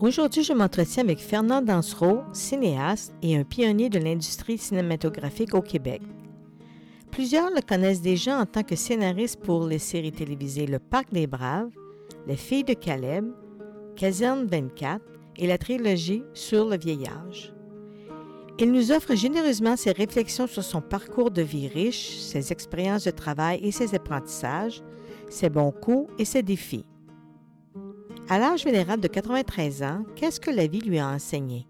Aujourd'hui, 0.00 0.42
je 0.42 0.52
m'entretiens 0.52 1.04
avec 1.04 1.20
Fernand 1.20 1.62
Dansereau, 1.62 2.22
cinéaste 2.32 3.14
et 3.22 3.36
un 3.36 3.44
pionnier 3.44 3.88
de 3.88 4.00
l'industrie 4.00 4.58
cinématographique 4.58 5.54
au 5.54 5.62
Québec. 5.62 6.02
Plusieurs 7.12 7.50
le 7.50 7.60
connaissent 7.60 8.02
déjà 8.02 8.36
en 8.38 8.44
tant 8.44 8.64
que 8.64 8.74
scénariste 8.74 9.40
pour 9.40 9.66
les 9.68 9.78
séries 9.78 10.10
télévisées 10.10 10.66
Le 10.66 10.80
Parc 10.80 11.12
des 11.12 11.28
Braves, 11.28 11.70
Les 12.26 12.36
Filles 12.36 12.64
de 12.64 12.74
Caleb, 12.74 13.26
Caserne 13.94 14.46
24 14.46 15.00
et 15.36 15.46
la 15.46 15.58
trilogie 15.58 16.24
Sur 16.34 16.68
le 16.68 16.76
vieillage. 16.76 17.54
Il 18.58 18.72
nous 18.72 18.90
offre 18.90 19.14
généreusement 19.14 19.76
ses 19.76 19.92
réflexions 19.92 20.48
sur 20.48 20.64
son 20.64 20.80
parcours 20.80 21.30
de 21.30 21.42
vie 21.42 21.68
riche, 21.68 22.18
ses 22.18 22.50
expériences 22.50 23.04
de 23.04 23.10
travail 23.12 23.60
et 23.62 23.70
ses 23.70 23.94
apprentissages, 23.94 24.82
ses 25.28 25.50
bons 25.50 25.72
coups 25.72 26.12
et 26.18 26.24
ses 26.24 26.42
défis. 26.42 26.84
À 28.26 28.38
l'âge 28.38 28.64
vénérable 28.64 29.02
de 29.02 29.08
93 29.08 29.82
ans, 29.82 30.02
qu'est-ce 30.16 30.40
que 30.40 30.50
la 30.50 30.66
vie 30.66 30.80
lui 30.80 30.98
a 30.98 31.08
enseigné? 31.08 31.66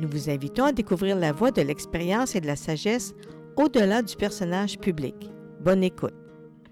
Nous 0.00 0.08
vous 0.08 0.30
invitons 0.30 0.64
à 0.64 0.72
découvrir 0.72 1.16
la 1.16 1.32
voie 1.32 1.50
de 1.50 1.60
l'expérience 1.60 2.34
et 2.34 2.40
de 2.40 2.46
la 2.46 2.56
sagesse 2.56 3.14
au-delà 3.56 4.00
du 4.00 4.16
personnage 4.16 4.78
public. 4.78 5.14
Bonne 5.60 5.84
écoute. 5.84 6.14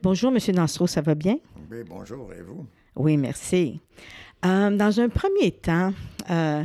Bonjour, 0.03 0.33
M. 0.33 0.55
Dansereau, 0.55 0.87
ça 0.87 1.03
va 1.03 1.14
bien? 1.14 1.37
Oui, 1.70 1.84
bonjour, 1.87 2.33
et 2.33 2.41
vous? 2.41 2.67
Oui, 2.97 3.19
merci. 3.19 3.79
Euh, 4.47 4.75
dans 4.75 5.01
un 5.01 5.11
premier 5.11 5.51
temps, 5.51 5.92
euh, 6.31 6.64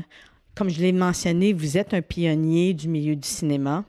comme 0.55 0.69
je 0.69 0.79
l'ai 0.79 0.93
mentionné, 0.93 1.51
vous 1.51 1.77
êtes 1.77 1.93
un 1.93 2.01
pionnier 2.01 2.73
du 2.73 2.87
milieu 2.87 3.17
du 3.17 3.27
cinéma. 3.27 3.83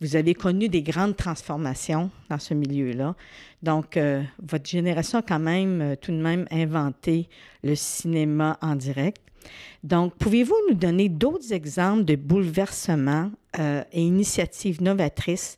Vous 0.00 0.14
avez 0.14 0.34
connu 0.34 0.68
des 0.68 0.82
grandes 0.82 1.16
transformations 1.16 2.10
dans 2.30 2.38
ce 2.38 2.54
milieu-là. 2.54 3.16
Donc, 3.62 3.96
euh, 3.96 4.22
votre 4.42 4.68
génération 4.68 5.18
a 5.18 5.22
quand 5.22 5.38
même 5.38 5.80
euh, 5.80 5.96
tout 5.96 6.12
de 6.12 6.20
même 6.20 6.46
inventé 6.50 7.28
le 7.62 7.74
cinéma 7.74 8.58
en 8.60 8.76
direct. 8.76 9.22
Donc, 9.82 10.14
pouvez-vous 10.16 10.56
nous 10.68 10.74
donner 10.74 11.08
d'autres 11.08 11.52
exemples 11.52 12.04
de 12.04 12.16
bouleversements 12.16 13.30
euh, 13.58 13.82
et 13.92 14.02
initiatives 14.02 14.82
novatrices 14.82 15.56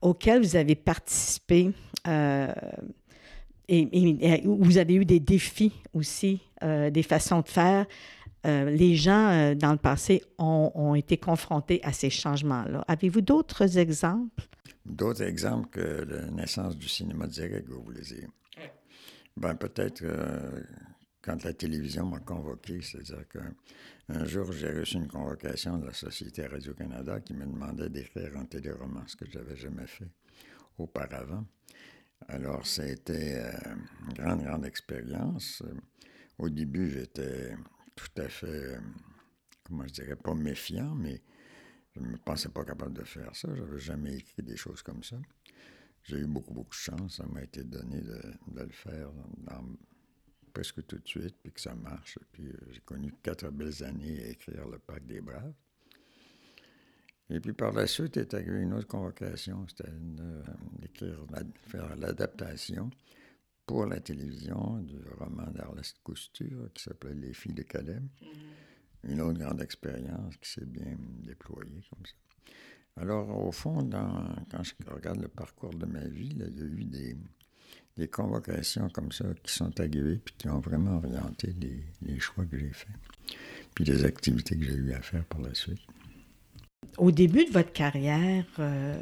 auxquelles 0.00 0.42
vous 0.42 0.56
avez 0.56 0.74
participé 0.74 1.70
et, 3.68 4.42
où 4.44 4.62
vous 4.62 4.78
avez 4.78 4.94
eu 4.94 5.04
des 5.04 5.20
défis 5.20 5.72
aussi, 5.94 6.40
des 6.62 7.02
façons 7.02 7.40
de 7.40 7.48
faire? 7.48 7.86
Les 8.44 8.94
gens 8.94 9.54
dans 9.54 9.72
le 9.72 9.78
passé 9.78 10.22
ont, 10.36 10.94
été 10.94 11.16
confrontés 11.16 11.80
à 11.82 11.94
ces 11.94 12.10
changements-là. 12.10 12.84
Avez-vous 12.86 13.22
d'autres 13.22 13.78
exemples? 13.78 14.46
D'autres 14.84 15.22
exemples 15.22 15.68
que 15.70 16.04
la 16.04 16.30
naissance 16.30 16.76
du 16.76 16.88
cinéma 16.88 17.26
direct, 17.26 17.68
vous 17.68 17.82
voulez 17.82 18.02
dire? 18.02 18.28
Ben, 19.36 19.54
peut-être 19.54 20.02
euh, 20.04 20.62
quand 21.22 21.42
la 21.42 21.54
télévision 21.54 22.06
m'a 22.06 22.20
convoqué, 22.20 22.80
c'est-à-dire 22.82 23.24
qu'un 23.28 24.24
jour, 24.26 24.52
j'ai 24.52 24.70
reçu 24.70 24.96
une 24.96 25.08
convocation 25.08 25.78
de 25.78 25.86
la 25.86 25.92
Société 25.92 26.46
Radio-Canada 26.46 27.20
qui 27.20 27.34
me 27.34 27.46
demandait 27.46 27.88
d'écrire 27.88 28.36
un 28.36 28.44
téléroman, 28.44 29.02
ce 29.06 29.16
que 29.16 29.24
je 29.28 29.38
n'avais 29.38 29.56
jamais 29.56 29.86
fait 29.86 30.10
auparavant. 30.78 31.44
Alors, 32.28 32.66
ça 32.66 32.82
a 32.82 32.86
été 32.86 33.38
une 34.06 34.12
grande, 34.14 34.42
grande 34.42 34.66
expérience. 34.66 35.62
Au 36.38 36.48
début, 36.48 36.90
j'étais 36.90 37.56
tout 37.96 38.20
à 38.20 38.28
fait, 38.28 38.46
euh, 38.46 38.78
comment 39.62 39.86
je 39.86 39.92
dirais, 39.92 40.16
pas 40.16 40.34
méfiant, 40.34 40.94
mais 40.94 41.22
je 41.94 42.00
ne 42.00 42.08
me 42.08 42.16
pensais 42.16 42.48
pas 42.48 42.64
capable 42.64 42.92
de 42.92 43.04
faire 43.04 43.34
ça. 43.36 43.48
Je 43.54 43.62
n'avais 43.62 43.78
jamais 43.78 44.16
écrit 44.16 44.42
des 44.42 44.56
choses 44.56 44.82
comme 44.82 45.02
ça. 45.02 45.16
J'ai 46.02 46.18
eu 46.18 46.26
beaucoup, 46.26 46.52
beaucoup 46.52 46.70
de 46.70 46.74
chance. 46.74 47.16
Ça 47.16 47.26
m'a 47.26 47.42
été 47.42 47.62
donné 47.62 48.00
de, 48.00 48.20
le 48.54 48.68
faire 48.68 49.10
presque 50.52 50.86
tout 50.86 50.98
de 50.98 51.06
suite, 51.06 51.36
puis 51.42 51.52
que 51.52 51.60
ça 51.60 51.74
marche. 51.74 52.18
Puis 52.32 52.46
euh, 52.46 52.56
j'ai 52.70 52.80
connu 52.80 53.12
quatre 53.22 53.50
belles 53.50 53.82
années 53.82 54.24
à 54.24 54.28
écrire 54.28 54.68
Le 54.68 54.78
Parc 54.78 55.04
des 55.04 55.20
Braves. 55.20 55.54
Et 57.30 57.40
puis 57.40 57.52
par 57.52 57.72
la 57.72 57.86
suite 57.86 58.16
est 58.16 58.34
arrivée 58.34 58.60
une 58.60 58.74
autre 58.74 58.86
convocation, 58.86 59.66
c'était 59.66 59.90
d'écrire, 60.78 61.26
faire 61.68 61.96
l'adaptation 61.96 62.90
pour 63.66 63.86
la 63.86 63.98
télévision 63.98 64.78
du 64.80 64.98
roman 65.18 65.50
d'Arleste 65.50 65.96
Cousture 66.04 66.70
qui 66.74 66.82
s'appelait 66.82 67.14
Les 67.14 67.32
filles 67.32 67.54
de 67.54 67.62
Calais. 67.62 67.94
Mm-hmm. 67.94 68.54
Une 69.08 69.20
autre 69.20 69.38
grande 69.38 69.60
expérience 69.60 70.36
qui 70.38 70.50
s'est 70.50 70.66
bien 70.66 70.96
déployée 71.22 71.82
comme 71.90 72.04
ça. 72.04 72.14
Alors, 72.96 73.46
au 73.46 73.52
fond, 73.52 73.88
quand 73.90 74.62
je 74.62 74.72
regarde 74.88 75.20
le 75.20 75.28
parcours 75.28 75.74
de 75.74 75.84
ma 75.84 76.04
vie, 76.04 76.30
il 76.30 76.38
y 76.38 76.42
a 76.42 76.46
eu 76.46 76.84
des, 77.96 78.08
convocations 78.08 78.88
comme 78.90 79.10
ça 79.12 79.24
qui 79.42 79.52
sont 79.52 79.78
arrivées 79.80 80.18
puis 80.24 80.34
qui 80.38 80.48
ont 80.48 80.60
vraiment 80.60 80.96
orienté 80.96 81.54
les, 81.60 81.84
les 82.02 82.18
choix 82.20 82.44
que 82.44 82.58
j'ai 82.58 82.72
faits, 82.72 82.96
puis 83.74 83.84
les 83.84 84.04
activités 84.04 84.56
que 84.56 84.64
j'ai 84.64 84.74
eu 84.74 84.92
à 84.92 85.02
faire 85.02 85.24
par 85.24 85.40
la 85.40 85.54
suite. 85.54 85.80
Au 86.98 87.10
début 87.10 87.44
de 87.44 87.50
votre 87.50 87.72
carrière, 87.72 88.44
euh, 88.60 89.00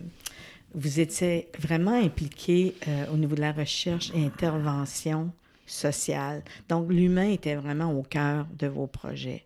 vous 0.75 1.01
étiez 1.01 1.49
vraiment 1.59 2.03
impliqué 2.03 2.75
euh, 2.89 3.07
au 3.13 3.17
niveau 3.17 3.35
de 3.35 3.41
la 3.41 3.53
recherche 3.53 4.11
et 4.15 4.25
intervention 4.25 5.33
sociale. 5.67 6.43
Donc, 6.69 6.91
l'humain 6.91 7.31
était 7.31 7.55
vraiment 7.55 7.93
au 7.93 8.03
cœur 8.03 8.47
de 8.59 8.67
vos 8.67 8.87
projets, 8.87 9.45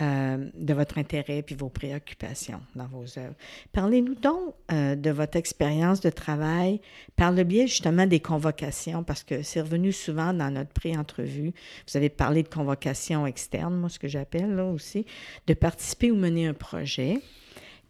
euh, 0.00 0.48
de 0.54 0.74
votre 0.74 0.98
intérêt 0.98 1.42
puis 1.42 1.54
vos 1.54 1.68
préoccupations 1.68 2.60
dans 2.74 2.86
vos 2.86 3.04
œuvres. 3.18 3.34
Parlez-nous 3.72 4.14
donc 4.14 4.54
euh, 4.72 4.94
de 4.94 5.10
votre 5.10 5.36
expérience 5.36 6.00
de 6.00 6.10
travail 6.10 6.80
par 7.16 7.32
le 7.32 7.44
biais 7.44 7.66
justement 7.66 8.06
des 8.06 8.20
convocations, 8.20 9.04
parce 9.04 9.24
que 9.24 9.42
c'est 9.42 9.60
revenu 9.60 9.92
souvent 9.92 10.32
dans 10.32 10.50
notre 10.50 10.72
pré-entrevue. 10.72 11.52
Vous 11.88 11.96
avez 11.96 12.08
parlé 12.08 12.42
de 12.42 12.48
convocations 12.48 13.26
externes, 13.26 13.76
moi, 13.76 13.88
ce 13.88 13.98
que 13.98 14.08
j'appelle 14.08 14.54
là 14.54 14.64
aussi, 14.64 15.06
de 15.46 15.54
participer 15.54 16.10
ou 16.10 16.16
mener 16.16 16.46
un 16.46 16.54
projet. 16.54 17.20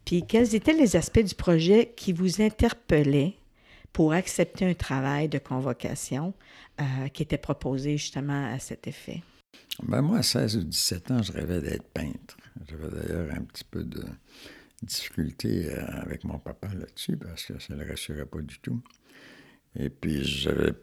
Puis 0.05 0.23
quels 0.25 0.55
étaient 0.55 0.73
les 0.73 0.95
aspects 0.95 1.23
du 1.23 1.35
projet 1.35 1.93
qui 1.95 2.13
vous 2.13 2.41
interpellaient 2.41 3.33
pour 3.95 4.11
accepter 4.11 4.65
un 4.65 4.73
travail 4.73 5.29
de 5.29 5.37
convocation 5.37 6.33
euh, 6.81 7.07
qui 7.13 7.23
était 7.23 7.37
proposé 7.37 7.91
justement 7.97 8.53
à 8.53 8.59
cet 8.59 8.87
effet? 8.87 9.23
Ben 9.83 10.01
moi, 10.01 10.17
à 10.17 10.21
16 10.21 10.57
ou 10.57 10.63
17 10.63 11.11
ans, 11.11 11.23
je 11.23 11.31
rêvais 11.31 11.61
d'être 11.61 11.87
peintre. 11.93 12.35
J'avais 12.67 12.89
d'ailleurs 12.89 13.33
un 13.33 13.43
petit 13.45 13.63
peu 13.63 13.85
de 13.85 14.03
difficulté 14.83 15.69
euh, 15.69 15.85
avec 16.01 16.25
mon 16.25 16.39
papa 16.39 16.67
là-dessus 16.73 17.15
parce 17.15 17.45
que 17.45 17.57
ça 17.57 17.73
ne 17.73 17.83
le 17.85 17.89
rassurait 17.89 18.25
pas 18.25 18.41
du 18.41 18.59
tout. 18.59 18.83
Et 19.77 19.89
puis, 19.89 20.25
j'avais 20.25 20.73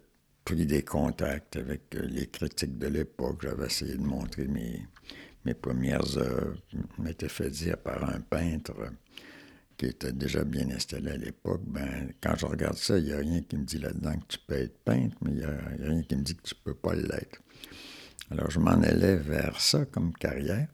pris 0.47 0.65
des 0.65 0.83
contacts 0.83 1.57
avec 1.57 1.95
euh, 1.95 2.07
les 2.07 2.29
critiques 2.29 2.79
de 2.79 2.87
l'époque. 2.87 3.43
J'avais 3.43 3.67
essayé 3.67 3.95
de 3.95 4.05
montrer 4.05 4.47
mes, 4.47 4.89
mes 5.45 5.55
premières 5.55 6.17
œuvres. 6.17 6.57
Je 6.73 7.03
m'étais 7.03 7.29
fait 7.29 7.51
dire 7.51 7.77
par 7.77 8.09
un 8.09 8.23
peintre 8.23 8.73
qui 9.77 9.87
était 9.87 10.13
déjà 10.13 10.45
bien 10.45 10.71
installé 10.71 11.11
à 11.11 11.17
l'époque, 11.17 11.63
ben, 11.67 12.13
quand 12.23 12.35
je 12.37 12.47
regarde 12.47 12.77
ça, 12.77 12.99
il 12.99 13.05
n'y 13.05 13.13
a 13.13 13.19
rien 13.19 13.43
qui 13.43 13.57
me 13.57 13.65
dit 13.65 13.79
là-dedans 13.79 14.15
que 14.15 14.27
tu 14.29 14.39
peux 14.47 14.55
être 14.55 14.79
peintre, 14.85 15.17
mais 15.23 15.33
il 15.33 15.37
n'y 15.39 15.45
a, 15.45 15.59
rien 15.79 16.03
qui 16.03 16.17
me 16.17 16.23
dit 16.23 16.35
que 16.37 16.43
tu 16.43 16.55
ne 16.55 16.73
peux 16.73 16.75
pas 16.75 16.95
l'être. 16.95 17.41
Alors, 18.31 18.51
je 18.51 18.59
m'en 18.59 18.71
allais 18.71 19.17
vers 19.17 19.61
ça 19.61 19.85
comme 19.87 20.13
carrière, 20.13 20.69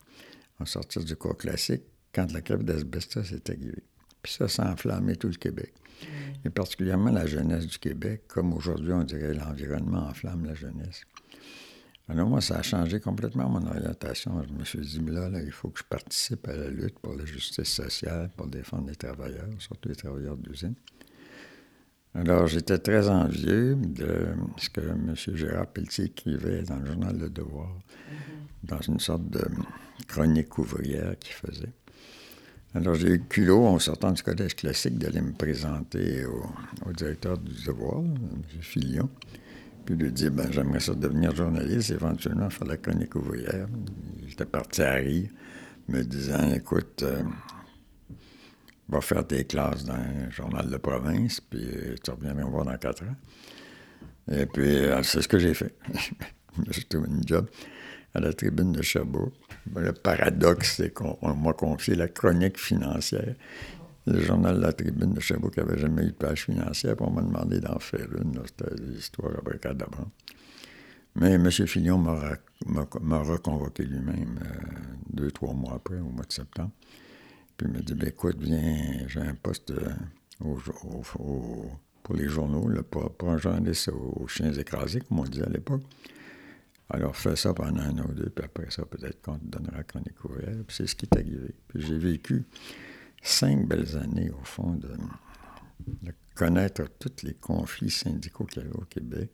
en 0.60 0.64
sortir 0.64 1.04
du 1.04 1.16
cours 1.16 1.36
classique, 1.36 1.82
quand 2.12 2.32
la 2.32 2.40
crève 2.40 2.62
d'asbestos 2.62 3.32
est 3.32 3.50
arrivée. 3.50 3.84
Puis 4.22 4.32
ça, 4.32 4.48
ça 4.48 4.64
a 4.64 4.72
enflammé 4.72 5.16
tout 5.16 5.28
le 5.28 5.36
Québec. 5.36 5.72
Mmh. 6.02 6.06
Et 6.46 6.50
particulièrement 6.50 7.10
la 7.10 7.26
jeunesse 7.26 7.66
du 7.66 7.78
Québec, 7.78 8.22
comme 8.28 8.52
aujourd'hui, 8.52 8.92
on 8.92 9.04
dirait 9.04 9.34
l'environnement 9.34 10.08
enflamme 10.08 10.44
la 10.44 10.54
jeunesse. 10.54 11.02
Alors 12.10 12.26
moi, 12.26 12.40
ça 12.40 12.56
a 12.56 12.62
changé 12.62 13.00
complètement 13.00 13.50
mon 13.50 13.66
orientation. 13.66 14.42
Je 14.48 14.52
me 14.54 14.64
suis 14.64 14.80
dit, 14.80 15.00
mais 15.00 15.12
là, 15.12 15.28
il 15.44 15.52
faut 15.52 15.68
que 15.68 15.80
je 15.80 15.84
participe 15.84 16.48
à 16.48 16.56
la 16.56 16.70
lutte 16.70 16.98
pour 17.00 17.14
la 17.14 17.26
justice 17.26 17.68
sociale, 17.68 18.30
pour 18.34 18.46
défendre 18.46 18.88
les 18.88 18.96
travailleurs, 18.96 19.46
surtout 19.58 19.90
les 19.90 19.96
travailleurs 19.96 20.36
d'usine. 20.38 20.74
Alors, 22.14 22.46
j'étais 22.46 22.78
très 22.78 23.08
envieux 23.10 23.76
de 23.76 24.28
ce 24.56 24.70
que 24.70 24.80
M. 24.80 25.14
Gérard 25.34 25.66
Pelletier 25.66 26.06
écrivait 26.06 26.62
dans 26.62 26.76
le 26.76 26.86
journal 26.86 27.18
Le 27.18 27.28
Devoir, 27.28 27.68
mm-hmm. 27.68 28.68
dans 28.68 28.80
une 28.80 29.00
sorte 29.00 29.28
de 29.28 29.44
chronique 30.06 30.56
ouvrière 30.56 31.18
qu'il 31.18 31.34
faisait. 31.34 31.72
Alors, 32.74 32.94
j'ai 32.94 33.08
eu 33.08 33.18
le 33.18 33.24
culot, 33.24 33.66
en 33.66 33.78
sortant 33.78 34.12
du 34.12 34.22
collège 34.22 34.56
classique, 34.56 34.96
d'aller 34.96 35.20
me 35.20 35.32
présenter 35.32 36.24
au, 36.24 36.46
au 36.86 36.92
directeur 36.92 37.36
du 37.36 37.52
Devoir, 37.66 37.98
M. 37.98 38.42
Filion 38.62 39.10
puis 39.88 39.96
lui 39.96 40.12
dire 40.12 40.30
ben, 40.30 40.52
j'aimerais 40.52 40.80
ça 40.80 40.94
devenir 40.94 41.34
journaliste, 41.34 41.90
éventuellement 41.92 42.50
faire 42.50 42.68
la 42.68 42.76
chronique 42.76 43.14
ouvrière. 43.14 43.66
J'étais 44.26 44.44
parti 44.44 44.82
à 44.82 44.92
rire, 44.92 45.30
me 45.88 46.02
disant 46.02 46.52
écoute, 46.52 47.02
euh, 47.02 47.22
va 48.90 49.00
faire 49.00 49.26
tes 49.26 49.44
classes 49.44 49.86
dans 49.86 49.94
un 49.94 50.28
journal 50.28 50.68
de 50.68 50.76
province, 50.76 51.40
puis 51.40 51.66
tu 52.04 52.10
reviens 52.10 52.34
me 52.34 52.44
voir 52.44 52.66
dans 52.66 52.76
quatre 52.76 53.02
ans. 53.02 53.16
Et 54.30 54.44
puis, 54.44 54.76
c'est 55.04 55.22
ce 55.22 55.28
que 55.28 55.38
j'ai 55.38 55.54
fait. 55.54 55.74
j'ai 56.70 56.82
trouvé 56.82 57.08
une 57.08 57.26
job 57.26 57.48
à 58.12 58.20
la 58.20 58.34
tribune 58.34 58.72
de 58.72 58.82
Chabot. 58.82 59.32
Le 59.74 59.92
paradoxe, 59.92 60.76
c'est 60.76 60.92
qu'on 60.92 61.34
m'a 61.34 61.54
confié 61.54 61.94
la 61.94 62.08
chronique 62.08 62.58
financière. 62.58 63.34
Le 64.08 64.20
journal 64.20 64.58
la 64.58 64.72
tribune 64.72 65.12
de 65.12 65.20
Chabot 65.20 65.50
qui 65.50 65.60
n'avait 65.60 65.78
jamais 65.78 66.04
eu 66.04 66.08
de 66.08 66.12
page 66.12 66.44
financière, 66.44 66.96
puis 66.96 67.04
on 67.06 67.10
m'a 67.10 67.20
demandé 67.20 67.60
d'en 67.60 67.78
faire 67.78 68.08
une. 68.16 68.40
C'était 68.46 68.74
l'histoire 68.82 69.32
d'abord. 69.74 70.08
Mais 71.14 71.32
M. 71.32 71.50
Fillon 71.50 71.98
m'a 71.98 73.18
reconvoqué 73.22 73.84
lui-même 73.84 74.38
euh, 74.42 74.70
deux, 75.10 75.30
trois 75.30 75.52
mois 75.52 75.74
après, 75.74 75.98
au 75.98 76.08
mois 76.08 76.24
de 76.24 76.32
septembre. 76.32 76.70
Puis 77.56 77.66
il 77.68 77.72
m'a 77.74 77.80
dit, 77.80 77.94
ben, 77.94 78.08
écoute, 78.08 78.36
viens, 78.40 79.06
j'ai 79.08 79.20
un 79.20 79.34
poste 79.34 79.72
euh, 79.72 79.90
pour 82.02 82.14
les 82.14 82.28
journaux, 82.28 82.68
là, 82.68 82.82
pour, 82.82 83.28
un 83.28 83.36
journaliste 83.36 83.90
aux 83.90 84.26
chiens 84.26 84.52
écrasés, 84.52 85.00
comme 85.00 85.20
on 85.20 85.24
disait 85.24 85.44
à 85.44 85.50
l'époque. 85.50 85.82
Alors, 86.88 87.14
fais 87.14 87.36
ça 87.36 87.52
pendant 87.52 87.82
un 87.82 87.98
an 87.98 88.06
ou 88.08 88.12
deux, 88.12 88.30
puis 88.30 88.44
après 88.44 88.70
ça, 88.70 88.86
peut-être 88.86 89.20
qu'on 89.20 89.38
te 89.38 89.44
donnera 89.44 89.82
chronique 89.82 90.24
ouvrière. 90.24 90.56
Puis 90.66 90.76
c'est 90.76 90.86
ce 90.86 90.94
qui 90.94 91.04
est 91.04 91.16
arrivé. 91.18 91.54
Puis 91.68 91.82
j'ai 91.82 91.98
vécu 91.98 92.46
cinq 93.22 93.66
belles 93.66 93.96
années, 93.96 94.30
au 94.30 94.44
fond, 94.44 94.72
de, 94.74 94.90
connaître 96.34 96.84
tous 96.98 97.24
les 97.24 97.34
conflits 97.34 97.90
syndicaux 97.90 98.44
qu'il 98.44 98.62
y 98.62 98.66
avait 98.66 98.76
au 98.76 98.84
Québec, 98.84 99.30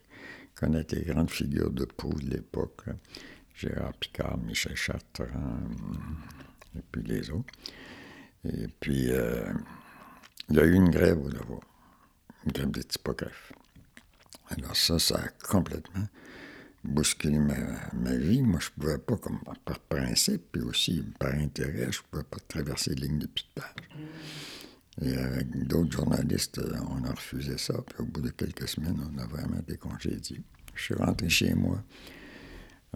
connaître 0.54 0.94
les 0.94 1.04
grandes 1.04 1.30
figures 1.30 1.70
de 1.70 1.84
Pau 1.84 2.12
de 2.14 2.30
l'époque, 2.30 2.84
Gérard 3.54 3.92
Picard, 3.94 4.38
Michel 4.38 4.74
Chartrand, 4.74 5.60
et 6.76 6.82
puis 6.90 7.02
les 7.02 7.30
autres. 7.30 7.52
Et 8.44 8.68
puis, 8.80 9.10
euh, 9.10 9.52
il 10.48 10.56
y 10.56 10.60
a 10.60 10.64
eu 10.64 10.74
une 10.74 10.90
grève 10.90 11.18
au 11.18 11.28
devoir, 11.28 11.60
une 12.46 12.52
grève 12.52 12.70
des 12.70 12.84
typographes. 12.84 13.52
Alors 14.50 14.76
ça, 14.76 14.98
ça 14.98 15.16
a 15.16 15.28
complètement 15.46 16.06
bousculé 16.84 17.38
ma, 17.38 18.14
vie. 18.14 18.42
Moi, 18.42 18.60
je 18.60 18.68
ne 18.68 18.82
pouvais 18.82 18.98
pas, 18.98 19.16
comme 19.16 19.40
par 19.64 19.78
principe, 19.80 20.52
puis 20.52 20.62
aussi 20.62 21.04
par 21.18 21.34
intérêt, 21.34 21.90
je 21.90 22.00
ne 22.00 22.04
pouvais 22.10 22.24
pas 22.24 22.38
traverser 22.48 22.94
les 22.94 23.08
lignes 23.08 23.18
de 23.18 23.26
piquetage. 23.26 23.88
Et 25.02 25.16
avec 25.16 25.66
d'autres 25.66 25.92
journalistes, 25.92 26.60
on 26.90 27.04
a 27.04 27.10
refusé 27.10 27.58
ça. 27.58 27.74
Puis 27.74 27.98
au 28.00 28.04
bout 28.04 28.20
de 28.20 28.30
quelques 28.30 28.68
semaines, 28.68 29.00
on 29.12 29.18
a 29.18 29.26
vraiment 29.26 29.58
été 29.58 29.76
congédiés. 29.76 30.40
Je 30.74 30.82
suis 30.82 30.94
rentré 30.94 31.28
chez 31.28 31.54
moi. 31.54 31.82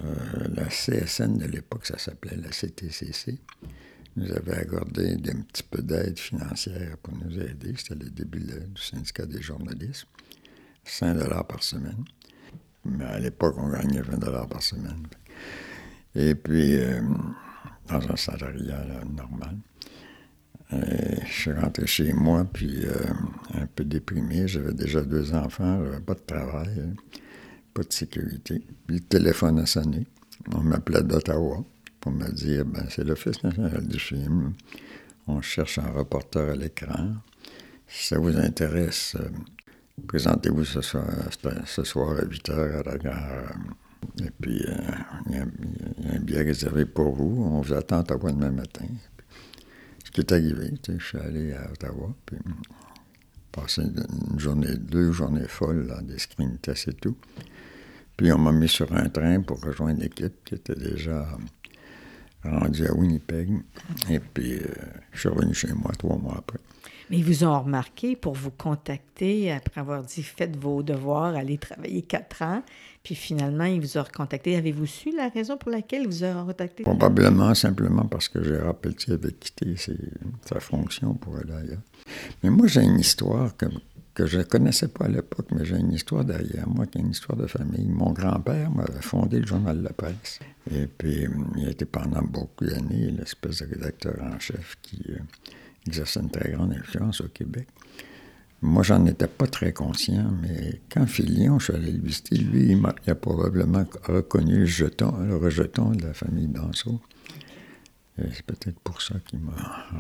Euh, 0.05 0.15
la 0.55 0.67
CSN 0.67 1.39
de 1.39 1.47
l'époque, 1.47 1.87
ça 1.87 1.99
s'appelait 1.99 2.37
la 2.37 2.51
CTCC 2.51 3.41
nous 4.19 4.33
avait 4.33 4.57
accordé 4.57 5.15
un 5.15 5.43
petit 5.43 5.63
peu 5.63 5.83
d'aide 5.83 6.19
financière 6.19 6.97
pour 6.99 7.15
nous 7.17 7.39
aider. 7.39 7.75
C'était 7.77 8.05
le 8.05 8.11
début 8.11 8.41
du 8.41 8.83
syndicat 8.83 9.27
des 9.27 9.41
journalistes. 9.41 10.07
5 10.85 11.15
dollars 11.15 11.47
par 11.47 11.63
semaine. 11.63 12.05
Mais 12.85 13.05
à 13.05 13.19
l'époque, 13.19 13.57
on 13.59 13.69
gagnait 13.69 14.01
20 14.01 14.19
dollars 14.19 14.49
par 14.49 14.63
semaine. 14.63 15.07
Et 16.15 16.35
puis, 16.35 16.77
euh, 16.77 17.01
dans 17.89 18.11
un 18.11 18.17
salariat 18.17 18.85
normal. 19.17 19.57
je 20.71 21.33
suis 21.33 21.53
rentré 21.53 21.87
chez 21.87 22.13
moi, 22.13 22.47
puis 22.53 22.85
euh, 22.85 22.93
un 23.55 23.67
peu 23.67 23.85
déprimé. 23.85 24.49
J'avais 24.49 24.75
déjà 24.75 25.03
deux 25.03 25.35
enfants, 25.35 25.85
j'avais 25.85 26.01
pas 26.01 26.15
de 26.15 26.21
travail, 26.27 26.95
pas 27.73 27.83
de 27.83 27.93
sécurité. 27.93 28.63
Puis 28.87 28.97
le 28.97 29.03
téléphone 29.03 29.59
a 29.59 29.67
sonné. 29.67 30.07
On 30.55 30.61
m'appelait 30.61 31.03
d'Ottawa 31.03 31.65
pour 32.01 32.13
me 32.13 32.31
dire 32.31 32.65
ben, 32.65 32.87
c'est 32.91 33.05
l'Office 33.05 33.43
national 33.43 33.87
du 33.87 33.99
film. 33.99 34.53
On 35.27 35.41
cherche 35.41 35.79
un 35.79 35.91
reporter 35.91 36.51
à 36.51 36.57
l'écran. 36.57 37.15
Si 37.87 38.09
ça 38.09 38.19
vous 38.19 38.37
intéresse, 38.37 39.17
euh, 39.19 39.29
présentez-vous 40.07 40.65
ce 40.65 40.81
soir, 40.81 41.07
ce 41.67 41.85
soir 41.85 42.19
à 42.19 42.25
8 42.25 42.49
h 42.51 42.81
à 42.81 42.83
la 42.83 42.99
gare. 42.99 43.53
Et 44.25 44.31
puis, 44.41 44.65
euh, 44.67 44.75
il 45.27 45.37
y, 45.37 45.39
a 45.39 46.15
un 46.15 46.19
billet 46.21 46.43
réservé 46.43 46.85
pour 46.87 47.15
vous. 47.15 47.45
On 47.45 47.61
vous 47.61 47.73
attend 47.75 47.99
à 47.99 48.01
Ottawa 48.01 48.33
demain 48.33 48.51
matin. 48.51 48.87
Ce 50.05 50.11
qui 50.11 50.21
est 50.21 50.33
arrivé, 50.33 50.73
je 50.87 51.05
suis 51.05 51.19
allé 51.19 51.53
à 51.53 51.71
Ottawa, 51.71 52.15
puis 52.25 52.39
passé 53.53 53.83
une 53.83 54.39
journée, 54.39 54.77
deux 54.77 55.13
journées 55.13 55.49
folles, 55.49 55.87
là, 55.87 56.01
des 56.03 56.19
screen 56.19 56.59
tests 56.59 56.89
et 56.89 56.93
tout. 56.95 57.17
Puis 58.17 58.33
on 58.33 58.39
m'a 58.39 58.53
mis 58.53 58.69
sur 58.69 58.93
un 58.93 59.09
train 59.09 59.41
pour 59.43 59.61
rejoindre 59.61 60.01
l'équipe 60.01 60.45
qui 60.45 60.55
était 60.55 60.75
déjà 60.75 61.29
rendu 62.45 62.87
à 62.87 62.93
Winnipeg. 62.95 63.51
Et 64.11 64.21
puis, 64.21 64.55
euh, 64.55 64.65
je 65.13 65.21
suis 65.21 65.29
revenu 65.29 65.55
chez 65.55 65.73
moi 65.73 65.93
trois 65.99 66.17
mois 66.17 66.37
après. 66.39 66.59
Mais 67.11 67.19
ils 67.19 67.25
vous 67.25 67.45
ont 67.45 67.59
remarqué 67.63 68.17
pour 68.17 68.35
vous 68.35 68.51
contacter 68.51 69.51
après 69.51 69.81
avoir 69.81 70.03
dit 70.03 70.23
faites 70.23 70.57
vos 70.57 70.83
devoirs, 70.83 71.35
allez 71.35 71.57
travailler 71.57 72.03
quatre 72.03 72.43
ans. 72.43 72.63
Puis 73.03 73.15
finalement, 73.15 73.65
ils 73.65 73.81
vous 73.81 73.97
ont 73.97 74.03
recontacté. 74.03 74.57
Avez-vous 74.57 74.85
su 74.85 75.17
la 75.17 75.31
raison 75.31 75.57
pour 75.57 75.71
laquelle 75.71 76.03
ils 76.03 76.09
vous 76.09 76.25
ont 76.25 76.47
contacté? 76.47 76.83
Probablement 76.83 77.55
simplement 77.55 78.05
parce 78.05 78.29
que 78.29 78.43
Gérard 78.43 78.75
Pelletier 78.75 79.15
avait 79.15 79.33
quitté 79.33 79.75
sa 80.45 80.61
fonction 80.61 81.15
pour 81.15 81.37
aller 81.37 81.53
ailleurs. 81.53 81.81
Mais 82.43 82.51
moi, 82.51 82.67
j'ai 82.67 82.83
une 82.83 83.01
histoire 83.01 83.57
que 83.57 83.67
que 84.19 84.27
je 84.27 84.39
ne 84.39 84.43
connaissais 84.43 84.89
pas 84.89 85.05
à 85.05 85.09
l'époque, 85.09 85.47
mais 85.53 85.65
j'ai 85.65 85.77
une 85.77 85.93
histoire 85.93 86.25
derrière 86.25 86.69
moi 86.69 86.87
qui 86.87 86.99
est 86.99 87.03
une 87.03 87.13
histoire 87.13 87.39
de 87.39 87.47
famille. 87.47 87.87
Mon 87.87 88.11
grand-père 88.11 88.69
m'avait 88.69 89.01
fondé 89.01 89.39
le 89.39 89.47
journal 89.47 89.81
la 89.81 89.93
presse. 89.93 90.41
Et 90.73 90.89
puis, 90.89 91.29
il 91.57 91.67
a 91.67 91.71
été 91.71 91.85
pendant 91.85 92.23
beaucoup 92.23 92.65
d'années 92.65 93.13
l'espèce 93.13 93.63
de 93.63 93.67
rédacteur 93.67 94.21
en 94.21 94.37
chef 94.41 94.77
qui 94.83 95.01
euh, 95.11 95.19
exerçait 95.87 96.19
une 96.19 96.31
très 96.31 96.51
grande 96.51 96.73
influence 96.73 97.21
au 97.21 97.29
Québec. 97.29 97.69
Moi, 98.61 98.83
j'en 98.83 99.07
étais 99.07 99.29
pas 99.29 99.47
très 99.47 99.73
conscient, 99.73 100.33
mais 100.43 100.81
quand 100.91 101.07
Filion, 101.07 101.61
je 101.61 101.67
suis 101.67 101.75
allé 101.75 101.93
le 101.93 102.03
visiter, 102.03 102.39
lui, 102.39 102.73
il, 102.73 103.11
a, 103.11 103.15
probablement 103.15 103.85
reconnu 104.03 104.59
le 104.59 104.67
jeton, 104.67 105.17
le 105.17 105.37
rejeton 105.37 105.93
de 105.93 106.03
la 106.03 106.13
famille 106.13 106.49
Danseau. 106.49 107.01
C'est 108.17 108.45
peut-être 108.45 108.81
pour 108.81 109.01
ça 109.01 109.15
qu'il 109.29 109.39
m'a 109.39 109.53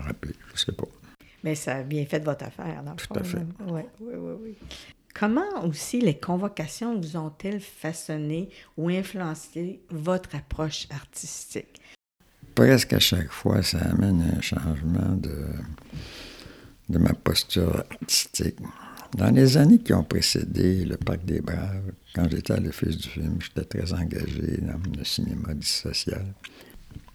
rappelé, 0.06 0.35
je 0.49 0.55
ne 0.55 0.59
sais 0.59 0.73
pas. 0.73 0.88
Mais 1.44 1.55
ça 1.55 1.76
a 1.76 1.82
bien 1.82 2.05
fait 2.05 2.25
votre 2.25 2.44
affaire, 2.44 2.82
dans 2.82 2.93
le 2.93 2.96
Tout 2.96 3.14
à 3.14 3.23
fait. 3.23 3.38
Oui, 3.67 3.82
oui, 4.00 4.14
oui, 4.17 4.32
oui. 4.43 4.56
Comment 5.14 5.64
aussi 5.64 6.00
les 6.00 6.17
convocations 6.17 6.99
vous 6.99 7.17
ont-elles 7.17 7.61
façonné 7.61 8.50
ou 8.76 8.88
influencé 8.88 9.81
votre 9.90 10.37
approche 10.37 10.87
artistique? 10.90 11.80
Presque 12.54 12.92
à 12.92 13.00
chaque 13.00 13.30
fois, 13.30 13.62
ça 13.62 13.78
amène 13.78 14.35
un 14.37 14.40
changement 14.40 15.16
de, 15.16 15.47
de 16.88 16.99
ma 16.99 17.14
posture 17.14 17.85
artistique. 17.90 18.59
Dans 19.16 19.30
les 19.30 19.57
années 19.57 19.78
qui 19.78 19.95
ont 19.95 20.04
précédé 20.04 20.85
le 20.85 20.97
Parc 20.97 21.25
des 21.25 21.40
Braves, 21.40 21.92
quand 22.14 22.28
j'étais 22.30 22.52
à 22.52 22.61
l'Office 22.61 22.97
du 22.97 23.09
film, 23.09 23.38
j'étais 23.40 23.64
très 23.64 23.92
engagé 23.92 24.59
dans 24.61 24.80
le 24.97 25.04
cinéma 25.04 25.49
social. 25.62 26.26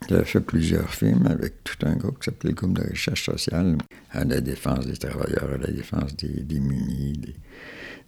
J'avais 0.10 0.26
fait 0.26 0.42
plusieurs 0.42 0.94
films 0.94 1.28
avec 1.28 1.64
tout 1.64 1.86
un 1.86 1.96
groupe 1.96 2.20
qui 2.20 2.26
s'appelait 2.26 2.50
le 2.50 2.56
groupe 2.56 2.74
de 2.74 2.90
recherche 2.90 3.26
sociale 3.26 3.78
à 4.12 4.24
la 4.26 4.42
défense 4.42 4.86
des 4.86 4.98
travailleurs, 4.98 5.52
à 5.54 5.58
la 5.58 5.72
défense 5.72 6.16
des 6.18 6.44
démunis, 6.44 7.20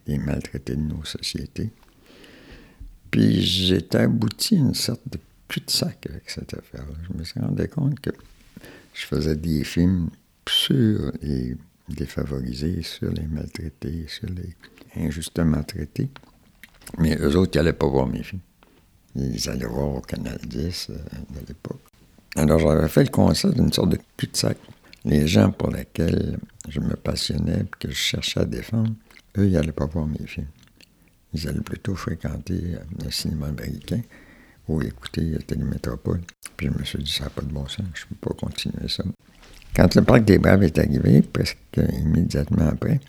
des, 0.06 0.18
maltraités 0.18 0.76
de 0.76 0.82
nos 0.82 1.04
sociétés. 1.06 1.72
Puis 3.12 3.42
j'étais 3.42 4.00
abouti 4.00 4.56
à 4.56 4.60
une 4.60 4.74
sorte 4.74 5.02
de 5.10 5.20
cul-de-sac 5.48 6.08
avec 6.10 6.30
cette 6.30 6.54
affaire-là. 6.54 6.96
Je 7.10 7.18
me 7.18 7.24
suis 7.24 7.40
rendu 7.40 7.68
compte 7.70 8.00
que 8.00 8.12
je 8.94 9.06
faisais 9.06 9.36
des 9.36 9.64
films 9.64 10.10
sur 10.48 11.12
les 11.22 11.56
défavorisés, 11.88 12.82
sur 12.82 13.12
les 13.12 13.26
maltraités, 13.26 14.06
sur 14.08 14.28
les 14.30 14.56
injustement 15.02 15.64
traités. 15.64 16.10
Mais 16.98 17.18
eux 17.20 17.36
autres, 17.36 17.52
ils 17.56 17.58
n'allaient 17.58 17.74
pas 17.74 17.88
voir 17.88 18.08
mes 18.08 18.24
films. 18.24 18.42
Allaient 19.16 19.66
voir 19.66 19.96
au 19.96 20.02
Canal 20.02 20.38
10 20.46 20.88
euh, 20.90 20.94
de 20.94 21.48
l'époque. 21.48 21.82
Alors 22.36 22.60
j'avais 22.60 22.90
fait 22.90 23.04
le 23.04 23.10
constat 23.10 23.50
d'une 23.50 23.72
sorte 23.72 23.90
de 23.90 24.00
cul-de-sac. 24.18 24.58
Les 25.06 25.28
gens 25.28 25.52
pour 25.52 25.72
lesquels 25.72 26.38
je 26.68 26.80
me 26.80 26.96
passionnais 26.96 27.62
et 27.62 27.66
que 27.80 27.90
je 27.90 27.96
cherchais 27.96 28.42
à 28.42 28.46
défendre, 28.46 28.92
eux, 29.38 29.46
ils 29.46 29.54
n'allaient 29.54 29.72
pas 29.72 29.86
voir 29.86 30.08
mes 30.08 30.26
films. 30.26 30.48
Ils 31.34 31.48
allaient 31.48 31.62
plutôt 31.62 31.96
fréquenter 31.96 32.76
le 33.04 33.12
cinéma 33.12 33.48
américain 33.48 34.02
ou 34.68 34.82
écouter 34.82 35.38
Télémétropole. 35.46 36.22
Puis 36.58 36.68
je 36.68 36.78
me 36.78 36.84
suis 36.84 37.04
dit, 37.04 37.12
ça 37.12 37.26
n'a 37.26 37.30
pas 37.30 37.42
de 37.42 37.52
bon 37.52 37.68
sens, 37.68 37.86
je 37.94 38.06
ne 38.06 38.10
peux 38.10 38.30
pas 38.30 38.36
continuer 38.36 38.88
ça. 38.88 39.04
Quand 39.76 39.94
le 39.96 40.02
Parc 40.02 40.26
des 40.26 40.38
Braves 40.38 40.64
est 40.64 40.78
arrivé, 40.80 41.22
presque 41.22 41.58
immédiatement 41.78 42.68
après, 42.68 43.00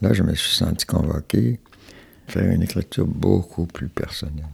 là, 0.00 0.12
je 0.12 0.22
me 0.22 0.34
suis 0.34 0.54
senti 0.54 0.86
convoqué 0.86 1.58
faire 2.32 2.50
une 2.50 2.62
écriture 2.62 3.06
beaucoup 3.06 3.66
plus 3.66 3.88
personnelle. 3.88 4.44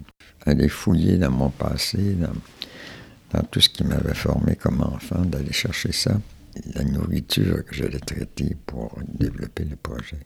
Aller 0.46 0.68
fouiller 0.68 1.16
dans 1.16 1.30
mon 1.30 1.50
passé, 1.50 2.14
dans, 2.14 3.42
tout 3.50 3.60
ce 3.60 3.68
qui 3.68 3.84
m'avait 3.84 4.14
formé 4.14 4.56
comme 4.56 4.80
enfant, 4.80 5.24
d'aller 5.24 5.52
chercher 5.52 5.92
ça, 5.92 6.20
la 6.74 6.82
nourriture 6.82 7.64
que 7.64 7.74
j'allais 7.74 8.00
traiter 8.00 8.56
pour 8.66 8.98
développer 9.06 9.64
le 9.64 9.76
projet. 9.76 10.18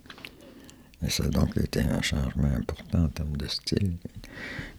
Et 1.05 1.11
ça 1.11 1.25
a 1.25 1.29
donc 1.29 1.57
été 1.57 1.81
un 1.81 2.01
changement 2.01 2.51
important 2.57 3.05
en 3.05 3.09
termes 3.09 3.37
de 3.37 3.49
style. 3.49 3.97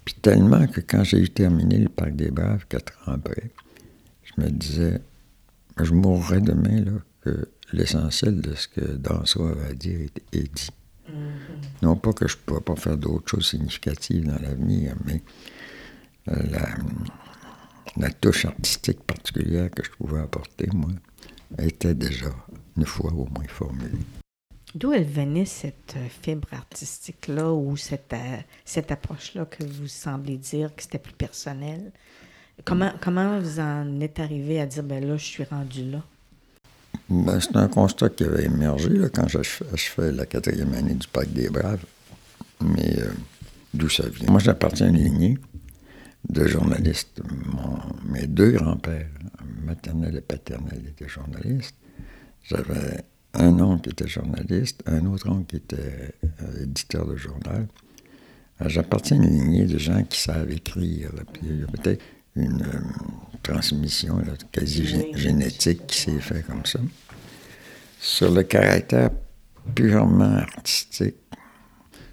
Puis 0.06 0.16
tellement 0.22 0.66
que 0.68 0.82
quand 0.82 1.04
j'ai 1.04 1.20
eu 1.20 1.30
terminé 1.30 1.78
le 1.78 1.90
Parc 1.90 2.16
des 2.16 2.32
Braves, 2.32 2.66
quatre 2.70 2.94
ans 3.06 3.14
après, 3.14 3.52
je 4.24 4.42
me 4.42 4.50
disais, 4.50 5.02
je 5.78 5.94
mourrais 5.94 6.42
demain, 6.42 6.80
là, 6.80 6.92
que 7.22 7.50
l'essentiel 7.72 8.42
de 8.42 8.56
ce 8.56 8.68
que 8.68 8.82
Danso 8.82 9.46
avait 9.46 9.68
à 9.68 9.74
dire 9.74 10.00
est, 10.32 10.54
dit. 10.54 10.70
Non 11.82 11.96
pas 11.96 12.14
que 12.14 12.28
je 12.28 12.36
ne 12.38 12.42
pourrais 12.42 12.62
pas 12.62 12.76
faire 12.76 12.98
d'autres 12.98 13.30
choses 13.30 13.50
significatives 13.50 14.26
dans 14.26 14.42
l'avenir, 14.42 14.96
mais 15.06 15.22
euh, 16.30 16.42
la, 16.50 16.70
la 17.98 18.10
touche 18.12 18.46
artistique 18.46 19.04
particulière 19.04 19.70
que 19.70 19.84
je 19.84 19.92
pouvais 19.92 20.22
apporter, 20.22 20.68
moi, 20.74 20.92
était 21.60 21.94
déjà 21.94 22.30
une 22.78 22.86
fois 22.86 23.12
au 23.12 23.28
moins 23.28 23.48
formulée. 23.48 24.00
D'où 24.76 24.92
elle 24.92 25.06
venait 25.06 25.46
cette 25.46 25.96
euh, 25.98 26.08
fibre 26.08 26.48
artistique-là 26.52 27.52
ou 27.52 27.78
cette, 27.78 28.14
euh, 28.14 28.38
cette 28.66 28.92
approche-là 28.92 29.46
que 29.46 29.64
vous 29.64 29.88
semblez 29.88 30.38
dire 30.38 30.76
que 30.76 30.82
c'était 30.82 30.98
plus 31.00 31.14
personnel? 31.14 31.92
Comment, 32.66 32.92
comment 33.02 33.40
vous 33.40 33.60
en 33.60 34.00
êtes 34.00 34.20
arrivé 34.20 34.60
à 34.60 34.66
dire, 34.66 34.84
ben 34.84 35.06
là, 35.06 35.18
je 35.18 35.26
suis 35.26 35.44
rendu 35.44 35.90
là? 35.92 36.04
Ben, 37.14 37.40
c'est 37.40 37.56
un 37.56 37.68
constat 37.68 38.10
qui 38.10 38.24
avait 38.24 38.46
émergé 38.46 38.90
là, 38.90 39.08
quand 39.10 39.28
fais 39.38 40.12
la 40.12 40.26
quatrième 40.26 40.74
année 40.74 40.96
du 40.96 41.08
Pacte 41.08 41.32
des 41.32 41.50
Braves. 41.50 41.86
Mais 42.62 43.00
euh, 43.00 43.12
d'où 43.74 43.88
ça 43.90 44.08
vient? 44.08 44.30
Moi, 44.30 44.40
j'appartiens 44.40 44.88
à 44.88 44.90
une 44.90 44.98
lignée 44.98 45.38
de 46.28 46.48
journalistes. 46.48 47.22
mes 48.10 48.26
deux 48.26 48.52
grands-pères, 48.52 49.10
maternel 49.64 50.16
et 50.18 50.22
paternel, 50.22 50.82
étaient 50.88 51.10
journalistes. 51.10 51.76
J'avais 52.46 53.04
un 53.36 53.60
oncle 53.60 53.84
qui 53.84 53.90
était 53.90 54.08
journaliste, 54.08 54.82
un 54.88 55.06
autre 55.06 55.30
oncle 55.30 55.46
qui 55.46 55.56
était 55.58 56.16
euh, 56.42 56.64
éditeur 56.64 57.06
de 57.06 57.16
journal. 57.16 57.68
J'appartiens 58.66 59.22
à 59.22 59.24
une 59.26 59.30
lignée 59.30 59.66
de 59.66 59.78
gens 59.78 60.04
qui 60.04 60.20
savent 60.20 60.52
écrire. 60.52 61.12
Puis 61.34 61.42
il 61.44 61.60
y 61.60 61.64
a 61.64 61.68
peut-être 61.68 62.04
une 62.36 62.62
euh, 62.62 62.80
transmission 63.44 64.22
quasi 64.52 64.86
génétique 65.16 65.86
qui 65.88 66.00
s'est 66.00 66.20
faite 66.20 66.48
comme 66.48 66.66
ça. 66.66 66.80
Sur 68.04 68.32
le 68.32 68.44
caractère 68.44 69.12
purement 69.74 70.26
artistique, 70.26 71.16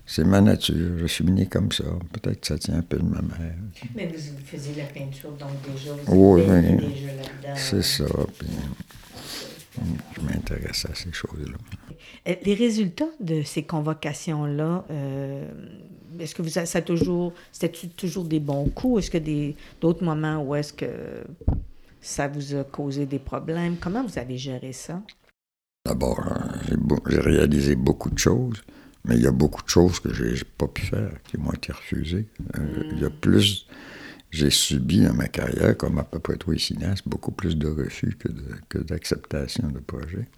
c'est 0.06 0.22
ma 0.22 0.40
nature. 0.40 0.98
Je 0.98 1.06
suis 1.06 1.24
né 1.24 1.46
comme 1.46 1.72
ça. 1.72 1.82
Peut-être 2.12 2.42
que 2.42 2.46
ça 2.46 2.58
tient 2.58 2.76
un 2.76 2.82
peu 2.82 2.98
de 2.98 3.02
ma 3.02 3.20
mère. 3.20 3.56
Mais 3.96 4.06
vous 4.06 4.38
faisiez 4.44 4.76
la 4.76 4.84
peinture, 4.84 5.32
donc 5.32 5.50
déjà, 5.74 5.92
vous 6.06 6.34
oui, 6.36 6.42
déjà 6.42 6.76
là-dedans. 6.76 7.56
C'est 7.56 7.82
ça. 7.82 8.04
Puis, 8.38 8.48
je 10.16 10.20
m'intéresse 10.20 10.86
à 10.88 10.94
ces 10.94 11.12
choses-là. 11.12 11.56
Euh, 12.28 12.34
les 12.44 12.54
résultats 12.54 13.10
de 13.18 13.42
ces 13.42 13.64
convocations-là, 13.64 14.84
euh, 14.92 15.44
est-ce 16.20 16.36
que 16.36 16.42
vous, 16.42 16.50
ça 16.50 16.82
toujours, 16.82 17.32
c'était 17.50 17.88
toujours 17.88 18.26
des 18.26 18.38
bons 18.38 18.68
coups? 18.68 19.02
Est-ce 19.02 19.10
que 19.10 19.18
des, 19.18 19.56
d'autres 19.80 20.04
moments 20.04 20.40
où 20.40 20.54
est-ce 20.54 20.72
que 20.72 21.24
ça 22.00 22.28
vous 22.28 22.54
a 22.54 22.62
causé 22.62 23.06
des 23.06 23.18
problèmes? 23.18 23.76
Comment 23.76 24.04
vous 24.04 24.20
avez 24.20 24.38
géré 24.38 24.72
ça? 24.72 25.02
D'abord, 25.86 26.20
euh, 26.20 26.96
j'ai, 27.08 27.20
réalisé 27.20 27.74
beaucoup 27.74 28.10
de 28.10 28.18
choses, 28.18 28.62
mais 29.04 29.16
il 29.16 29.22
y 29.22 29.26
a 29.26 29.32
beaucoup 29.32 29.62
de 29.62 29.68
choses 29.68 29.98
que 29.98 30.12
j'ai, 30.12 30.32
n'ai 30.32 30.40
pas 30.58 30.68
pu 30.68 30.82
faire, 30.82 31.10
qui 31.24 31.38
m'ont 31.38 31.52
été 31.52 31.72
refusées. 31.72 32.26
Il 32.92 33.00
y 33.00 33.04
a 33.04 33.10
plus 33.10 33.66
j'ai 34.30 34.50
subi 34.50 35.00
dans 35.00 35.14
ma 35.14 35.26
carrière, 35.26 35.76
comme 35.76 35.98
à 35.98 36.04
peu 36.04 36.20
près 36.20 36.36
tous 36.36 36.52
les 36.52 36.58
cinéastes, 36.58 37.08
beaucoup 37.08 37.32
plus 37.32 37.56
de 37.56 37.66
refus 37.66 38.16
que, 38.68 38.78
d'acceptation 38.78 39.68
de, 39.68 39.80
projets. 39.80 40.28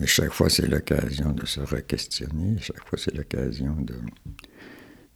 Et 0.00 0.06
chaque 0.06 0.32
fois, 0.32 0.50
c'est 0.50 0.66
l'occasion 0.66 1.32
de 1.32 1.46
se 1.46 1.60
re-questionner, 1.60 2.58
chaque 2.60 2.86
fois, 2.86 2.98
c'est 2.98 3.14
l'occasion 3.14 3.74
de, 3.80 3.94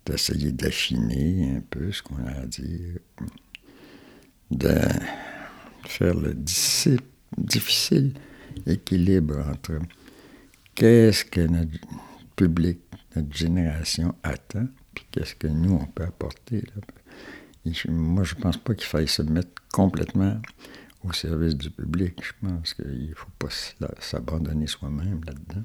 d'essayer 0.06 0.52
d'affiner 0.52 1.56
un 1.56 1.62
peu 1.68 1.92
ce 1.92 2.02
qu'on 2.02 2.24
a 2.24 2.40
à 2.42 2.46
dire, 2.46 3.00
de 4.50 4.78
faire 5.84 6.14
le 6.14 6.34
difficile 7.36 8.14
équilibre 8.66 9.38
entre 9.48 9.78
qu'est-ce 10.74 11.24
que 11.24 11.40
notre 11.40 11.78
public, 12.36 12.78
notre 13.16 13.34
génération 13.34 14.14
attend, 14.22 14.66
puis 14.94 15.06
qu'est-ce 15.10 15.34
que 15.34 15.48
nous, 15.48 15.74
on 15.74 15.86
peut 15.86 16.04
apporter. 16.04 16.62
Là 16.74 16.82
moi, 17.88 18.24
je 18.24 18.34
ne 18.34 18.40
pense 18.40 18.56
pas 18.56 18.74
qu'il 18.74 18.86
faille 18.86 19.08
se 19.08 19.22
mettre 19.22 19.50
complètement 19.72 20.40
au 21.04 21.12
service 21.12 21.54
du 21.54 21.70
public. 21.70 22.20
Je 22.22 22.32
pense 22.46 22.74
qu'il 22.74 23.10
ne 23.10 23.14
faut 23.14 23.30
pas 23.38 23.48
s'abandonner 24.00 24.66
soi-même 24.66 25.20
là-dedans. 25.24 25.64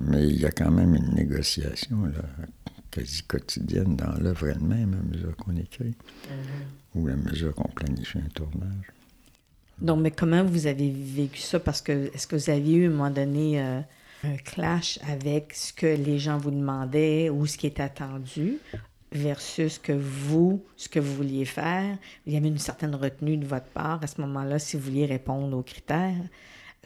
Mais 0.00 0.26
il 0.28 0.40
y 0.40 0.46
a 0.46 0.50
quand 0.50 0.70
même 0.70 0.94
une 0.94 1.14
négociation 1.14 2.04
là, 2.04 2.22
quasi 2.90 3.22
quotidienne 3.22 3.96
dans 3.96 4.14
l'œuvre 4.20 4.48
elle-même, 4.48 4.94
à 4.94 5.14
mesure 5.14 5.36
qu'on 5.36 5.56
écrit, 5.56 5.90
mm-hmm. 5.90 6.94
ou 6.94 7.08
à 7.08 7.16
mesure 7.16 7.54
qu'on 7.54 7.68
planifie 7.68 8.18
un 8.18 8.28
tournage. 8.34 8.92
Donc, 9.80 10.00
mais 10.00 10.10
comment 10.10 10.44
vous 10.44 10.66
avez 10.66 10.90
vécu 10.90 11.40
ça? 11.40 11.60
Parce 11.60 11.80
que 11.80 12.10
est-ce 12.14 12.26
que 12.26 12.36
vous 12.36 12.50
aviez 12.50 12.78
eu 12.78 12.84
à 12.84 12.88
un 12.88 12.90
moment 12.90 13.10
donné 13.10 13.60
euh, 13.60 13.80
un 14.24 14.36
clash 14.36 14.98
avec 15.08 15.54
ce 15.54 15.72
que 15.72 15.86
les 15.86 16.18
gens 16.18 16.38
vous 16.38 16.50
demandaient 16.50 17.30
ou 17.30 17.46
ce 17.46 17.56
qui 17.56 17.66
est 17.66 17.80
attendu? 17.80 18.58
versus 19.12 19.78
que 19.78 19.92
vous, 19.92 20.62
ce 20.76 20.88
que 20.88 21.00
vous 21.00 21.14
vouliez 21.14 21.44
faire? 21.44 21.96
Il 22.26 22.34
y 22.34 22.36
avait 22.36 22.48
une 22.48 22.58
certaine 22.58 22.94
retenue 22.94 23.36
de 23.36 23.46
votre 23.46 23.66
part 23.66 24.00
à 24.02 24.06
ce 24.06 24.20
moment-là 24.20 24.58
si 24.58 24.76
vous 24.76 24.84
vouliez 24.84 25.06
répondre 25.06 25.56
aux 25.56 25.62
critères. 25.62 26.14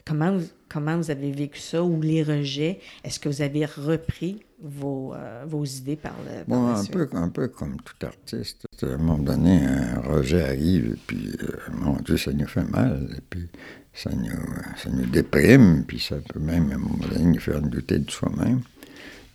Comment 0.05 0.39
comment 0.67 0.97
vous 0.97 1.11
avez 1.11 1.31
vécu 1.31 1.59
ça 1.59 1.83
ou 1.83 2.01
les 2.01 2.23
rejets? 2.23 2.79
Est-ce 3.03 3.19
que 3.19 3.29
vous 3.29 3.41
avez 3.41 3.65
repris 3.65 4.43
vos, 4.63 5.13
euh, 5.13 5.43
vos 5.45 5.65
idées 5.65 5.97
par 5.97 6.15
le 6.25 6.43
bon, 6.47 6.67
un 6.67 6.85
peu, 6.85 7.07
un 7.11 7.29
peu 7.29 7.47
comme 7.49 7.77
tout 7.81 8.05
artiste. 8.05 8.65
À 8.81 8.85
un 8.85 8.97
moment 8.97 9.17
donné, 9.17 9.65
un 9.65 9.99
rejet 9.99 10.41
arrive 10.41 10.93
et 10.93 10.99
puis, 11.05 11.35
euh, 11.43 11.57
mon 11.73 11.97
Dieu, 11.97 12.17
ça 12.17 12.31
nous 12.31 12.47
fait 12.47 12.63
mal. 12.63 13.09
Et 13.17 13.21
puis, 13.29 13.49
ça 13.93 14.09
nous, 14.11 14.29
ça 14.77 14.89
nous 14.89 15.05
déprime, 15.05 15.83
puis 15.85 15.99
ça 15.99 16.15
peut 16.15 16.39
même, 16.39 16.71
à 16.71 16.75
un 16.75 16.77
moment 16.77 17.05
donné, 17.07 17.25
nous 17.25 17.39
faire 17.39 17.61
douter 17.61 17.99
de 17.99 18.09
soi-même. 18.09 18.61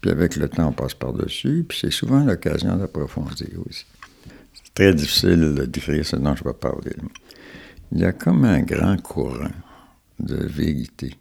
Puis 0.01 0.11
avec 0.11 0.37
le 0.37 0.49
temps, 0.49 0.69
on 0.69 0.73
passe 0.73 0.95
par-dessus. 0.95 1.65
Puis 1.69 1.79
c'est 1.83 1.91
souvent 1.91 2.25
l'occasion 2.25 2.77
d'approfondir 2.77 3.49
aussi. 3.69 3.85
C'est 4.55 4.75
très 4.75 4.95
difficile 4.95 5.55
de 5.55 5.67
décrire 5.67 6.07
ce 6.07 6.17
dont 6.17 6.35
je 6.35 6.45
vais 6.45 6.55
parler. 6.55 6.95
Il 7.93 7.99
y 7.99 8.05
a 8.05 8.13
comme 8.13 8.45
un 8.45 8.61
grand 8.61 9.01
courant 9.01 9.51
de 10.21 10.37
vérité 10.37 11.15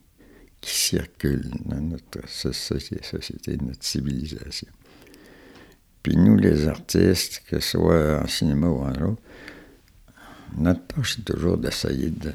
qui 0.67 0.75
circule 0.75 1.49
dans 1.63 1.79
notre 1.79 2.27
société, 2.27 3.57
notre 3.61 3.85
civilisation. 3.85 4.67
Puis 6.03 6.17
nous, 6.17 6.35
les 6.35 6.67
artistes, 6.67 7.41
que 7.49 7.61
ce 7.61 7.77
soit 7.77 8.21
en 8.21 8.27
cinéma 8.27 8.67
ou 8.67 8.81
en 8.81 8.91
autre, 8.91 9.21
notre 10.57 10.85
tâche, 10.87 11.15
c'est 11.15 11.33
toujours 11.33 11.57
d'essayer 11.57 12.09
de, 12.09 12.33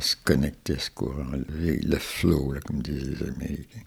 se 0.00 0.16
connecter 0.24 0.74
à 0.74 0.78
ce 0.80 0.90
courant, 0.90 1.24
le, 1.32 1.96
flow, 1.98 2.54
comme 2.66 2.82
disent 2.82 3.20
les 3.20 3.28
Américains. 3.28 3.84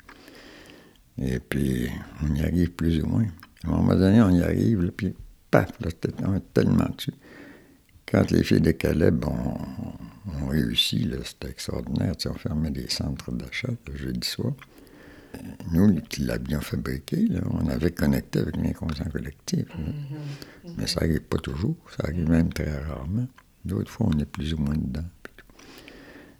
Et 1.18 1.40
puis, 1.40 1.90
on 2.24 2.34
y 2.34 2.42
arrive 2.44 2.72
plus 2.72 3.04
ou 3.04 3.08
moins. 3.08 3.28
À 3.66 3.68
un 3.68 3.72
moment 3.72 3.96
donné, 3.96 4.22
on 4.22 4.30
y 4.30 4.42
arrive, 4.42 4.90
puis 4.96 5.14
paf, 5.52 5.70
là, 5.82 5.90
on 6.26 6.36
est 6.36 6.54
tellement 6.54 6.88
dessus. 6.96 7.14
Quand 8.12 8.30
les 8.30 8.44
filles 8.44 8.60
de 8.60 8.72
Caleb 8.72 9.24
ont, 9.26 9.58
réussi, 10.50 11.10
c'était 11.24 11.50
extraordinaire. 11.50 12.14
on 12.26 12.34
fermait 12.34 12.70
des 12.70 12.90
centres 12.90 13.32
d'achat 13.32 13.70
le 13.88 13.96
jeudi 13.98 14.28
soir. 14.28 14.52
Nous, 15.72 16.02
qui 16.10 16.24
l'avions 16.24 16.60
fabriqué, 16.60 17.26
on 17.50 17.70
avait 17.70 17.92
connecté 17.92 18.40
avec 18.40 18.58
l'inconscient 18.58 19.06
collectif. 19.06 19.66
Mm-hmm. 19.66 20.74
Mais 20.78 20.88
ça 20.88 21.00
n'arrive 21.00 21.22
pas 21.22 21.38
toujours, 21.38 21.78
ça 21.96 22.04
arrive 22.04 22.30
même 22.30 22.52
très 22.52 22.70
rarement. 22.80 23.28
D'autres 23.64 23.90
fois, 23.90 24.10
on 24.14 24.20
est 24.20 24.26
plus 24.26 24.54
ou 24.54 24.58
moins 24.58 24.76
dedans. 24.76 25.08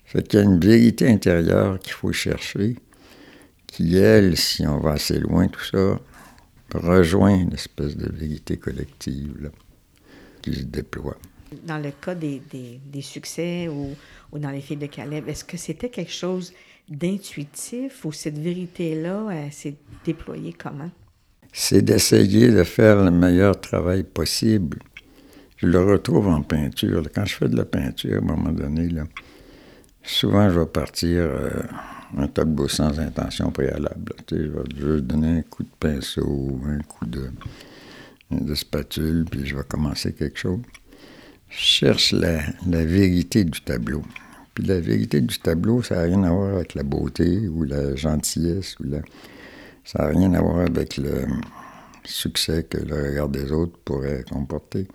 Fait 0.04 0.28
qu'il 0.28 0.40
y 0.40 0.44
a 0.44 0.46
une 0.46 0.60
vérité 0.60 1.08
intérieure 1.08 1.80
qu'il 1.80 1.94
faut 1.94 2.12
chercher 2.12 2.76
qui, 3.66 3.96
elle, 3.96 4.36
si 4.36 4.68
on 4.68 4.80
va 4.80 4.92
assez 4.92 5.20
loin, 5.20 5.48
tout 5.48 5.64
ça, 5.64 6.02
rejoint 6.74 7.34
une 7.34 7.54
espèce 7.54 7.96
de 7.96 8.12
vérité 8.12 8.58
collective 8.58 9.52
qui 10.42 10.54
se 10.54 10.64
déploie. 10.64 11.18
Dans 11.64 11.78
le 11.78 11.92
cas 11.92 12.16
des, 12.16 12.42
des, 12.52 13.02
succès 13.02 13.68
ou, 13.68 13.96
ou, 14.32 14.40
dans 14.40 14.52
les 14.52 14.62
filles 14.62 14.78
de 14.78 14.86
Caleb, 14.86 15.28
est-ce 15.28 15.44
que 15.44 15.58
c'était 15.58 15.90
quelque 15.90 16.12
chose 16.12 16.54
d'intuitif 16.90 18.06
ou 18.06 18.12
cette 18.12 18.38
vérité-là 18.38 19.50
s'est 19.52 19.76
déployée 20.06 20.54
comment? 20.54 20.90
C'est 21.52 21.82
d'essayer 21.82 22.50
de 22.50 22.64
faire 22.64 23.04
le 23.04 23.12
meilleur 23.12 23.60
travail 23.60 24.04
possible. 24.04 24.80
Je 25.58 25.68
le 25.68 25.84
retrouve 25.84 26.28
en 26.28 26.42
peinture. 26.42 27.04
Quand 27.14 27.26
je 27.26 27.36
fais 27.36 27.50
de 27.50 27.58
la 27.58 27.66
peinture, 27.66 28.16
à 28.16 28.18
un 28.18 28.22
moment 28.22 28.52
donné, 28.52 28.90
souvent 30.04 30.50
je 30.50 30.60
vais 30.60 30.66
partir... 30.66 31.20
Euh, 31.20 31.50
un 32.18 32.28
tableau 32.28 32.68
sans 32.68 33.00
intention 33.00 33.52
préalable. 33.52 34.14
je 34.30 34.36
vais 34.36 34.64
juste 34.76 35.06
donner 35.06 35.40
un 35.40 35.42
coup 35.44 35.64
de 35.64 35.70
pinceau, 35.80 36.60
un 36.66 36.80
coup 36.80 37.06
de 37.06 38.56
spatule, 38.56 39.26
puis 39.30 39.46
je 39.46 39.56
vais 39.56 39.64
commencer 39.64 40.14
quelque 40.14 40.38
chose. 40.38 40.60
Cherche 41.52 42.14
la, 42.14 42.40
vérité 42.66 43.44
du 43.44 43.62
tableau. 43.62 44.04
Puis 44.56 44.66
la 44.66 44.80
vérité 44.80 45.22
du 45.22 45.38
tableau, 45.38 45.82
ça 45.84 45.96
n'a 45.96 46.02
rien 46.04 46.24
à 46.24 46.32
voir 46.32 46.56
avec 46.56 46.76
la 46.76 46.84
beauté 46.84 47.48
ou 47.48 47.64
la 47.64 47.96
gentillesse. 47.96 48.80
Ou 48.80 48.84
la... 48.84 49.00
Ça 49.84 50.04
n'a 50.04 50.10
rien 50.10 50.34
à 50.34 50.42
voir 50.42 50.60
avec 50.62 50.98
le 50.98 51.28
succès 52.06 52.64
que 52.64 52.78
le 52.78 53.10
regard 53.10 53.30
des 53.30 53.52
autres 53.52 53.78
pourrait 53.84 54.24
comporter. 54.30 54.88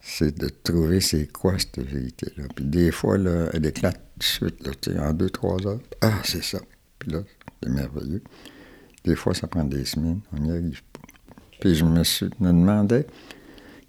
c'est 0.00 0.36
de 0.36 0.48
trouver 0.48 1.00
c'est 1.00 1.30
quoi 1.32 1.58
cette 1.58 1.80
vérité-là. 1.80 2.44
Puis 2.54 2.64
des 2.64 2.90
fois, 2.90 3.16
elle 3.16 3.66
éclate 3.66 4.00
tout 4.18 4.18
de 4.18 4.24
suite, 4.24 4.98
en 4.98 5.12
deux, 5.12 5.30
trois 5.30 5.64
heures. 5.66 5.80
Ah, 6.00 6.20
c'est 6.24 6.42
ça. 6.42 6.58
Puis 6.98 7.12
là, 7.12 7.20
c'est 7.62 7.68
merveilleux. 7.68 8.22
Des 9.04 9.14
fois, 9.14 9.32
ça 9.32 9.46
prend 9.46 9.64
des 9.64 9.84
semaines, 9.84 10.20
on 10.32 10.40
n'y 10.40 10.50
arrive 10.50 10.82
pas. 10.92 11.00
Puis 11.60 11.74
je 11.74 11.84
me, 11.84 12.04
suis, 12.04 12.26
me 12.40 12.48
demandais, 12.48 13.06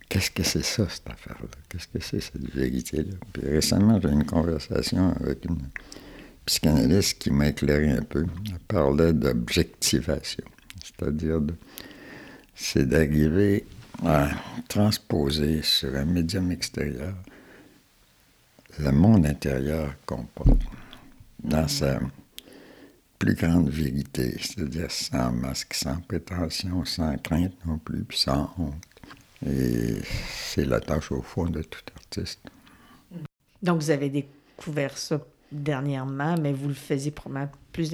qu'est-ce 0.09 0.31
que 0.31 0.43
c'est 0.43 0.63
ça, 0.63 0.87
cette 0.89 1.09
affaire-là? 1.09 1.47
Qu'est-ce 1.69 1.87
que 1.87 1.99
c'est, 2.03 2.19
cette 2.19 2.53
vérité-là? 2.53 3.15
Puis 3.31 3.47
récemment, 3.47 3.99
j'ai 4.01 4.09
eu 4.09 4.13
une 4.13 4.25
conversation 4.25 5.15
avec 5.21 5.45
une 5.45 5.59
psychanalyste 6.45 7.19
qui 7.19 7.31
m'a 7.31 7.49
éclairé 7.49 7.91
un 7.91 8.01
peu. 8.01 8.25
Elle 8.45 8.59
parlait 8.67 9.13
d'objectivation, 9.13 10.45
c'est-à-dire 10.83 11.41
c'est 12.55 12.87
d'arriver 12.87 13.65
à 14.03 14.29
transposer 14.67 15.61
sur 15.61 15.95
un 15.95 16.05
médium 16.05 16.51
extérieur 16.51 17.13
le 18.79 18.91
monde 18.91 19.25
intérieur 19.25 19.93
qu'on 20.05 20.23
porte 20.23 20.61
dans 21.43 21.67
sa 21.67 21.99
plus 23.17 23.35
grande 23.35 23.69
vérité, 23.69 24.37
c'est-à-dire 24.39 24.89
sans 24.89 25.31
masque, 25.33 25.73
sans 25.73 25.99
prétention, 25.99 26.85
sans 26.85 27.17
crainte 27.17 27.53
non 27.65 27.77
plus, 27.77 28.03
puis 28.03 28.17
sans 28.17 28.49
honte. 28.57 28.75
Et 29.45 29.95
c'est 30.31 30.65
la 30.65 30.79
tâche 30.79 31.11
au 31.11 31.21
fond 31.21 31.45
de 31.45 31.61
tout 31.61 31.79
artiste. 31.95 32.41
Donc 33.61 33.81
vous 33.81 33.89
avez 33.89 34.09
découvert 34.09 34.97
ça 34.97 35.19
dernièrement, 35.51 36.35
mais 36.39 36.53
vous 36.53 36.67
le 36.67 36.73
faisiez 36.73 37.11
probablement 37.11 37.51
plus 37.71 37.91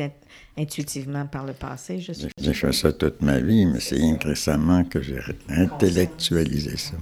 intuitivement 0.57 1.25
par 1.25 1.45
le 1.45 1.53
passé, 1.53 1.99
je 1.99 2.13
suis. 2.13 2.27
J'ai 2.39 2.53
fait 2.53 2.71
ça 2.71 2.91
toute 2.91 3.21
ma 3.21 3.39
vie, 3.39 3.65
mais 3.65 3.79
c'est 3.79 3.99
récemment 4.23 4.83
que 4.83 5.01
j'ai 5.01 5.19
intellectualisé 5.49 6.77
ça. 6.77 6.95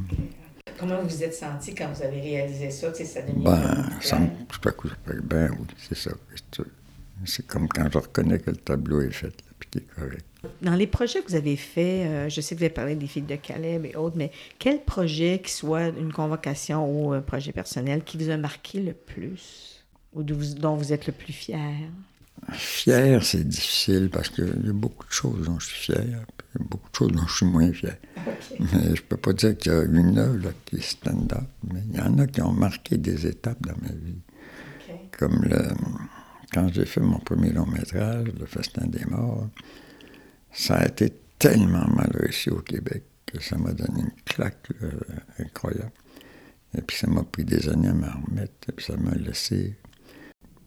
Comment 0.78 1.02
vous 1.02 1.08
vous 1.08 1.24
êtes 1.24 1.34
senti 1.34 1.74
quand 1.74 1.92
vous 1.94 2.04
avez 2.04 2.20
réalisé 2.20 2.70
ça? 2.72 2.94
ça 2.94 3.22
ben, 3.22 3.90
ça 4.02 4.20
me, 4.20 4.28
je 4.52 5.20
ben 5.22 5.52
oui, 5.52 5.68
c'est 5.78 5.98
ça. 5.98 6.12
C'est 7.26 7.48
comme 7.48 7.70
quand 7.70 7.90
je 7.92 7.98
reconnais 8.00 8.40
que 8.40 8.52
le 8.52 8.58
tableau 8.58 9.02
est 9.02 9.12
fait, 9.12 9.28
là, 9.28 9.53
puis 9.74 9.82
qu'il 9.82 9.82
est 9.82 10.02
correct. 10.02 10.26
Dans 10.62 10.76
les 10.76 10.88
projets 10.88 11.22
que 11.22 11.30
vous 11.30 11.36
avez 11.36 11.56
faits, 11.56 12.08
euh, 12.08 12.30
je 12.30 12.42
sais 12.42 12.56
que 12.56 12.60
vous 12.60 12.66
avez 12.66 12.74
parlé 12.74 12.96
des 12.96 13.08
filles 13.08 13.24
de 13.24 13.36
Caleb 13.36 13.86
et 13.86 13.96
autres, 13.96 14.18
mais 14.18 14.32
quel 14.60 14.84
projet, 14.84 15.42
qui 15.44 15.52
soit 15.52 15.88
une 15.88 16.12
convocation 16.12 16.86
ou 16.86 17.14
un 17.14 17.22
projet 17.22 17.52
personnel, 17.52 18.04
qui 18.04 18.18
vous 18.18 18.30
a 18.30 18.38
marqué 18.38 18.82
le 18.82 18.94
plus 18.94 19.84
ou 20.14 20.24
dont 20.24 20.76
vous 20.76 20.94
êtes 20.94 21.08
le 21.08 21.14
plus 21.14 21.34
fier? 21.34 21.60
Fier, 22.52 23.24
c'est 23.24 23.48
difficile 23.48 24.10
parce 24.12 24.30
qu'il 24.30 24.46
y 24.66 24.70
a 24.70 24.74
beaucoup 24.74 25.08
de 25.08 25.14
choses 25.14 25.46
dont 25.46 25.60
je 25.60 25.68
suis 25.68 25.94
fier, 25.94 26.02
il 26.04 26.12
y 26.12 26.16
a 26.16 26.26
beaucoup 26.60 26.90
de 26.90 26.96
choses 26.96 27.12
dont 27.12 27.26
je 27.26 27.36
suis 27.36 27.46
moins 27.46 27.72
fier. 27.72 27.96
Mais 28.60 28.96
je 28.96 29.02
peux 29.02 29.18
pas 29.18 29.34
dire 29.34 29.58
qu'il 29.58 29.72
y 29.72 29.76
a 29.76 29.84
une 29.84 30.18
œuvre 30.18 30.52
qui 30.66 30.76
est 30.76 30.82
stand-up, 30.82 31.48
mais 31.72 31.80
il 31.90 31.98
y 31.98 32.02
en 32.02 32.18
a 32.20 32.28
qui 32.28 32.42
ont 32.42 32.52
marqué 32.52 32.98
des 32.98 33.28
étapes 33.28 33.62
dans 33.66 33.78
ma 33.82 33.94
vie. 33.94 34.20
Comme 35.18 35.44
le, 35.44 35.70
quand 36.54 36.72
j'ai 36.72 36.86
fait 36.86 37.02
mon 37.02 37.20
premier 37.20 37.52
long 37.52 37.66
métrage, 37.66 38.28
Le 38.40 38.46
Festin 38.46 38.86
des 38.88 39.06
Morts, 39.06 39.48
ça 40.52 40.76
a 40.76 40.88
été 40.88 41.14
tellement 41.40 41.88
mal 41.88 42.12
réussi 42.14 42.50
au 42.50 42.60
Québec 42.60 43.04
que 43.26 43.42
ça 43.42 43.58
m'a 43.58 43.74
donné 43.74 44.02
une 44.02 44.24
claque 44.26 44.70
incroyable. 45.40 45.92
Et 46.78 46.82
puis 46.82 46.98
ça 46.98 47.08
m'a 47.08 47.24
pris 47.24 47.44
des 47.44 47.70
années 47.70 47.90
à 47.90 47.94
m'en 47.94 48.26
remettre, 48.28 48.54
et 48.70 48.72
puis 48.72 48.86
ça 48.86 48.98
m'a 48.98 49.12
laissé 49.16 49.76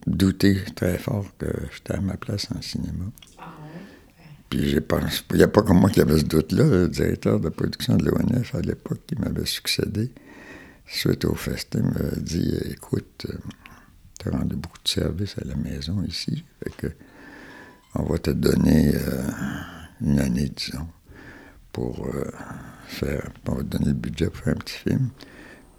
douter 0.06 0.62
très 0.74 0.98
fort 0.98 1.26
que 1.38 1.46
j'étais 1.72 1.94
à 1.94 2.00
ma 2.00 2.16
place 2.16 2.48
en 2.56 2.62
cinéma. 2.62 3.06
Ah 3.38 3.52
puis 4.48 4.68
j'ai 4.68 4.80
pensé, 4.80 5.22
il 5.30 5.38
n'y 5.38 5.42
a 5.42 5.48
pas 5.48 5.62
comme 5.62 5.80
moi 5.80 5.90
qui 5.90 6.00
avait 6.00 6.18
ce 6.18 6.24
doute-là, 6.24 6.64
le 6.64 6.88
directeur 6.88 7.40
de 7.40 7.48
production 7.48 7.96
de 7.96 8.04
l'ONF 8.04 8.54
à 8.54 8.60
l'époque 8.60 9.00
qui 9.06 9.16
m'avait 9.16 9.44
succédé, 9.44 10.12
suite 10.86 11.24
au 11.24 11.34
festin, 11.34 11.82
m'a 11.82 12.16
dit 12.16 12.54
Écoute, 12.70 13.26
euh, 13.28 13.38
tu 14.18 14.28
as 14.28 14.32
rendu 14.32 14.56
beaucoup 14.56 14.78
de 14.82 14.88
services 14.88 15.36
à 15.38 15.44
la 15.44 15.54
maison 15.56 16.02
ici, 16.02 16.44
fait 16.62 16.76
que 16.76 16.92
on 17.98 18.02
va 18.04 18.18
te 18.18 18.30
donner 18.30 18.94
euh, 18.94 19.22
une 20.02 20.18
année, 20.18 20.50
disons, 20.54 20.86
pour 21.72 22.06
euh, 22.06 22.30
faire, 22.86 23.30
on 23.46 23.54
va 23.54 23.62
te 23.62 23.68
donner 23.68 23.86
le 23.86 23.92
budget 23.94 24.26
pour 24.26 24.44
faire 24.44 24.54
un 24.54 24.58
petit 24.58 24.76
film, 24.76 25.08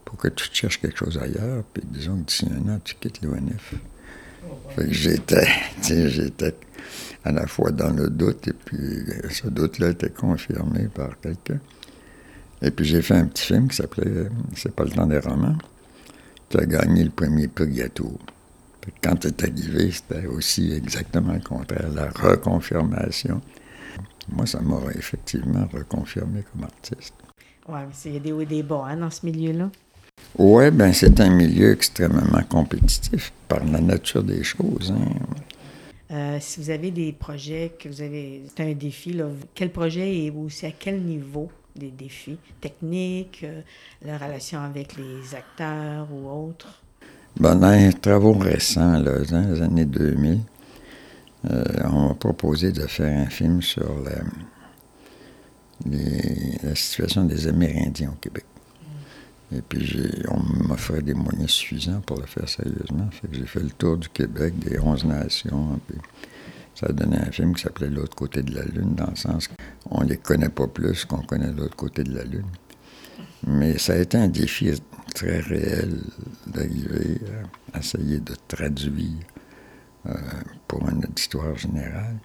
pour 0.04 0.18
que 0.18 0.28
tu 0.30 0.50
te 0.50 0.56
cherches 0.56 0.82
quelque 0.82 0.98
chose 0.98 1.18
ailleurs, 1.18 1.64
puis 1.74 1.84
disons 1.86 2.18
que 2.18 2.26
d'ici 2.26 2.48
un 2.52 2.70
an, 2.70 2.80
tu 2.84 2.96
quittes 2.96 3.22
l'ONF. 3.22 3.76
Fait 4.76 4.86
que 4.86 4.94
j'étais, 4.94 5.48
j'étais 5.84 6.56
à 7.24 7.32
la 7.32 7.46
fois 7.46 7.72
dans 7.72 7.92
le 7.92 8.10
doute, 8.10 8.48
et 8.48 8.54
puis 8.54 9.04
ce 9.30 9.48
doute-là 9.48 9.90
était 9.90 10.10
confirmé 10.10 10.88
par 10.88 11.20
quelqu'un. 11.20 11.60
Et 12.62 12.72
puis 12.72 12.86
j'ai 12.86 13.02
fait 13.02 13.16
un 13.16 13.28
petit 13.28 13.46
film 13.46 13.68
qui 13.68 13.76
s'appelait 13.76 14.30
C'est 14.56 14.74
pas 14.74 14.84
le 14.84 14.92
temps 14.92 15.06
des 15.06 15.20
romans, 15.20 15.58
qui 16.50 16.58
a 16.58 16.66
gagné 16.66 17.04
le 17.04 17.10
premier 17.10 17.48
prix 17.48 17.68
Gâteau. 17.68 18.18
Quand 19.04 19.16
c'est 19.22 19.44
arrivé, 19.44 19.92
c'était 19.92 20.28
aussi 20.28 20.72
exactement 20.72 21.34
le 21.34 21.42
contraire, 21.42 21.90
la 21.94 22.10
reconfirmation. 22.10 23.42
Moi, 24.30 24.46
ça 24.46 24.62
m'aurait 24.62 24.98
effectivement 24.98 25.68
reconfirmé 25.74 26.44
comme 26.52 26.64
artiste. 26.64 27.14
Oui, 27.68 27.80
mais 27.86 27.96
il 28.06 28.14
y 28.14 28.18
a 28.18 28.20
des 28.20 28.32
hauts 28.32 28.42
et 28.42 28.46
des 28.46 28.64
bas 28.64 28.86
hein, 28.88 28.98
dans 28.98 29.10
ce 29.10 29.26
milieu-là. 29.26 29.70
Oui, 30.38 30.72
bien, 30.72 30.94
c'est 30.94 31.20
un 31.20 31.30
milieu 31.30 31.74
extrêmement 31.74 32.44
compétitif 32.50 33.34
par 33.48 33.64
la 33.66 33.82
nature 33.82 34.24
des 34.24 34.44
choses. 34.44 34.94
Hein. 34.96 35.36
Euh, 36.12 36.38
si 36.40 36.62
vous 36.62 36.70
avez 36.70 36.92
des 36.92 37.12
projets 37.12 37.74
que 37.78 37.90
vous 37.90 38.02
avez, 38.02 38.44
c'est 38.56 38.64
un 38.64 38.74
défi, 38.74 39.12
là, 39.12 39.26
quel 39.54 39.72
projet 39.72 40.16
et 40.16 40.32
aussi 40.32 40.66
à 40.66 40.72
quel 40.72 41.02
niveau 41.02 41.52
des 41.78 41.92
défis 41.92 42.38
techniques, 42.62 43.42
euh, 43.44 43.62
la 44.04 44.18
relation 44.18 44.62
avec 44.62 44.96
les 44.98 45.36
acteurs 45.36 46.08
ou 46.12 46.30
autres? 46.30 46.84
Ben, 47.40 47.56
dans 47.56 47.72
les 47.72 47.94
travaux 47.94 48.34
récents, 48.34 48.98
là, 49.00 49.20
dans 49.20 49.54
les 49.54 49.62
années 49.62 49.86
2000, 49.86 50.40
euh, 51.50 51.64
on 51.86 52.08
m'a 52.08 52.14
proposé 52.16 52.72
de 52.72 52.88
faire 52.88 53.20
un 53.20 53.30
film 53.30 53.62
sur 53.62 53.94
la, 54.02 54.24
la 56.64 56.76
situation 56.76 57.26
des 57.26 57.48
Amérindiens 57.48 58.10
au 58.10 58.20
Québec. 58.20 58.46
Et 59.56 59.62
puis, 59.62 60.12
on 60.30 60.68
m'offrait 60.68 61.02
des 61.02 61.14
moyens 61.14 61.52
suffisants 61.52 62.02
pour 62.02 62.20
le 62.20 62.26
faire 62.26 62.50
sérieusement. 62.50 63.10
J'ai 63.32 63.46
fait 63.46 63.62
le 63.62 63.70
tour 63.70 63.98
du 63.98 64.10
Québec, 64.10 64.60
des 64.60 64.78
11 64.80 65.06
nations. 65.06 65.80
Puis 65.88 65.98
ça 66.78 66.88
a 66.88 66.92
donné 66.92 67.18
un 67.18 67.32
film 67.32 67.56
qui 67.56 67.64
s'appelait 67.64 67.90
L'autre 67.90 68.16
côté 68.16 68.44
de 68.44 68.54
la 68.54 68.64
Lune, 68.64 68.94
dans 68.94 69.10
le 69.10 69.16
sens 69.16 69.50
qu'on 69.90 70.04
ne 70.04 70.10
les 70.10 70.18
connaît 70.18 70.50
pas 70.50 70.68
plus 70.68 71.06
qu'on 71.06 71.24
connaît 71.24 71.52
l'autre 71.52 71.76
côté 71.76 72.04
de 72.04 72.14
la 72.14 72.24
Lune. 72.24 72.46
Mais 73.48 73.78
ça 73.80 73.94
a 73.94 73.98
été 73.98 74.18
un 74.18 74.28
défi 74.28 74.72
très 75.16 75.40
réel 75.40 76.02
d'arriver 76.46 77.20
à 77.74 77.80
essayer 77.80 78.20
de 78.20 78.36
traduire 78.48 79.26
euh, 80.06 80.14
pour 80.68 80.88
un 80.88 80.98
auditoire 81.00 81.58
général 81.58 82.18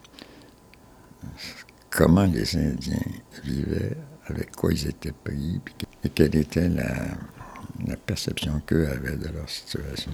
comment 1.91 2.25
les 2.25 2.57
Indiens 2.57 2.99
vivaient, 3.45 3.97
avec 4.27 4.53
quoi 4.57 4.73
ils 4.73 4.89
étaient 4.89 5.13
pris, 5.13 5.61
et 6.05 6.09
quelle 6.09 6.35
était 6.37 6.69
la, 6.69 6.87
perception 8.07 8.61
qu'eux 8.67 8.89
avaient 8.89 9.17
de 9.17 9.29
leur 9.29 9.49
situation. 9.49 10.13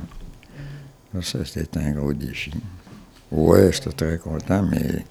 ça, 1.23 1.45
c'était 1.45 1.79
un 1.79 1.93
gros 1.93 2.13
défi. 2.13 2.53
Ouais, 3.31 3.71
j'étais 3.73 3.91
très 3.91 4.19
content, 4.19 4.63
mais 4.63 5.05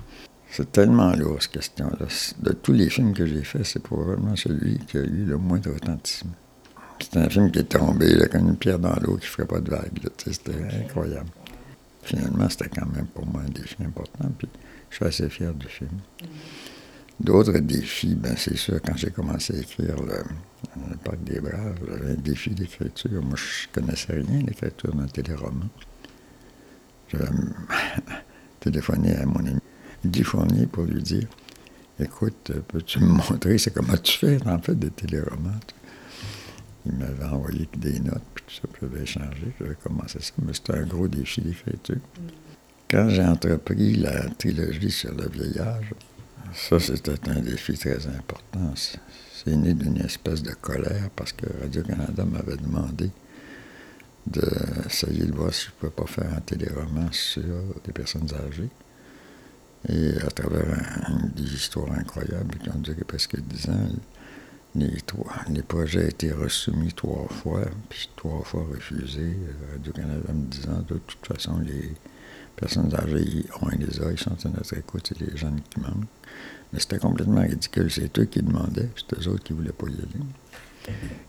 c'est 0.49 0.71
tellement 0.71 1.11
lourd, 1.13 1.37
cette 1.41 1.51
question-là. 1.51 2.07
De 2.39 2.51
tous 2.53 2.73
les 2.73 2.89
films 2.89 3.13
que 3.13 3.25
j'ai 3.25 3.43
faits, 3.43 3.65
c'est 3.65 3.81
probablement 3.81 4.35
celui 4.35 4.79
qui 4.79 4.97
a 4.97 5.01
eu 5.01 5.25
le 5.25 5.37
moins 5.37 5.59
de 5.59 5.69
retentissement. 5.69 6.31
C'est 6.99 7.17
un 7.17 7.29
film 7.29 7.51
qui 7.51 7.59
est 7.59 7.63
tombé 7.63 8.15
là, 8.15 8.27
comme 8.27 8.49
une 8.49 8.57
pierre 8.57 8.79
dans 8.79 8.95
l'eau 8.95 9.17
qui 9.17 9.25
ne 9.25 9.31
ferait 9.31 9.45
pas 9.45 9.59
de 9.59 9.69
vague. 9.69 9.99
C'était 10.17 10.51
incroyable. 10.83 11.29
Finalement, 12.01 12.49
c'était 12.49 12.69
quand 12.69 12.87
même 12.87 13.05
pour 13.07 13.25
moi 13.27 13.41
un 13.45 13.49
défi 13.49 13.75
important, 13.83 14.31
puis 14.37 14.47
je 14.89 14.95
suis 14.95 15.05
assez 15.05 15.29
fier 15.29 15.53
du 15.53 15.67
film. 15.67 15.99
D'autres 17.19 17.57
défis, 17.59 18.15
ben 18.15 18.35
c'est 18.37 18.55
sûr, 18.55 18.79
quand 18.81 18.95
j'ai 18.95 19.09
commencé 19.09 19.55
à 19.55 19.59
écrire 19.59 19.95
le, 20.01 20.23
Parc 21.03 21.23
des 21.23 21.39
Braves, 21.39 21.77
j'avais 21.87 22.11
un 22.11 22.15
défi 22.15 22.51
d'écriture. 22.51 23.21
Moi, 23.23 23.35
je 23.35 23.67
connaissais 23.73 24.13
rien 24.13 24.41
l'écriture 24.45 24.93
d'un 24.95 25.07
téléroman. 25.07 25.67
J'avais 27.09 27.27
téléphoné 28.59 29.15
à 29.15 29.25
mon 29.25 29.39
ami 29.39 29.59
Guy 30.05 30.23
Fournier 30.23 30.65
pour 30.67 30.83
lui 30.83 31.01
dire 31.01 31.27
Écoute, 31.99 32.51
peux-tu 32.67 32.99
me 32.99 33.07
montrer 33.07 33.57
c'est 33.57 33.73
comment 33.73 33.97
tu 33.97 34.17
fais 34.17 34.45
en 34.47 34.59
fait 34.59 34.77
des 34.77 34.91
téléromans? 34.91 35.59
Il 36.85 36.93
m'avait 36.93 37.25
envoyé 37.25 37.67
des 37.75 37.99
notes, 37.99 38.21
puis 38.35 38.45
tout 38.47 38.53
ça, 38.53 38.67
puis 38.71 38.81
j'avais 38.81 39.03
échangé, 39.03 39.53
j'avais 39.59 39.75
commencé 39.75 40.19
ça, 40.21 40.31
mais 40.45 40.53
c'était 40.53 40.75
un 40.77 40.85
gros 40.85 41.07
défi 41.07 41.41
d'écriture. 41.41 41.97
Quand 42.89 43.09
j'ai 43.09 43.23
entrepris 43.25 43.95
la 43.95 44.29
trilogie 44.29 44.91
sur 44.91 45.13
le 45.13 45.27
vieillage, 45.27 45.93
ça, 46.53 46.79
c'était 46.79 47.29
un 47.29 47.41
défi 47.41 47.77
très 47.77 48.07
important. 48.07 48.73
C'est 48.75 49.55
né 49.55 49.73
d'une 49.73 49.97
espèce 49.97 50.41
de 50.41 50.51
colère 50.51 51.09
parce 51.15 51.33
que 51.33 51.45
Radio-Canada 51.61 52.25
m'avait 52.25 52.57
demandé 52.57 53.09
d'essayer 54.27 55.25
de 55.25 55.33
voir 55.33 55.53
si 55.53 55.65
je 55.65 55.69
ne 55.69 55.75
pouvais 55.75 55.91
pas 55.91 56.05
faire 56.05 56.33
un 56.33 56.41
téléroman 56.41 57.09
sur 57.11 57.43
des 57.83 57.91
personnes 57.91 58.29
âgées. 58.47 58.69
Et 59.89 60.17
à 60.21 60.31
travers 60.31 60.65
des 61.35 61.53
histoires 61.53 61.91
incroyables 61.93 62.55
qui 62.57 62.69
ont 62.69 62.79
duré 62.79 63.03
presque 63.03 63.39
dix 63.39 63.69
ans, 63.69 63.89
les, 64.75 65.01
trois, 65.01 65.33
les 65.49 65.63
projets 65.63 66.05
ont 66.05 66.09
été 66.09 66.31
resoumis 66.31 66.93
trois 66.93 67.27
fois, 67.29 67.65
puis 67.89 68.09
trois 68.15 68.43
fois 68.43 68.65
refusés. 68.69 69.37
Radio-Canada 69.71 70.33
me 70.33 70.45
disant 70.45 70.83
de 70.87 70.97
toute 70.97 71.25
façon, 71.25 71.59
les 71.59 71.93
personnes 72.55 72.93
âgées, 72.95 73.45
on 73.61 73.69
les 73.69 74.01
a, 74.01 74.11
ils 74.11 74.19
sont 74.19 74.31
à 74.45 74.49
notre 74.49 74.77
écoute, 74.77 75.05
c'est 75.07 75.19
les 75.19 75.37
jeunes 75.37 75.61
qui 75.69 75.79
manquent. 75.79 76.07
Mais 76.73 76.79
c'était 76.79 76.97
complètement 76.97 77.41
ridicule. 77.41 77.89
C'est 77.89 78.17
eux 78.19 78.25
qui 78.25 78.41
demandaient, 78.41 78.89
c'était 78.95 79.21
eux 79.21 79.29
autres 79.29 79.43
qui 79.43 79.53
ne 79.53 79.59
voulaient 79.59 79.71
pas 79.71 79.87
y 79.87 79.93
aller. 79.93 80.25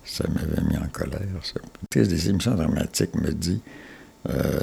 Ça 0.05 0.25
m'avait 0.29 0.63
mis 0.69 0.77
en 0.77 0.89
colère, 0.89 1.21
ça. 1.43 1.61
des 1.95 2.29
émissions 2.31 2.55
dramatiques 2.55 3.15
me 3.15 3.33
dit 3.33 3.61
euh, 4.29 4.61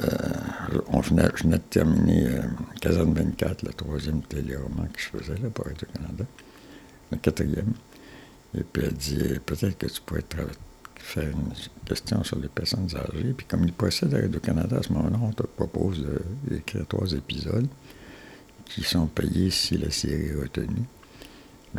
on 0.88 1.00
venait, 1.00 1.28
je 1.34 1.44
venais 1.44 1.56
de 1.56 1.62
terminer 1.62 2.26
euh, 2.28 2.42
Caserne 2.80 3.14
24, 3.14 3.62
le 3.62 3.72
troisième 3.72 4.22
téléroman 4.22 4.86
que 4.92 5.00
je 5.00 5.08
faisais 5.08 5.38
là, 5.40 5.48
pour 5.50 5.64
Radio-Canada, 5.64 6.24
le 7.10 7.18
quatrième. 7.18 7.72
Et 8.56 8.62
puis 8.62 8.82
elle 8.84 8.94
dit 8.94 9.18
peut-être 9.44 9.78
que 9.78 9.86
tu 9.86 10.00
pourrais 10.02 10.24
faire 10.98 11.28
une 11.30 11.52
question 11.84 12.22
sur 12.22 12.38
les 12.38 12.48
personnes 12.48 12.88
âgées. 12.94 13.32
Puis 13.36 13.46
comme 13.46 13.64
il 13.64 13.72
possède 13.72 14.14
à 14.14 14.18
Radio-Canada, 14.20 14.78
à 14.78 14.82
ce 14.82 14.92
moment-là, 14.92 15.18
on 15.22 15.32
te 15.32 15.42
propose 15.42 16.04
d'écrire 16.44 16.86
trois 16.86 17.10
épisodes 17.12 17.68
qui 18.66 18.82
sont 18.82 19.06
payés 19.06 19.50
si 19.50 19.78
la 19.78 19.90
série 19.90 20.26
est 20.26 20.42
retenue. 20.42 20.84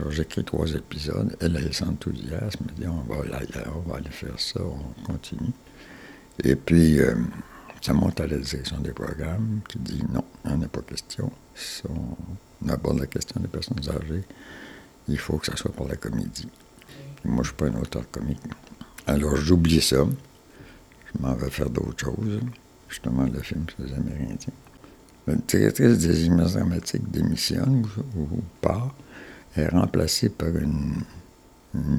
J'écris 0.10 0.44
trois 0.44 0.68
épisodes. 0.74 1.36
Elle, 1.40 1.74
s'enthousiasme, 1.74 2.66
elle 2.70 2.76
dit 2.76 2.88
on 2.88 3.02
va, 3.14 3.22
aller, 3.36 3.48
on 3.76 3.90
va 3.90 3.98
aller 3.98 4.10
faire 4.10 4.40
ça, 4.40 4.62
on 4.62 5.04
continue. 5.04 5.52
Et 6.44 6.56
puis, 6.56 7.00
euh, 7.00 7.16
ça 7.82 7.94
monte 7.94 8.20
à 8.20 8.28
la 8.28 8.38
direction 8.38 8.78
des 8.80 8.92
programmes 8.92 9.62
qui 9.68 9.80
dit 9.80 10.04
non, 10.14 10.24
il 10.46 10.52
n'y 10.52 10.58
en 10.58 10.62
a 10.62 10.68
pas 10.68 10.82
question. 10.82 11.32
Si 11.56 11.84
on 11.90 12.70
aborde 12.70 13.00
la 13.00 13.08
question 13.08 13.40
des 13.42 13.48
personnes 13.48 13.82
âgées, 13.90 14.24
il 15.08 15.18
faut 15.18 15.38
que 15.38 15.46
ça 15.46 15.56
soit 15.56 15.72
pour 15.72 15.88
la 15.88 15.96
comédie. 15.96 16.50
moi, 17.24 17.38
je 17.38 17.40
ne 17.40 17.44
suis 17.46 17.54
pas 17.54 17.66
un 17.68 17.82
auteur 17.82 18.04
comique. 18.12 18.42
Alors, 19.06 19.36
j'oublie 19.38 19.82
ça. 19.82 20.06
Je 21.06 21.22
m'en 21.22 21.34
vais 21.36 21.50
faire 21.50 21.70
d'autres 21.70 22.06
choses. 22.06 22.40
Justement, 22.90 23.24
le 23.24 23.42
film 23.42 23.66
sur 23.70 23.86
les 23.86 23.94
Amérindiens. 23.94 24.54
La 25.28 25.36
directrice 25.36 25.98
des 26.00 26.26
images 26.26 26.54
dramatiques 26.54 27.10
démissionne 27.10 27.86
ou, 28.16 28.28
pas, 28.62 28.94
est 29.58 29.68
remplacée 29.70 30.30
par 30.30 30.50
une, 30.50 31.04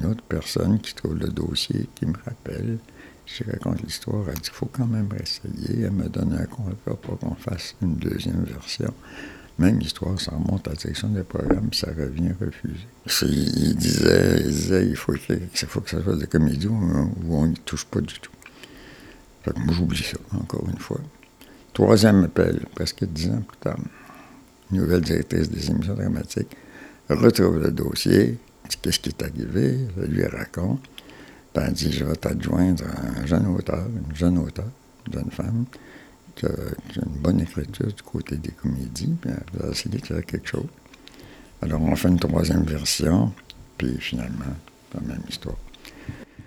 autre 0.05 0.23
personne 0.27 0.79
qui 0.79 0.93
trouve 0.93 1.17
le 1.17 1.29
dossier, 1.29 1.87
qui 1.95 2.05
me 2.05 2.15
rappelle. 2.25 2.79
Je 3.25 3.43
raconte 3.43 3.81
l'histoire, 3.83 4.25
elle 4.27 4.35
dit 4.35 4.41
qu'il 4.41 4.53
faut 4.53 4.69
quand 4.71 4.87
même 4.87 5.09
essayer. 5.21 5.83
Elle 5.83 5.91
me 5.91 6.09
donne 6.09 6.33
un 6.33 6.45
contrat 6.45 6.95
pour 7.01 7.19
qu'on 7.19 7.35
fasse 7.35 7.75
une 7.81 7.95
deuxième 7.95 8.43
version. 8.43 8.93
Même 9.59 9.77
l'histoire, 9.77 10.19
ça 10.19 10.31
remonte 10.31 10.67
à 10.67 10.71
la 10.71 10.77
direction 10.77 11.09
des 11.09 11.23
programmes, 11.23 11.71
ça 11.73 11.87
revient 11.95 12.31
refusé. 12.39 12.87
Il 13.21 13.75
disait, 13.75 14.37
il 14.39 14.47
disait, 14.47 14.87
il 14.87 14.95
faut 14.95 15.13
que, 15.13 15.65
faut 15.67 15.81
que 15.81 15.89
ça 15.89 16.01
soit 16.01 16.15
des 16.15 16.27
comédies 16.27 16.67
où 16.67 17.35
on 17.35 17.45
n'y 17.45 17.59
touche 17.65 17.85
pas 17.85 18.01
du 18.01 18.19
tout. 18.19 18.31
Fait 19.43 19.53
que 19.53 19.59
moi, 19.59 19.73
j'oublie 19.73 20.03
ça, 20.03 20.17
encore 20.33 20.67
une 20.67 20.79
fois. 20.79 20.99
Troisième 21.73 22.23
appel, 22.23 22.65
presque 22.73 23.05
dix 23.05 23.29
ans 23.29 23.41
plus 23.41 23.57
tard. 23.57 23.79
Nouvelle 24.71 25.01
directrice 25.01 25.49
des 25.49 25.69
émissions 25.69 25.93
dramatiques 25.93 26.55
retrouve 27.15 27.59
le 27.59 27.71
dossier, 27.71 28.37
qu'est-ce 28.81 28.99
qui 28.99 29.09
est 29.09 29.23
arrivé, 29.23 29.77
je 29.97 30.05
lui 30.05 30.25
raconte. 30.25 30.81
Puis 31.53 31.63
elle 31.65 31.73
dit 31.73 31.91
Je 31.91 32.05
vais 32.05 32.15
t'adjoindre 32.15 32.83
un 33.17 33.25
jeune 33.25 33.47
auteur, 33.47 33.85
une 33.87 34.15
jeune 34.15 34.37
auteur, 34.37 34.67
une 35.07 35.13
jeune 35.13 35.31
femme, 35.31 35.65
qui 36.35 36.45
a, 36.45 36.49
une 36.95 37.21
bonne 37.21 37.41
écriture 37.41 37.87
du 37.87 38.03
côté 38.03 38.37
des 38.37 38.51
comédies, 38.51 39.15
puis 39.19 39.31
elle 39.31 39.59
va 39.59 39.69
essayer 39.71 39.97
de 39.97 40.05
faire 40.05 40.25
quelque 40.25 40.47
chose. 40.47 40.67
Alors 41.61 41.81
on 41.81 41.95
fait 41.95 42.09
une 42.09 42.19
troisième 42.19 42.63
version, 42.63 43.33
puis 43.77 43.97
finalement, 43.99 44.55
la 44.93 45.01
même 45.01 45.23
histoire. 45.27 45.57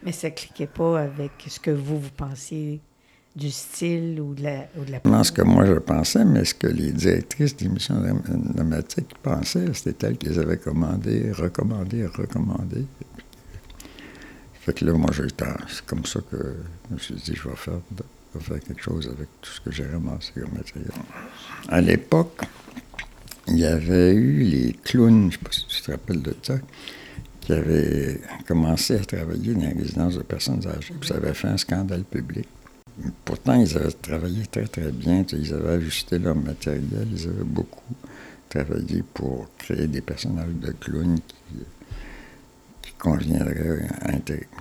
Mais 0.05 0.13
ça 0.13 0.31
ne 0.31 0.35
cliquait 0.35 0.67
pas 0.67 1.01
avec 1.01 1.33
ce 1.47 1.61
que 1.61 1.71
vous, 1.71 2.01
vous 2.01 2.11
pensiez 2.11 2.81
du 3.35 3.51
style 3.51 4.21
ou 4.21 4.35
de 4.35 4.43
la... 4.43 4.67
Ou 4.77 4.85
de 4.85 5.09
Non, 5.09 5.25
ce 5.25 5.33
que 5.33 5.43
moi 5.43 5.65
je 5.65 5.75
pensais, 5.75 6.25
mais 6.25 6.45
ce 6.45 6.55
que 6.55 6.67
les 6.67 6.93
directrices 6.93 7.57
d'émissions 7.57 8.03
dramatiques 8.55 9.15
pensaient, 9.23 9.73
c'était 9.73 10.07
elles 10.07 10.19
qui 10.19 10.29
les 10.29 10.39
avaient 10.39 10.59
commandées, 10.59 11.33
recommandées, 11.33 12.07
recommandées. 12.07 12.87
Fait 14.61 14.73
que 14.75 14.85
là, 14.85 14.93
moi, 14.93 15.11
j'ai 15.13 15.25
c'est 15.69 15.85
comme 15.87 16.05
ça 16.05 16.21
que 16.31 16.57
je 16.89 16.95
me 16.95 16.99
suis 16.99 17.15
dit, 17.15 17.35
je 17.35 17.49
vais 17.49 17.57
faire, 17.57 17.81
je 18.33 18.39
vais 18.39 18.45
faire 18.45 18.61
quelque 18.61 18.83
chose 18.83 19.09
avec 19.09 19.29
tout 19.41 19.51
ce 19.51 19.61
que 19.61 19.73
j'ai 19.73 19.87
ramassé 19.87 20.33
comme 20.35 20.53
matériel. 20.57 20.93
À 21.69 21.81
l'époque, 21.81 22.43
il 23.49 23.59
y 23.59 23.65
avait 23.65 24.13
eu 24.13 24.43
les 24.45 24.77
clowns, 24.85 25.23
je 25.23 25.27
ne 25.27 25.31
sais 25.33 25.39
pas 25.39 25.51
si 25.51 25.67
tu 25.67 25.83
te 25.83 25.91
rappelles 25.91 26.23
de 26.23 26.37
ça, 26.43 26.59
qui 27.41 27.53
avaient 27.53 28.21
commencé 28.47 28.95
à 28.95 29.05
travailler 29.05 29.55
dans 29.55 29.63
les 29.63 29.73
résidences 29.73 30.15
de 30.15 30.23
personnes 30.23 30.65
âgées. 30.69 30.95
Puis 31.01 31.09
ça 31.09 31.17
avait 31.17 31.35
fait 31.35 31.49
un 31.49 31.57
scandale 31.57 32.05
public. 32.05 32.47
Pourtant, 33.25 33.55
ils 33.55 33.77
avaient 33.77 33.93
travaillé 33.93 34.47
très, 34.47 34.67
très 34.67 34.93
bien. 34.93 35.25
Ils 35.33 35.55
avaient 35.55 35.75
ajusté 35.75 36.19
leur 36.19 36.37
matériel. 36.37 37.09
Ils 37.13 37.29
avaient 37.29 37.45
beaucoup 37.45 37.95
travaillé 38.49 39.03
pour 39.15 39.49
créer 39.57 39.87
des 39.87 40.03
personnages 40.03 40.55
de 40.61 40.73
clowns 40.73 41.19
qui, 42.83 42.93
conviendraient, 42.99 43.89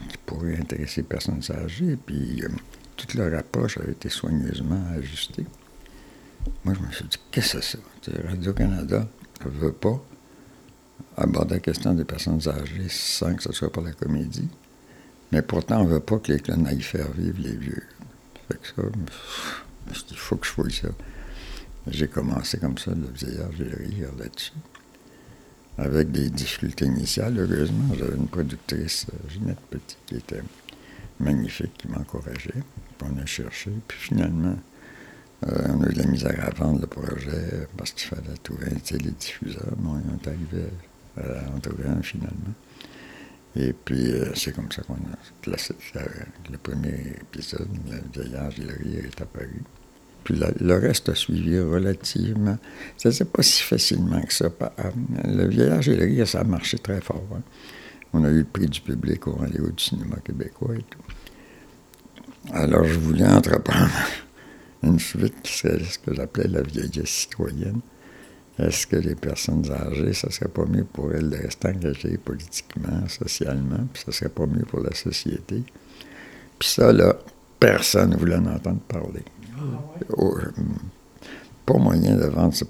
qui 0.10 0.18
pourraient 0.26 0.58
intéresser 0.58 1.02
les 1.02 1.08
personnes 1.08 1.42
âgées. 1.50 1.98
Puis, 2.06 2.42
euh, 2.44 2.48
toute 2.96 3.16
leur 3.16 3.38
approche 3.38 3.78
avait 3.78 3.92
été 3.92 4.10
soigneusement 4.10 4.82
ajustée. 4.98 5.46
Moi, 6.64 6.74
je 6.74 6.86
me 6.86 6.92
suis 6.92 7.06
dit, 7.06 7.18
qu'est-ce 7.32 7.58
que 7.58 7.62
c'est 7.62 7.78
ça? 7.78 8.28
Radio-Canada 8.30 9.08
ne 9.46 9.50
veut 9.50 9.74
pas 9.74 10.02
aborder 11.18 11.56
la 11.56 11.60
question 11.60 11.94
des 11.94 12.06
personnes 12.06 12.42
âgées 12.48 12.88
sans 12.90 13.36
que 13.36 13.44
ce 13.44 13.52
soit 13.52 13.72
pour 13.72 13.84
la 13.84 13.92
comédie. 13.92 14.48
Mais 15.32 15.42
pourtant, 15.42 15.82
on 15.82 15.86
ne 15.86 15.94
veut 15.94 16.00
pas 16.00 16.18
que 16.20 16.32
les 16.32 16.40
clowns 16.40 16.66
aillent 16.68 16.82
faire 16.82 17.12
vivre 17.12 17.40
les 17.40 17.56
vieux. 17.56 17.84
Fait 18.52 18.58
que 18.58 18.68
ça, 18.68 20.04
il 20.12 20.18
faut 20.18 20.36
que 20.36 20.46
je 20.46 20.52
fouille 20.52 20.74
ça. 20.74 20.90
J'ai 21.88 22.08
commencé 22.08 22.58
comme 22.58 22.78
ça, 22.78 22.92
le 22.92 23.08
vieillard, 23.08 23.52
j'ai 23.58 23.64
rire 23.64 24.10
là-dessus. 24.18 24.52
Avec 25.78 26.12
des 26.12 26.30
difficultés 26.30 26.86
initiales, 26.86 27.38
heureusement, 27.40 27.94
j'avais 27.98 28.16
une 28.16 28.28
productrice, 28.28 29.08
euh, 29.12 29.30
Ginette 29.30 29.62
Petit, 29.70 29.98
qui 30.06 30.16
était 30.16 30.44
magnifique, 31.20 31.74
qui 31.78 31.88
m'encourageait. 31.88 32.64
On 33.04 33.18
a 33.18 33.26
cherché, 33.26 33.72
puis 33.88 33.98
finalement, 33.98 34.58
euh, 35.48 35.68
on 35.70 35.82
a 35.82 35.90
eu 35.90 35.94
de 35.94 36.00
la 36.00 36.08
misère 36.08 36.46
à 36.46 36.52
vendre 36.52 36.82
le 36.82 36.88
projet 36.88 37.68
parce 37.78 37.92
qu'il 37.92 38.10
fallait 38.10 38.38
trouver 38.44 38.68
les 38.70 39.12
diffuseurs. 39.12 39.74
Bon, 39.78 40.00
ils 40.00 40.12
ont 40.12 40.32
arrivé 40.32 40.66
à 41.18 41.90
un 41.90 42.02
finalement. 42.04 42.54
Et 43.56 43.74
puis, 43.74 44.12
euh, 44.12 44.34
c'est 44.34 44.56
comme 44.56 44.72
ça 44.72 44.82
qu'on 44.84 44.94
a 44.94 45.18
classé 45.42 45.76
le 46.50 46.58
premier 46.58 47.18
épisode, 47.22 47.68
le 47.90 48.22
vieillage 48.22 48.60
et 48.60 48.64
le 48.64 48.74
rire 48.74 49.06
est 49.06 49.22
apparu. 49.22 49.62
Puis 50.24 50.40
le 50.60 50.74
reste 50.76 51.10
a 51.10 51.16
suivi 51.16 51.60
relativement. 51.60 52.58
Ne 53.04 53.24
pas 53.24 53.44
si 53.44 53.64
facilement 53.64 54.22
que 54.22 54.34
ça. 54.34 54.50
Le 55.26 55.48
vieillage 55.48 55.90
et 55.90 55.96
le 55.96 56.06
rire, 56.06 56.28
ça 56.28 56.42
a 56.42 56.44
marché 56.44 56.78
très 56.78 57.02
fort. 57.02 57.26
Hein. 57.36 57.42
On 58.14 58.24
a 58.24 58.30
eu 58.30 58.40
le 58.40 58.44
prix 58.46 58.68
du 58.68 58.82
public 58.82 59.28
au 59.28 59.32
rendez-vous 59.32 59.72
du 59.72 59.84
cinéma 59.84 60.18
québécois 60.24 60.76
et 60.76 60.84
tout. 60.84 62.54
Alors, 62.54 62.84
je 62.84 63.00
voulais 63.00 63.28
entreprendre 63.28 63.92
une 64.84 65.00
suite 65.00 65.46
serait 65.46 65.84
ce 65.84 65.98
que 65.98 66.14
j'appelais 66.14 66.48
la 66.48 66.62
vieillesse 66.62 67.10
citoyenne. 67.10 67.82
Est-ce 68.62 68.86
que 68.86 68.96
les 68.96 69.16
personnes 69.16 69.66
âgées, 69.72 70.14
ça 70.14 70.30
serait 70.30 70.50
pas 70.50 70.66
mieux 70.66 70.84
pour 70.84 71.12
elles 71.14 71.30
de 71.30 71.38
rester 71.38 71.70
engagées 71.70 72.18
politiquement, 72.18 73.08
socialement, 73.08 73.88
puis 73.92 74.04
ça 74.06 74.12
serait 74.12 74.30
pas 74.30 74.46
mieux 74.46 74.66
pour 74.66 74.82
la 74.82 74.94
société? 74.94 75.64
Puis 76.60 76.70
ça, 76.70 76.94
là, 76.94 77.16
personne 77.60 78.12
ne 78.12 78.18
voulait 78.18 78.36
en 78.36 78.46
entendre 78.46 78.82
parler. 78.82 79.24
Ah 79.58 79.62
oh, 80.18 80.38
pas 81.66 81.78
moyen 81.78 82.16
de 82.16 82.26
vendre 82.26 82.54
ce, 82.54 82.66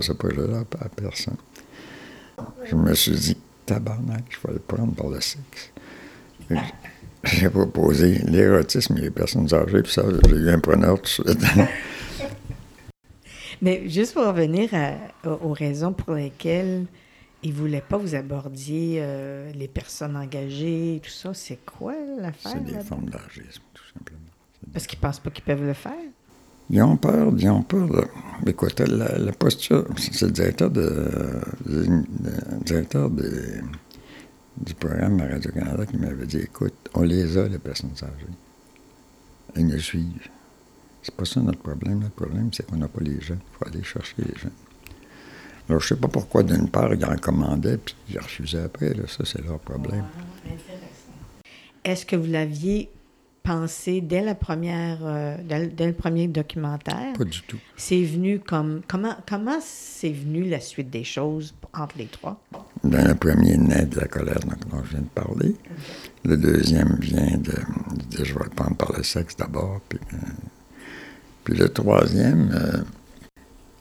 ce 0.00 0.12
projet-là 0.12 0.62
à 0.80 0.88
personne. 0.88 1.36
Je 2.64 2.76
me 2.76 2.94
suis 2.94 3.16
dit, 3.16 3.36
tabarnak, 3.66 4.24
je 4.28 4.46
vais 4.46 4.54
le 4.54 4.60
prendre 4.60 4.94
par 4.94 5.08
le 5.08 5.20
sexe. 5.20 5.72
J'ai 7.24 7.50
proposé 7.50 8.18
l'érotisme 8.24 8.96
et 8.98 9.02
les 9.02 9.10
personnes 9.10 9.52
âgées, 9.52 9.82
puis 9.82 9.92
ça, 9.92 10.04
j'ai 10.28 10.36
eu 10.36 10.50
un 10.50 10.60
preneur 10.60 11.00
tout 11.00 11.24
de 11.24 11.30
suite. 11.30 11.44
Mais 13.62 13.88
juste 13.88 14.14
pour 14.14 14.24
revenir 14.24 14.70
aux 15.24 15.52
raisons 15.52 15.92
pour 15.92 16.14
lesquelles 16.14 16.86
ils 17.42 17.52
ne 17.52 17.56
voulaient 17.56 17.84
pas 17.86 17.98
vous 17.98 18.14
abordiez 18.14 18.98
euh, 19.00 19.52
les 19.52 19.68
personnes 19.68 20.16
engagées 20.16 21.00
tout 21.02 21.10
ça, 21.10 21.34
c'est 21.34 21.64
quoi 21.64 21.94
l'affaire? 22.18 22.52
C'est 22.52 22.64
des 22.64 22.80
formes 22.80 23.08
d'argisme, 23.08 23.62
tout 23.72 23.84
simplement. 23.94 24.20
Parce 24.72 24.86
qu'ils 24.86 24.98
ne 24.98 25.02
pensent 25.02 25.20
pas 25.20 25.30
qu'ils 25.30 25.44
peuvent 25.44 25.64
le 25.64 25.72
faire? 25.72 25.92
Ils 26.70 26.82
ont 26.82 26.96
peur, 26.96 27.32
ils 27.38 27.48
ont 27.48 27.62
peur. 27.62 27.88
Écoute, 28.46 28.80
la, 28.80 29.32
posture, 29.32 29.86
c'est 29.96 30.26
le 30.26 30.32
directeur, 30.32 30.70
de, 30.70 31.40
directeur 32.64 33.08
du 33.10 34.74
programme 34.74 35.20
à 35.20 35.28
Radio-Canada 35.28 35.86
qui 35.86 35.96
m'avait 35.96 36.26
dit 36.26 36.38
écoute, 36.38 36.74
on 36.94 37.02
les 37.02 37.38
a, 37.38 37.48
les 37.48 37.58
personnes 37.58 37.94
âgées. 38.02 38.26
Ils 39.56 39.66
nous 39.66 39.78
suivent. 39.78 40.28
C'est 41.08 41.16
pas 41.16 41.24
ça 41.24 41.40
notre 41.40 41.60
problème. 41.60 42.00
Notre 42.00 42.14
problème, 42.16 42.50
c'est 42.52 42.66
qu'on 42.66 42.76
n'a 42.76 42.86
pas 42.86 43.00
les 43.00 43.18
jeunes. 43.18 43.40
Il 43.40 43.56
faut 43.56 43.66
aller 43.66 43.82
chercher 43.82 44.14
les 44.18 44.38
jeunes. 44.38 44.52
Alors, 45.66 45.80
je 45.80 45.86
ne 45.86 45.88
sais 45.88 46.00
pas 46.02 46.08
pourquoi, 46.08 46.42
d'une 46.42 46.68
part, 46.68 46.92
ils 46.92 47.02
en 47.02 47.16
commandaient, 47.16 47.78
puis 47.78 47.96
ils 48.10 48.18
refusaient 48.18 48.64
après. 48.64 48.92
Là. 48.92 49.04
Ça, 49.06 49.24
c'est 49.24 49.42
leur 49.42 49.58
problème. 49.58 50.04
Est-ce 51.82 52.04
que 52.04 52.14
vous 52.14 52.30
l'aviez 52.30 52.90
pensé 53.42 54.02
dès 54.02 54.20
la 54.20 54.34
première, 54.34 54.98
euh, 55.00 55.38
dès, 55.42 55.86
le 55.86 55.94
premier 55.94 56.28
documentaire? 56.28 57.14
Pas 57.16 57.24
du 57.24 57.40
tout. 57.40 57.58
C'est 57.78 58.02
venu 58.02 58.38
comme... 58.38 58.82
Comment, 58.86 59.16
comment 59.26 59.60
c'est 59.62 60.12
venu 60.12 60.44
la 60.44 60.60
suite 60.60 60.90
des 60.90 61.04
choses 61.04 61.54
entre 61.72 61.96
les 61.96 62.06
trois? 62.06 62.38
Dans 62.84 63.08
le 63.08 63.14
premier 63.14 63.56
naît 63.56 63.86
de 63.86 63.98
la 63.98 64.08
colère 64.08 64.40
dont, 64.40 64.84
je 64.84 64.90
viens 64.90 65.00
de 65.00 65.06
parler. 65.06 65.54
Le 66.26 66.36
deuxième 66.36 66.98
vient 67.00 67.38
de, 67.38 67.54
de, 68.14 68.24
Je 68.24 68.34
vais 68.34 68.50
prendre 68.54 68.76
par 68.76 68.92
le 68.92 69.02
sexe 69.02 69.38
d'abord, 69.38 69.80
puis, 69.88 69.98
euh, 70.12 70.16
puis 71.48 71.56
le 71.56 71.68
troisième... 71.70 72.50
Euh, 72.52 72.82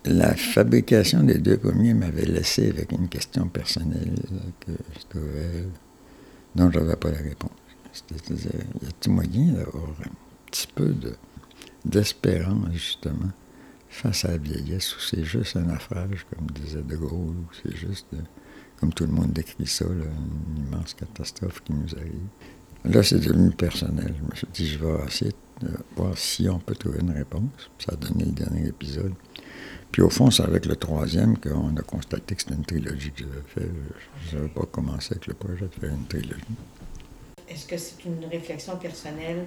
la 0.06 0.34
fabrication 0.36 1.22
des 1.22 1.38
deux 1.38 1.58
premiers 1.58 1.94
m'avait 1.94 2.24
laissé 2.24 2.70
avec 2.70 2.94
une 2.94 3.10
question 3.10 3.50
personnelle 3.50 4.16
que 4.62 4.72
je 4.72 5.06
trouvais, 5.10 5.66
dont 6.56 6.72
je 6.72 6.80
n'avais 6.80 6.96
pas 6.96 7.12
la 7.12 7.18
réponse. 7.18 7.52
C'est-à-dire, 7.92 8.52
y 8.82 8.86
a-t-il 8.86 9.12
moyen 9.12 9.52
d'avoir 9.52 9.90
un 9.90 10.12
petit 10.46 10.68
peu 10.74 10.96
d'espérance, 11.84 12.72
justement, 12.72 13.32
face 13.90 14.24
à 14.24 14.30
la 14.30 14.38
vieillesse, 14.38 14.96
où 14.96 15.02
c'est 15.02 15.26
juste 15.26 15.58
un 15.58 15.64
naufrage, 15.64 16.26
comme 16.34 16.48
disait 16.52 16.84
De 16.84 16.96
Gaulle, 16.96 17.12
ou 17.12 17.48
c'est 17.62 17.76
juste, 17.76 18.08
comme 18.80 18.94
tout 18.94 19.06
le 19.06 19.12
monde 19.12 19.34
décrit 19.34 19.68
ça, 19.68 19.84
une 19.84 20.68
immense 20.68 20.94
catastrophe 20.94 21.62
qui 21.66 21.74
nous 21.74 21.94
arrive? 21.98 22.30
Là, 22.86 23.04
c'est 23.04 23.20
devenu 23.20 23.52
personnel. 23.52 24.14
Je 24.18 24.24
me 24.24 24.36
suis 24.36 24.48
dit, 24.54 24.68
je 24.68 24.80
vais 24.80 25.06
essayer 25.08 25.32
de 25.62 25.70
voir 25.96 26.18
si 26.18 26.48
on 26.50 26.60
peut 26.60 26.76
trouver 26.76 27.00
une 27.02 27.12
réponse. 27.12 27.72
Ça 27.80 27.94
a 27.94 27.96
donné 27.96 28.26
le 28.26 28.32
dernier 28.32 28.68
épisode. 28.68 29.14
Puis 29.92 30.02
au 30.02 30.10
fond, 30.10 30.30
c'est 30.30 30.44
avec 30.44 30.66
le 30.66 30.76
troisième 30.76 31.38
qu'on 31.38 31.76
a 31.76 31.82
constaté 31.82 32.36
que 32.36 32.42
c'était 32.42 32.56
une 32.56 32.66
trilogie 32.66 33.12
que 33.12 33.24
j'avais 33.24 33.68
fait. 33.68 33.72
Je 34.30 34.36
n'avais 34.36 34.50
pas 34.50 34.66
commencé 34.72 35.14
avec 35.14 35.28
le 35.28 35.34
projet 35.34 35.66
de 35.66 35.80
faire 35.80 35.92
une 35.92 36.06
trilogie. 36.06 36.44
Est-ce 37.50 37.66
que 37.66 37.78
c'est 37.78 38.06
une 38.06 38.26
réflexion 38.30 38.76
personnelle 38.78 39.46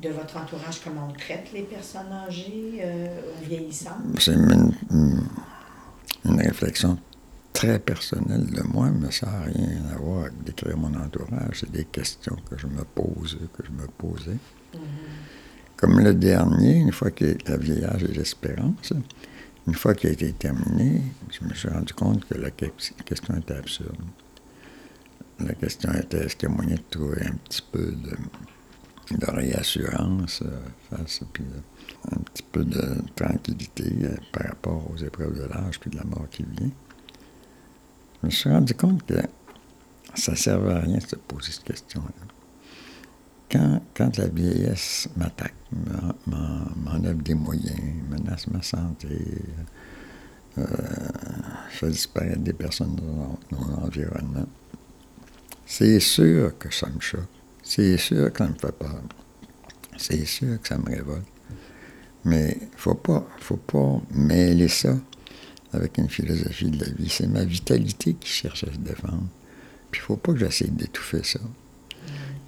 de 0.00 0.08
votre 0.08 0.36
entourage, 0.36 0.80
comment 0.82 1.08
on 1.10 1.12
traite 1.12 1.52
les 1.52 1.62
personnes 1.62 2.10
âgées 2.26 2.80
euh, 2.82 3.20
ou 3.30 3.48
vieillissantes? 3.48 4.18
C'est 4.18 4.32
une, 4.32 4.72
une, 6.24 6.40
réflexion 6.40 6.98
très 7.52 7.78
personnelle 7.78 8.46
de 8.46 8.62
moi, 8.62 8.90
mais 8.90 9.10
ça 9.10 9.26
n'a 9.26 9.40
rien 9.42 9.82
à 9.94 9.98
voir 9.98 10.22
avec 10.22 10.42
décrire 10.44 10.76
mon 10.76 10.94
entourage. 10.94 11.60
C'est 11.60 11.70
des 11.70 11.84
questions 11.84 12.36
que 12.48 12.56
je 12.58 12.66
me 12.66 12.82
pose, 12.84 13.38
que 13.56 13.64
je 13.64 13.70
me 13.70 13.86
posais. 13.86 14.38
Mm-hmm. 14.74 14.78
Comme 15.76 16.00
le 16.00 16.14
dernier, 16.14 16.76
une 16.76 16.92
fois 16.92 17.10
que 17.10 17.36
la 17.46 17.56
vieillage 17.56 18.04
et 18.04 18.12
l'espérance, 18.12 18.92
une 19.66 19.74
fois 19.74 19.94
qu'il 19.94 20.10
a 20.10 20.12
été 20.12 20.32
terminé, 20.32 21.02
je 21.30 21.44
me 21.44 21.54
suis 21.54 21.68
rendu 21.68 21.92
compte 21.92 22.24
que 22.26 22.34
la 22.34 22.50
question 22.50 23.36
était 23.36 23.54
absurde. 23.54 23.96
La 25.40 25.54
question 25.54 25.92
était 25.92 26.24
est-ce 26.24 26.36
qu'il 26.36 26.48
y 26.48 26.52
a 26.52 26.54
moyen 26.54 26.76
de 26.76 26.82
trouver 26.90 27.26
un 27.26 27.34
petit 27.34 27.62
peu 27.70 27.92
de, 27.92 29.26
réassurance 29.30 30.42
euh, 30.42 30.58
face, 30.88 31.20
puis 31.32 31.44
un 32.10 32.18
petit 32.18 32.44
peu 32.50 32.64
de 32.64 33.02
tranquillité 33.14 33.92
euh, 34.04 34.16
par 34.32 34.46
rapport 34.46 34.90
aux 34.90 34.96
épreuves 34.96 35.36
de 35.36 35.44
l'âge 35.44 35.78
puis 35.80 35.90
de 35.90 35.96
la 35.96 36.04
mort 36.04 36.28
qui 36.30 36.44
vient? 36.44 36.70
Je 38.22 38.26
me 38.26 38.30
suis 38.30 38.50
rendu 38.50 38.74
compte 38.74 39.04
que 39.04 39.20
ça 40.14 40.32
ne 40.32 40.36
servait 40.36 40.72
à 40.74 40.80
rien 40.80 40.98
de 40.98 41.06
se 41.06 41.16
poser 41.16 41.52
cette 41.52 41.64
question-là 41.64 42.32
quand, 43.52 44.18
la 44.18 44.26
vieillesse 44.28 45.08
m'attaque, 45.16 45.54
m'enlève 46.26 47.22
des 47.22 47.34
moyens, 47.34 47.78
menace 48.08 48.46
ma 48.48 48.62
santé, 48.62 49.08
euh, 50.58 50.64
fait 51.70 51.90
disparaître 51.90 52.40
des 52.40 52.52
personnes 52.52 52.96
dans 52.96 53.38
mon 53.58 53.74
environnement, 53.84 54.46
c'est 55.66 56.00
sûr 56.00 56.56
que 56.58 56.72
ça 56.72 56.88
me 56.88 57.00
choque. 57.00 57.28
C'est 57.62 57.96
sûr 57.96 58.32
que 58.32 58.38
ça 58.38 58.48
me 58.48 58.54
fait 58.54 58.72
peur. 58.72 59.00
C'est 59.96 60.24
sûr 60.24 60.60
que 60.60 60.68
ça 60.68 60.78
me 60.78 60.86
révolte. 60.86 61.26
Mais 62.24 62.56
il 62.60 62.66
ne 62.66 62.76
faut 62.76 62.94
pas, 62.94 63.26
faut 63.38 63.56
pas 63.56 64.00
mêler 64.10 64.68
ça 64.68 64.96
avec 65.72 65.98
une 65.98 66.08
philosophie 66.08 66.70
de 66.70 66.84
la 66.84 66.90
vie. 66.90 67.08
C'est 67.08 67.26
ma 67.26 67.44
vitalité 67.44 68.14
qui 68.14 68.28
cherche 68.28 68.64
à 68.64 68.72
se 68.72 68.78
défendre. 68.78 69.26
Puis 69.90 70.00
il 70.00 70.04
ne 70.04 70.06
faut 70.06 70.16
pas 70.16 70.32
que 70.32 70.38
j'essaie 70.38 70.68
d'étouffer 70.68 71.22
ça 71.22 71.40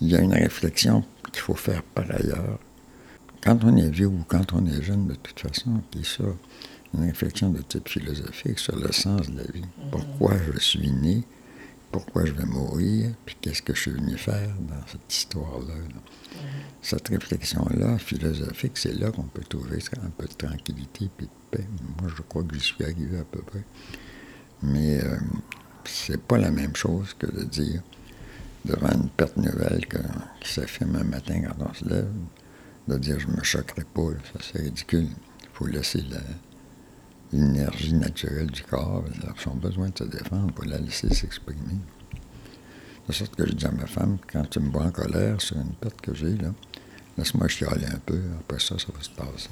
il 0.00 0.08
y 0.10 0.16
a 0.16 0.20
une 0.20 0.34
réflexion 0.34 1.04
qu'il 1.32 1.40
faut 1.40 1.54
faire 1.54 1.82
par 1.82 2.04
ailleurs. 2.10 2.58
Quand 3.42 3.62
on 3.64 3.76
est 3.76 3.88
vieux 3.88 4.06
ou 4.06 4.24
quand 4.26 4.52
on 4.52 4.66
est 4.66 4.82
jeune, 4.82 5.06
de 5.06 5.14
toute 5.14 5.40
façon, 5.40 5.80
qui 5.90 6.04
ça, 6.04 6.24
une 6.94 7.04
réflexion 7.04 7.50
de 7.50 7.60
type 7.62 7.88
philosophique 7.88 8.58
sur 8.58 8.76
le 8.76 8.92
sens 8.92 9.30
de 9.30 9.38
la 9.38 9.44
vie. 9.44 9.64
Pourquoi 9.90 10.34
je 10.52 10.58
suis 10.58 10.90
né, 10.90 11.24
pourquoi 11.94 12.24
je 12.24 12.33
vais 12.33 12.44
mourir, 12.44 13.12
puis 13.24 13.37
qu'est-ce 13.40 13.62
que 13.62 13.72
je 13.72 13.83
suis 13.83 13.90
venu 13.92 14.18
faire 14.18 14.52
dans 14.68 14.85
cette 14.88 15.14
histoire-là. 15.14 15.74
Cette 16.83 17.07
réflexion-là, 17.07 17.98
philosophique, 17.98 18.72
c'est 18.74 18.94
là 18.94 19.12
qu'on 19.12 19.22
peut 19.22 19.44
trouver 19.48 19.78
un 20.04 20.11
peu 20.11 20.26
de 20.26 20.33
tranquillité 20.33 21.04
et 21.04 21.22
de 21.22 21.28
paix. 21.52 21.64
Moi, 22.00 22.11
je 22.16 22.22
crois 22.22 22.42
que 22.42 22.52
j'y 22.57 22.64
suis 22.64 22.83
arrivé 22.83 23.16
à 23.20 23.22
peu 23.22 23.42
près. 23.42 23.62
Mais 24.64 25.04
euh, 25.04 25.18
c'est 25.85 26.20
pas 26.20 26.37
la 26.37 26.50
même 26.50 26.74
chose 26.74 27.14
que 27.16 27.26
de 27.26 27.44
dire 27.44 27.80
devant 28.64 28.90
une 28.90 29.09
perte 29.11 29.37
nouvelle 29.37 29.87
qui 30.40 30.52
s'affirme 30.52 30.96
un 30.96 31.04
matin 31.04 31.42
quand 31.42 31.64
on 31.70 31.74
se 31.74 31.85
lève, 31.88 32.11
de 32.88 32.98
dire 32.98 33.20
je 33.20 33.28
me 33.28 33.44
choquerai 33.44 33.85
pas, 33.94 34.11
ça 34.33 34.40
c'est 34.42 34.62
ridicule. 34.62 35.11
Il 35.42 35.48
faut 35.52 35.66
laisser 35.68 36.02
l'énergie 37.35 37.94
naturelle 37.94 38.51
du 38.51 38.62
corps, 38.62 39.05
son 39.37 39.55
besoin 39.55 39.88
de 39.88 39.99
se 39.99 40.05
défendre, 40.05 40.53
pour 40.53 40.64
la 40.64 40.79
laisser 40.79 41.12
s'exprimer. 41.12 41.79
De 43.09 43.12
sorte 43.12 43.35
que 43.37 43.47
je 43.47 43.53
dis 43.53 43.66
à 43.66 43.70
ma 43.70 43.87
femme, 43.87 44.18
quand 44.33 44.49
tu 44.49 44.61
me 44.61 44.70
vois 44.70 44.85
en 44.85 44.90
colère 44.90 45.40
sur 45.40 45.57
une 45.57 45.75
perte 45.75 46.01
que 46.01 46.14
j'ai, 46.14 46.37
là, 46.37 46.51
laisse-moi 47.18 47.49
chialer 47.49 47.87
un 47.87 47.99
peu, 47.99 48.20
après 48.40 48.61
ça, 48.61 48.79
ça 48.79 48.87
va 48.94 49.03
se 49.03 49.11
passer. 49.11 49.51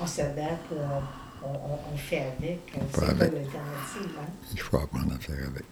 On 0.00 0.06
s'adapte, 0.06 0.72
euh, 0.72 1.00
on, 1.44 1.96
fait 1.96 2.32
avec. 2.38 2.60
C'est 2.72 3.00
pas 3.00 3.06
l'alternative. 3.08 3.52
Hein? 4.18 4.32
Il 4.52 4.60
faut 4.60 4.78
apprendre 4.78 5.12
à 5.14 5.18
faire 5.18 5.48
avec. 5.48 5.64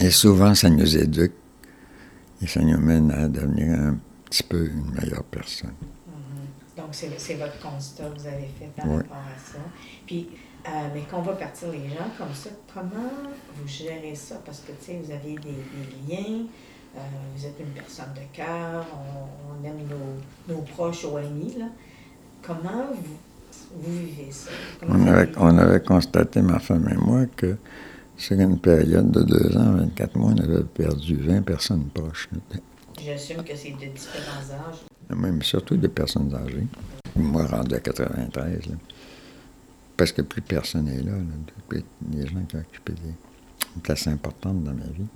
Et 0.00 0.10
souvent, 0.10 0.54
ça 0.54 0.70
nous 0.70 0.96
éduque 0.96 1.34
et 2.40 2.46
ça 2.46 2.60
nous 2.60 2.78
mène 2.78 3.10
à 3.10 3.28
devenir 3.28 3.78
un 3.78 3.98
petit 4.24 4.42
peu 4.42 4.66
une 4.66 4.92
meilleure 4.92 5.24
personne. 5.24 5.74
Donc, 6.88 6.94
c'est 7.18 7.34
votre 7.34 7.60
constat 7.60 8.04
que 8.04 8.18
vous 8.18 8.26
avez 8.26 8.48
fait 8.58 8.70
par 8.74 8.86
rapport 8.86 9.16
à 9.16 9.38
ça. 9.38 9.58
Puis, 10.06 10.30
euh, 10.66 10.70
mais 10.94 11.02
qu'on 11.02 11.20
va 11.20 11.34
partir 11.34 11.70
les 11.70 11.86
gens 11.90 12.08
comme 12.16 12.32
ça, 12.32 12.48
comment 12.72 13.12
vous 13.54 13.68
gérez 13.68 14.14
ça? 14.14 14.36
Parce 14.42 14.60
que, 14.60 14.72
tu 14.72 14.86
sais, 14.86 15.02
vous 15.04 15.10
avez 15.10 15.34
des, 15.34 16.08
liens, 16.08 16.46
euh, 16.96 17.00
vous 17.36 17.44
êtes 17.44 17.60
une 17.60 17.74
personne 17.74 18.14
de 18.14 18.34
cœur, 18.34 18.86
on, 18.94 19.66
aime 19.66 19.86
nos, 19.86 20.54
nos, 20.54 20.62
proches 20.62 21.04
ou 21.04 21.18
amis, 21.18 21.56
là. 21.58 21.66
Comment 22.40 22.86
vous, 22.94 23.82
vous 23.82 23.98
vivez 23.98 24.30
ça? 24.30 24.50
on, 24.88 25.06
avait, 25.08 25.30
on 25.36 25.58
avait 25.58 25.80
constaté, 25.80 26.40
ma 26.40 26.58
femme 26.58 26.88
et 26.90 26.96
moi, 26.96 27.26
que 27.36 27.58
sur 28.16 28.40
une 28.40 28.58
période 28.58 29.10
de 29.10 29.24
deux 29.24 29.56
ans, 29.58 29.72
24 29.72 30.16
mois, 30.16 30.32
on 30.34 30.38
avait 30.42 30.64
perdu 30.64 31.16
20 31.16 31.42
personnes 31.42 31.84
proches. 31.92 32.30
J'assume 33.04 33.44
que 33.44 33.54
c'est 33.56 33.70
de 33.70 33.86
différents 33.86 34.68
âges. 34.68 35.16
Même 35.16 35.42
surtout 35.42 35.76
des 35.76 35.88
personnes 35.88 36.34
âgées. 36.34 36.66
Moi, 37.16 37.46
rendu 37.46 37.74
à 37.74 37.80
93, 37.80 38.66
là, 38.66 38.74
parce 39.96 40.12
que 40.12 40.22
plus 40.22 40.42
personne 40.42 40.84
n'est 40.84 41.02
là, 41.02 41.12
là 41.12 41.80
des 42.00 42.26
gens 42.26 42.42
qui 42.48 42.56
ont 42.56 42.60
occupé 42.60 42.92
des, 42.92 43.14
une 43.74 43.82
place 43.82 44.06
importante 44.06 44.62
dans 44.62 44.72
ma 44.72 44.84
vie. 44.84 45.06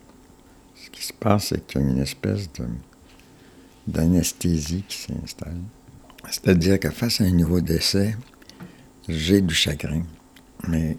Ce 0.75 0.91
qui 0.91 1.05
se 1.05 1.13
passe, 1.13 1.49
c'est 1.49 1.67
qu'il 1.67 1.81
y 1.81 1.85
a 1.85 1.89
une 1.89 1.99
espèce 1.99 2.49
d'anesthésie 3.87 4.85
qui 4.89 4.99
s'installe. 4.99 5.61
C'est-à-dire 6.31 6.81
que 6.81 6.91
face 6.91 7.21
à 7.21 7.25
un 7.25 7.31
nouveau 7.31 7.61
décès, 7.61 8.17
j'ai 9.09 9.41
du 9.41 9.55
chagrin, 9.55 10.03
mais 10.69 10.97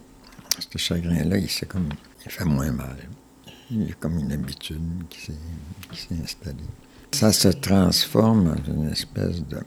ce 0.60 0.78
chagrin-là, 0.78 1.38
il, 1.38 1.68
comme, 1.68 1.90
il 2.26 2.32
fait 2.32 2.46
moins 2.46 2.72
mal. 2.72 2.98
Il 3.76 3.88
y 3.88 3.92
a 3.92 3.96
comme 3.96 4.20
une 4.20 4.32
habitude 4.32 5.08
qui 5.10 5.20
s'est 5.20 6.16
installée. 6.24 6.58
Ça 7.12 7.34
se 7.34 7.48
transforme 7.48 8.52
en 8.52 8.72
une 8.72 8.90
espèce 8.90 9.42
de, 9.48 9.58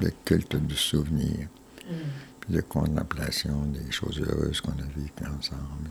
de 0.00 0.12
culte 0.24 0.54
du 0.54 0.76
souvenir, 0.76 1.48
mm. 1.88 2.52
de 2.52 2.60
contemplation 2.60 3.64
des 3.66 3.90
choses 3.90 4.20
heureuses 4.20 4.60
qu'on 4.60 4.70
a 4.70 4.86
vécues 4.96 5.26
ensemble. 5.26 5.90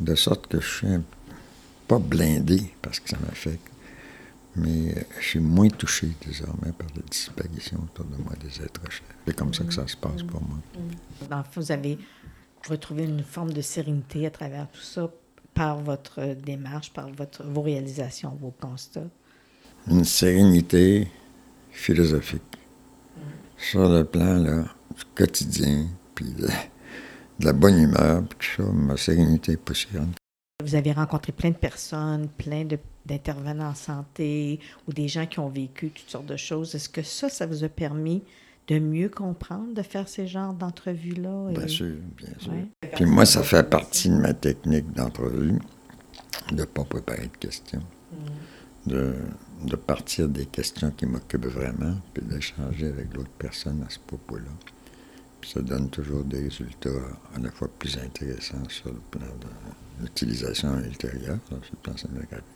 De 0.00 0.14
sorte 0.16 0.48
que 0.48 0.60
je 0.60 0.68
suis 0.68 1.00
pas 1.86 2.00
blindé 2.00 2.74
parce 2.82 2.98
que 2.98 3.08
ça 3.08 3.16
m'affecte, 3.24 3.70
mais 4.56 5.06
je 5.20 5.24
suis 5.24 5.40
moins 5.40 5.68
touché 5.68 6.08
désormais 6.26 6.72
par 6.72 6.88
la 6.96 7.02
disparition 7.08 7.78
autour 7.84 8.06
de 8.06 8.16
moi 8.20 8.32
des 8.40 8.60
êtres 8.64 8.90
chers. 8.90 9.06
C'est 9.26 9.36
comme 9.36 9.54
ça 9.54 9.62
que 9.62 9.74
ça 9.74 9.86
se 9.86 9.96
passe 9.96 10.24
pour 10.24 10.42
moi. 10.42 10.58
Mm. 10.74 11.42
vous 11.54 11.70
avez 11.70 11.98
retrouvé 12.68 13.04
une 13.04 13.22
forme 13.22 13.52
de 13.52 13.60
sérénité 13.60 14.26
à 14.26 14.30
travers 14.30 14.68
tout 14.70 14.80
ça 14.80 15.10
par 15.54 15.78
votre 15.78 16.34
démarche, 16.34 16.92
par 16.92 17.08
votre, 17.08 17.44
vos 17.44 17.62
réalisations, 17.62 18.36
vos 18.40 18.50
constats. 18.50 19.08
Une 19.88 20.04
sérénité 20.04 21.08
philosophique. 21.70 22.42
Mm. 23.16 23.20
Sur 23.58 23.88
le 23.88 24.04
plan 24.04 24.34
là, 24.34 24.64
du 24.96 25.04
quotidien, 25.14 25.86
puis 26.14 26.26
de 26.32 26.48
la 27.40 27.52
bonne 27.52 27.78
humeur, 27.78 28.22
puis 28.24 28.38
tout 28.38 28.62
ça, 28.62 28.70
ma 28.72 28.96
sérénité 28.96 29.52
est 29.52 29.56
pas 29.56 29.74
si 29.74 29.86
grande. 29.92 30.14
Vous 30.62 30.74
avez 30.76 30.92
rencontré 30.92 31.32
plein 31.32 31.50
de 31.50 31.56
personnes, 31.56 32.28
plein 32.28 32.64
d'intervenants 33.04 33.70
en 33.70 33.74
santé 33.74 34.60
ou 34.88 34.92
des 34.92 35.08
gens 35.08 35.26
qui 35.26 35.40
ont 35.40 35.48
vécu 35.48 35.90
toutes 35.90 36.08
sortes 36.08 36.26
de 36.26 36.36
choses. 36.36 36.74
Est-ce 36.74 36.88
que 36.88 37.02
ça, 37.02 37.28
ça 37.28 37.46
vous 37.46 37.64
a 37.64 37.68
permis 37.68 38.22
de 38.68 38.78
mieux 38.78 39.08
comprendre, 39.08 39.74
de 39.74 39.82
faire 39.82 40.08
ces 40.08 40.26
genres 40.26 40.54
d'entrevues-là? 40.54 41.50
Bien 41.50 41.68
sûr, 41.68 41.96
bien 42.16 42.28
sûr. 42.38 42.52
Puis 42.94 43.04
moi, 43.04 43.26
ça 43.26 43.42
fait 43.42 43.68
partie 43.68 44.08
de 44.08 44.16
ma 44.16 44.32
technique 44.32 44.92
d'entrevue, 44.92 45.58
de 46.50 46.54
ne 46.56 46.64
pas 46.64 46.84
préparer 46.84 47.26
de 47.26 47.36
questions, 47.38 47.82
mm. 48.12 48.90
de, 48.90 49.14
de, 49.66 49.76
partir 49.76 50.28
des 50.28 50.46
questions 50.46 50.90
qui 50.90 51.06
m'occupent 51.06 51.46
vraiment, 51.46 51.96
puis 52.12 52.24
d'échanger 52.24 52.86
avec 52.86 53.14
l'autre 53.14 53.30
personne 53.38 53.84
à 53.86 53.90
ce 53.90 53.98
propos-là. 53.98 54.50
Puis 55.40 55.50
ça 55.50 55.60
donne 55.60 55.90
toujours 55.90 56.24
des 56.24 56.40
résultats 56.40 56.88
à 57.36 57.38
la 57.38 57.50
fois 57.50 57.68
plus 57.78 57.98
intéressants 57.98 58.66
sur 58.68 58.88
le 58.88 59.00
plan 59.10 59.26
de 59.26 60.02
l'utilisation 60.02 60.78
ultérieure, 60.78 61.38
sur 61.48 61.56
le 61.56 61.78
plan 61.82 61.96
cinématographique, 61.96 62.46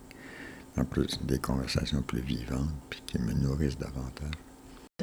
en 0.78 0.84
plus 0.84 1.20
des 1.22 1.38
conversations 1.38 2.00
plus 2.00 2.22
vivantes, 2.22 2.70
puis 2.88 3.02
qui 3.06 3.18
me 3.18 3.34
nourrissent 3.34 3.78
davantage. 3.78 4.32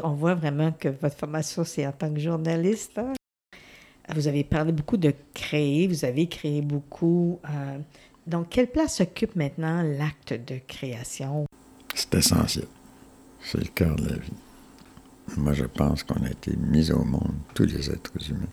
On 0.04 0.14
voit 0.14 0.36
vraiment 0.36 0.72
que 0.74 0.90
votre 0.90 1.16
formation, 1.16 1.64
c'est 1.64 1.88
en 1.88 1.94
tant 1.94 2.14
que 2.14 2.20
journaliste. 2.20 2.98
Hein? 2.98 3.14
Vous 4.14 4.28
avez 4.28 4.44
parlé 4.44 4.72
beaucoup 4.72 4.98
de 4.98 5.14
créer, 5.34 5.88
vous 5.88 6.04
avez 6.04 6.28
créé 6.28 6.62
beaucoup. 6.62 7.40
Euh, 7.50 7.80
donc, 8.28 8.50
quelle 8.50 8.68
place 8.68 9.00
occupe 9.00 9.36
maintenant 9.36 9.82
l'acte 9.84 10.34
de 10.34 10.60
création? 10.68 11.46
C'est 11.94 12.14
essentiel. 12.16 12.68
C'est 13.40 13.60
le 13.60 13.70
cœur 13.74 13.96
de 13.96 14.10
la 14.10 14.18
vie. 14.18 14.34
Moi, 15.38 15.54
je 15.54 15.66
pense 15.66 16.04
qu'on 16.04 16.24
a 16.24 16.30
été 16.30 16.56
mis 16.58 16.92
au 16.92 17.04
monde, 17.04 17.36
tous 17.54 17.66
les 17.66 17.90
êtres 17.90 18.12
humains, 18.30 18.50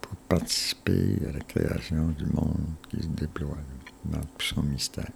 pour 0.00 0.16
participer 0.28 1.18
à 1.28 1.32
la 1.32 1.40
création 1.40 2.08
du 2.18 2.24
monde 2.26 2.66
qui 2.88 3.02
se 3.02 3.08
déploie 3.08 3.58
dans 4.06 4.20
tout 4.20 4.46
son 4.54 4.62
mystère. 4.62 5.10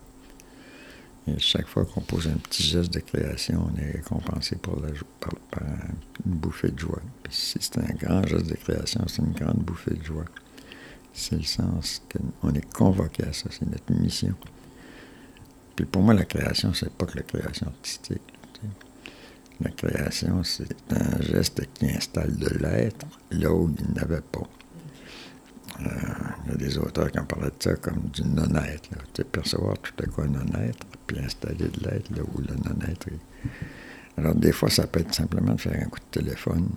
Et 1.26 1.38
chaque 1.38 1.66
fois 1.66 1.87
qu'on 1.87 2.02
pose 2.02 2.28
un 2.28 2.37
petit 2.37 2.62
geste 2.62 2.92
de 2.92 3.00
création, 3.00 3.70
on 3.72 3.80
est 3.80 3.92
récompensé 3.92 4.56
par, 4.56 4.74
une 6.26 6.32
bouffée 6.32 6.70
de 6.70 6.78
joie. 6.78 7.00
si 7.30 7.58
c'est 7.60 7.78
un 7.78 7.94
grand 7.94 8.26
geste 8.26 8.46
de 8.46 8.54
création, 8.54 9.04
c'est 9.06 9.22
une 9.22 9.32
grande 9.32 9.58
bouffée 9.58 9.94
de 9.94 10.04
joie. 10.04 10.26
C'est 11.14 11.37
le 11.37 11.44
sens 11.44 12.02
qu'on 12.12 12.52
est 12.52 12.72
convoqué 12.72 13.24
à 13.24 13.32
ça, 13.32 13.48
c'est 13.50 13.66
notre 13.66 13.90
mission. 13.92 14.34
Puis 15.76 15.87
pour 15.87 16.02
moi, 16.02 16.12
la 16.12 16.24
création, 16.24 16.74
c'est 16.74 16.92
pas 16.92 17.06
que 17.06 17.16
la 17.16 17.22
création 17.22 17.66
artistique. 17.68 18.20
La 19.60 19.70
création, 19.70 20.42
c'est 20.42 20.74
un 20.90 21.20
geste 21.22 21.62
qui 21.74 21.87
installe 21.87 22.37
de 22.37 22.48
l'être 22.58 23.06
là 23.30 23.52
où 23.52 23.72
il 23.78 23.94
n'avait 23.94 24.20
pas. 24.20 24.42
Euh, 25.80 25.84
il 26.46 26.52
y 26.52 26.54
a 26.54 26.56
des 26.56 26.78
auteurs 26.78 27.10
qui 27.10 27.18
ont 27.18 27.24
parlé 27.24 27.46
de 27.46 27.62
ça 27.62 27.74
comme 27.76 28.00
du 28.12 28.22
non-être. 28.22 28.88
Tu 28.90 28.96
sais, 29.16 29.24
percevoir 29.24 29.76
tout 29.78 29.92
à 30.02 30.06
coup 30.06 30.22
un 30.22 30.28
non-être, 30.28 30.87
puis 31.06 31.18
installer 31.18 31.68
de 31.68 31.88
l'être 31.88 32.10
là 32.14 32.22
où 32.22 32.40
le 32.40 32.54
non-être 32.54 33.08
est. 33.08 33.48
Alors, 34.16 34.34
des 34.34 34.52
fois, 34.52 34.70
ça 34.70 34.87
peut 34.87 35.00
être 35.00 35.14
simplement 35.14 35.54
de 35.54 35.60
faire 35.60 35.80
un 35.80 35.88
coup 35.88 35.98
de 35.98 36.20
téléphone 36.20 36.68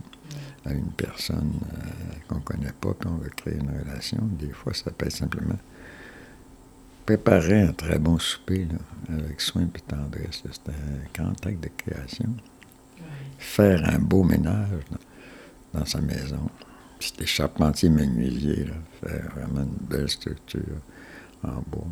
à 0.66 0.74
une 0.74 0.92
personne 0.92 1.54
euh, 1.74 1.88
qu'on 2.28 2.36
ne 2.36 2.42
connaît 2.42 2.74
pas, 2.82 2.94
puis 3.00 3.10
on 3.10 3.18
veut 3.18 3.30
créer 3.30 3.56
une 3.56 3.70
relation. 3.70 4.20
Des 4.40 4.52
fois, 4.52 4.74
ça 4.74 4.92
peut 4.92 5.06
être 5.06 5.16
simplement 5.16 5.58
préparer 7.06 7.62
un 7.62 7.72
très 7.72 8.00
bon 8.00 8.20
souper 8.20 8.68
avec 9.08 9.40
soin 9.40 9.62
et 9.64 9.80
tendresse. 9.80 10.44
C'est 10.44 10.70
un 10.70 11.24
grand 11.24 11.46
acte 11.46 11.64
de 11.64 11.70
création. 11.78 12.36
Faire 13.38 13.82
un 13.88 14.00
beau 14.00 14.24
ménage 14.24 14.68
dans 15.74 15.86
sa 15.86 16.02
maison. 16.02 16.50
C'était 17.00 17.26
charpentier 17.26 17.90
menuisier, 17.90 18.66
là, 18.66 18.74
faire 19.02 19.32
vraiment 19.36 19.62
une 19.62 19.88
belle 19.88 20.10
structure 20.10 20.62
en 21.44 21.62
bois. 21.68 21.88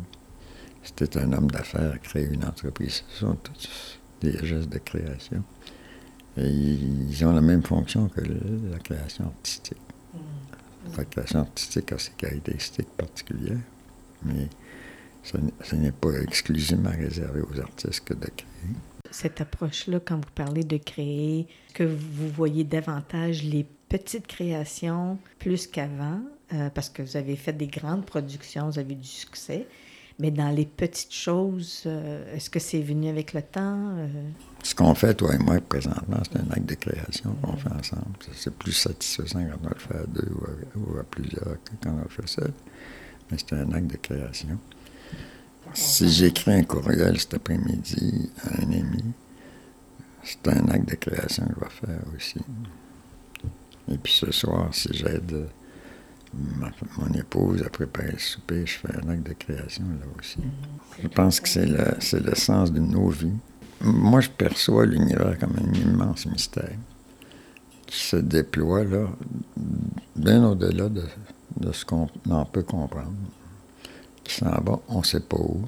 C'était 0.82 1.18
un 1.18 1.32
homme 1.32 1.50
d'affaires, 1.50 2.00
créer 2.00 2.26
une 2.26 2.44
entreprise. 2.44 3.04
Ce 3.08 3.20
sont 3.20 3.36
tous 3.36 3.98
des 4.20 4.38
gestes 4.46 4.68
de 4.68 4.78
création. 4.78 5.42
Et 6.36 6.48
ils 6.48 7.24
ont 7.24 7.32
la 7.32 7.40
même 7.40 7.62
fonction 7.62 8.08
que 8.08 8.20
la 8.20 8.78
création 8.78 9.24
artistique. 9.26 9.78
Mm. 10.14 10.96
La 10.96 11.04
création 11.04 11.40
artistique 11.40 11.92
a 11.92 11.98
ses 11.98 12.12
caractéristiques 12.12 12.90
particulières, 12.96 13.58
mais 14.24 14.48
ce 15.22 15.74
n'est 15.76 15.92
pas 15.92 16.20
exclusivement 16.22 16.90
réservé 16.90 17.40
aux 17.40 17.60
artistes 17.60 18.04
que 18.04 18.14
de 18.14 18.26
créer. 18.26 18.76
Cette 19.10 19.40
approche-là, 19.40 20.00
quand 20.00 20.16
vous 20.16 20.32
parlez 20.34 20.62
de 20.62 20.76
créer, 20.76 21.48
que 21.74 21.84
vous 21.84 22.28
voyez 22.28 22.64
davantage 22.64 23.42
les 23.42 23.66
petite 23.88 24.26
création 24.26 25.18
plus 25.38 25.66
qu'avant, 25.66 26.20
euh, 26.52 26.70
parce 26.70 26.88
que 26.88 27.02
vous 27.02 27.16
avez 27.16 27.36
fait 27.36 27.52
des 27.52 27.66
grandes 27.66 28.04
productions, 28.04 28.68
vous 28.70 28.78
avez 28.78 28.94
du 28.94 29.06
succès. 29.06 29.66
Mais 30.18 30.30
dans 30.30 30.48
les 30.48 30.64
petites 30.64 31.12
choses, 31.12 31.82
euh, 31.84 32.34
est-ce 32.34 32.48
que 32.48 32.58
c'est 32.58 32.80
venu 32.80 33.08
avec 33.08 33.34
le 33.34 33.42
temps? 33.42 33.96
Euh? 33.98 34.08
Ce 34.62 34.74
qu'on 34.74 34.94
fait, 34.94 35.12
toi 35.12 35.34
et 35.34 35.38
moi, 35.38 35.60
présentement, 35.60 36.16
c'est 36.24 36.38
un 36.38 36.50
acte 36.52 36.66
de 36.66 36.74
création 36.74 37.34
qu'on 37.42 37.56
fait 37.56 37.70
ensemble. 37.70 38.16
C'est 38.34 38.54
plus 38.54 38.72
satisfaisant 38.72 39.44
quand 39.44 39.58
on 39.64 39.68
le 39.68 39.78
fait 39.78 39.96
à 39.96 40.06
deux 40.06 40.32
ou 40.76 40.98
à, 40.98 41.02
plusieurs 41.04 41.62
que 41.62 41.72
quand 41.82 41.90
on 41.90 42.02
le 42.02 42.08
fait 42.08 42.26
seul. 42.26 42.52
Mais 43.30 43.36
c'est 43.36 43.52
un 43.52 43.70
acte 43.72 43.88
de 43.88 43.96
création. 43.96 44.58
Si 45.74 46.08
j'écris 46.08 46.52
un 46.52 46.62
courriel 46.62 47.20
cet 47.20 47.34
après-midi 47.34 48.30
à 48.42 48.62
un 48.62 48.72
ami, 48.72 49.04
c'est 50.22 50.48
un 50.48 50.66
acte 50.68 50.88
de 50.88 50.94
création 50.94 51.44
que 51.46 51.54
je 51.54 51.60
vais 51.60 51.94
faire 51.94 52.02
aussi. 52.16 52.40
Et 53.90 53.98
puis 53.98 54.12
ce 54.12 54.30
soir, 54.32 54.68
si 54.72 54.88
j'aide 54.92 55.48
mon 56.34 57.12
épouse 57.14 57.62
à 57.62 57.70
préparer 57.70 58.12
le 58.12 58.18
souper, 58.18 58.66
je 58.66 58.78
fais 58.78 58.94
un 58.96 59.08
acte 59.08 59.26
de 59.26 59.32
création 59.32 59.84
là 59.84 60.06
aussi. 60.18 60.38
Je 61.02 61.08
pense 61.08 61.40
que 61.40 61.48
c'est 61.48 61.66
le, 61.66 61.96
le 62.24 62.34
sens 62.34 62.72
de 62.72 62.80
nos 62.80 63.08
vies. 63.08 63.32
Moi, 63.80 64.20
je 64.20 64.30
perçois 64.30 64.86
l'univers 64.86 65.38
comme 65.38 65.54
un 65.56 65.72
immense 65.74 66.26
mystère 66.26 66.76
qui 67.86 67.98
se 67.98 68.16
déploie 68.16 68.84
là, 68.84 69.08
bien 70.16 70.44
au-delà 70.44 70.88
de, 70.88 71.72
ce 71.72 71.84
qu'on 71.84 72.08
en 72.28 72.44
peut 72.44 72.62
comprendre. 72.62 73.12
Qui 74.24 74.34
s'en 74.34 74.50
va, 74.50 74.80
on 74.88 74.98
ne 74.98 75.04
sait 75.04 75.20
pas 75.20 75.36
où. 75.36 75.62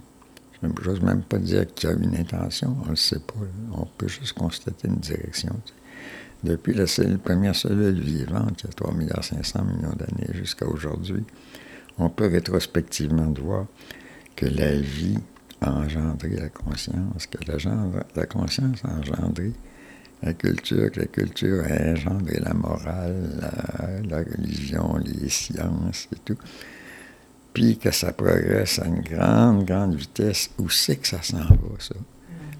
Je 0.61 0.67
n'ose 0.67 1.01
même 1.01 1.23
pas 1.23 1.39
dire 1.39 1.73
qu'il 1.73 1.89
y 1.89 1.93
a 1.93 1.97
une 1.97 2.17
intention, 2.17 2.77
on 2.81 2.87
ne 2.87 2.91
le 2.91 2.97
sait 2.97 3.21
pas. 3.21 3.35
On 3.73 3.85
peut 3.85 4.09
juste 4.09 4.33
constater 4.33 4.89
une 4.89 4.97
direction. 4.97 5.55
Depuis 6.44 6.74
la, 6.74 6.85
première 7.22 7.57
cellule 7.57 8.01
vivante, 8.01 8.62
il 8.62 8.66
y 8.66 8.70
a 8.70 8.72
3 8.72 9.22
500 9.22 9.64
millions 9.64 9.94
d'années 9.96 10.33
jusqu'à 10.35 10.66
aujourd'hui, 10.66 11.24
on 11.98 12.11
peut 12.11 12.29
rétrospectivement 12.29 13.33
voir 13.33 13.66
que 14.37 14.46
la 14.46 14.77
vie 14.77 15.18
a 15.61 15.72
engendré 15.72 16.31
la 16.31 16.48
conscience, 16.48 17.27
que 17.27 17.38
la, 17.51 17.57
la 18.14 18.27
conscience 18.27 18.85
a 18.85 18.94
engendré 18.94 19.53
la 20.22 20.33
culture, 20.33 20.90
que 20.90 21.01
la 21.01 21.07
culture 21.07 21.64
a 21.64 21.90
engendré 21.92 22.40
la 22.40 22.55
morale, 22.55 24.05
la, 24.09 24.18
religion, 24.18 24.96
les 24.96 25.29
sciences 25.29 26.09
et 26.12 26.18
tout. 26.24 26.38
Puis 27.55 27.79
que 27.79 27.90
ça 27.90 28.12
progresse 28.12 28.79
à 28.79 28.87
une 28.87 29.01
grande, 29.01 29.64
grande 29.64 29.94
vitesse. 29.94 30.51
Où 30.59 30.68
c'est 30.68 30.96
que 30.96 31.09
ça 31.09 31.22
s'en 31.22 31.38
va, 31.38 31.79
ça? 31.79 31.94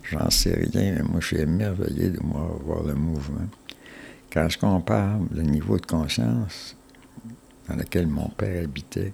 J'en 0.02 0.30
sais 0.30 0.54
rien, 0.54 0.94
mais 0.94 1.02
moi, 1.02 1.20
je 1.20 1.26
suis 1.26 1.40
émerveillé 1.40 2.10
de 2.10 2.18
voir 2.20 2.82
le 2.84 2.94
mouvement. 2.94 3.46
Quand 4.32 4.48
je 4.48 4.58
compare 4.58 5.18
le 5.30 5.42
niveau 5.42 5.78
de 5.78 5.86
conscience 5.86 6.76
dans 7.68 7.76
lequel 7.76 8.06
mon 8.06 8.28
père 8.28 8.64
habitait, 8.64 9.12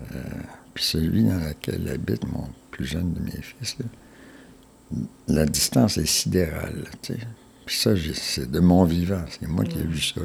euh, 0.00 0.22
puis 0.74 0.84
celui 0.84 1.24
dans 1.24 1.38
lequel 1.38 1.88
habite 1.88 2.26
mon 2.26 2.48
plus 2.70 2.86
jeune 2.86 3.12
de 3.12 3.20
mes 3.20 3.42
fils, 3.42 3.76
la 5.28 5.46
distance 5.46 5.98
est 5.98 6.06
sidérale. 6.06 6.84
puis 7.66 7.76
ça, 7.76 7.92
c'est 8.14 8.50
de 8.50 8.60
mon 8.60 8.84
vivant, 8.84 9.24
c'est 9.28 9.48
moi 9.48 9.64
qui 9.64 9.78
ai 9.78 9.84
vu 9.84 10.00
ça. 10.00 10.20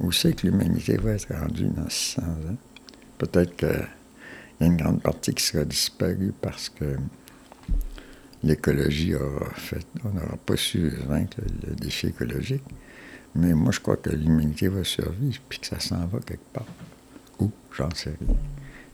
Où 0.00 0.12
c'est 0.12 0.32
que 0.34 0.46
l'humanité 0.46 0.96
va 0.96 1.12
être 1.12 1.34
rendue 1.34 1.68
dans 1.68 1.88
600 1.88 2.22
ans? 2.22 2.56
Peut-être 3.18 3.56
qu'il 3.56 3.86
y 4.60 4.64
a 4.64 4.66
une 4.66 4.76
grande 4.76 5.02
partie 5.02 5.34
qui 5.34 5.42
sera 5.42 5.64
disparue 5.64 6.32
parce 6.40 6.68
que 6.68 6.96
l'écologie 8.42 9.14
aura 9.14 9.50
fait. 9.54 9.86
On 10.04 10.10
n'aura 10.10 10.36
pas 10.36 10.56
su 10.56 10.88
vaincre 11.08 11.38
le, 11.66 11.74
défi 11.74 12.08
écologique. 12.08 12.64
Mais 13.34 13.52
moi, 13.54 13.72
je 13.72 13.80
crois 13.80 13.96
que 13.96 14.10
l'humanité 14.10 14.68
va 14.68 14.84
survivre, 14.84 15.40
puis 15.48 15.58
que 15.58 15.66
ça 15.66 15.78
s'en 15.80 16.06
va 16.06 16.18
quelque 16.20 16.52
part. 16.52 16.66
Où? 17.40 17.50
J'en 17.76 17.90
sais 17.94 18.14
rien. 18.20 18.36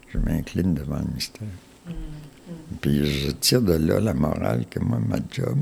Je 0.08 0.18
m'incline 0.18 0.74
devant 0.74 0.98
le 0.98 1.14
mystère. 1.14 1.46
Mm-hmm. 1.88 2.76
Puis 2.80 3.06
je 3.06 3.30
tire 3.30 3.62
de 3.62 3.74
là 3.74 4.00
la 4.00 4.14
morale 4.14 4.66
que 4.68 4.80
moi, 4.80 4.98
ma 4.98 5.18
job, 5.30 5.58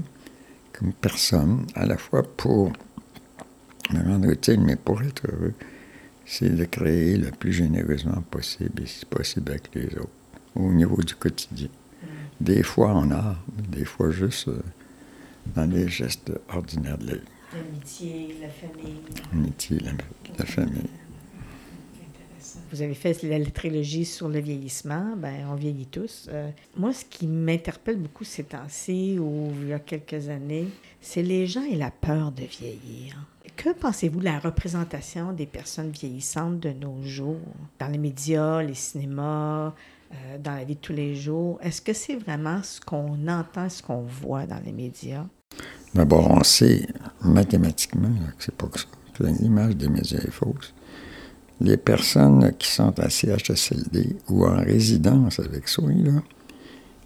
comme 0.72 0.93
personne, 0.93 1.66
à 1.74 1.87
la 1.87 1.97
fois 1.97 2.22
pour 2.22 2.72
me 3.93 4.03
rendre 4.03 4.30
utile, 4.30 4.61
mais 4.61 4.76
pour 4.76 5.03
être 5.03 5.26
heureux, 5.30 5.55
c'est 6.24 6.55
de 6.55 6.64
créer 6.64 7.16
le 7.16 7.30
plus 7.30 7.53
généreusement 7.53 8.22
possible, 8.30 8.83
et 8.83 8.87
si 8.87 9.05
possible 9.05 9.51
avec 9.51 9.74
les 9.74 9.97
autres, 9.97 10.09
au 10.55 10.72
niveau 10.72 10.97
du 11.03 11.14
quotidien. 11.14 11.68
Des 12.40 12.62
fois 12.62 12.92
en 12.92 13.11
art, 13.11 13.36
des 13.68 13.84
fois 13.84 14.11
juste 14.11 14.48
euh, 14.48 14.61
dans 15.55 15.70
les 15.70 15.88
gestes 15.88 16.32
ordinaires 16.48 16.98
de 16.98 17.07
la 17.07 17.14
vie. 17.14 17.20
L'amitié, 17.55 18.36
la 18.40 18.48
famille. 18.48 18.96
L'amitié, 19.32 19.78
la, 20.38 20.46
famille. 20.46 20.88
vous 22.72 22.82
avez 22.82 22.94
fait 22.94 23.22
la 23.22 23.44
trilogie 23.50 24.07
sur 24.07 24.28
le 24.28 24.40
vieillissement, 24.40 25.14
ben 25.16 25.46
on 25.50 25.55
vieillit 25.55 25.86
tous. 25.86 26.28
Euh, 26.32 26.50
moi, 26.76 26.92
ce 26.92 27.05
qui 27.05 27.26
m'interpelle 27.26 27.98
beaucoup 27.98 28.24
ces 28.24 28.44
temps-ci 28.44 29.18
ou 29.18 29.53
il 29.61 29.68
y 29.68 29.72
a 29.72 29.78
quelques 29.78 30.28
années, 30.28 30.68
c'est 31.00 31.22
les 31.22 31.46
gens 31.46 31.64
et 31.64 31.76
la 31.76 31.90
peur 31.90 32.32
de 32.32 32.44
vieillir. 32.44 33.26
Que 33.57 33.70
pensez-vous 33.74 34.20
de 34.20 34.24
la 34.24 34.38
représentation 34.38 35.32
des 35.32 35.46
personnes 35.46 35.90
vieillissantes 35.90 36.59
de 36.59 36.70
nos 36.70 37.03
jours? 37.05 37.36
Dans 37.78 37.88
les 37.88 37.98
médias, 37.98 38.62
les 38.62 38.74
cinémas, 38.74 39.74
euh, 40.12 40.38
dans 40.38 40.54
la 40.54 40.64
vie 40.64 40.74
de 40.74 40.80
tous 40.80 40.92
les 40.92 41.14
jours? 41.14 41.58
Est-ce 41.62 41.80
que 41.82 41.92
c'est 41.92 42.16
vraiment 42.16 42.62
ce 42.62 42.80
qu'on 42.80 43.28
entend, 43.28 43.68
ce 43.68 43.82
qu'on 43.82 44.02
voit 44.02 44.46
dans 44.46 44.60
les 44.64 44.72
médias? 44.72 45.26
D'abord, 45.94 46.30
on 46.30 46.42
sait 46.42 46.86
mathématiquement 47.22 48.08
que 48.36 48.44
c'est 48.44 48.54
pas 48.54 48.66
que 48.66 48.80
ça. 48.80 48.86
L'image 49.20 49.76
des 49.76 49.88
médias 49.88 50.18
est 50.18 50.30
fausse. 50.30 50.74
Les 51.60 51.76
personnes 51.76 52.52
qui 52.58 52.68
sont 52.68 52.98
à 52.98 53.08
CHSLD 53.08 54.16
ou 54.28 54.46
en 54.46 54.56
résidence 54.56 55.38
avec 55.38 55.68
soi, 55.68 55.92
là, 55.92 56.22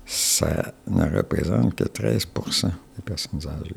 ça 0.06 0.72
ne 0.86 1.04
représente 1.04 1.74
que 1.74 1.84
13% 1.84 2.66
des 2.96 3.02
personnes 3.04 3.40
âgées. 3.48 3.74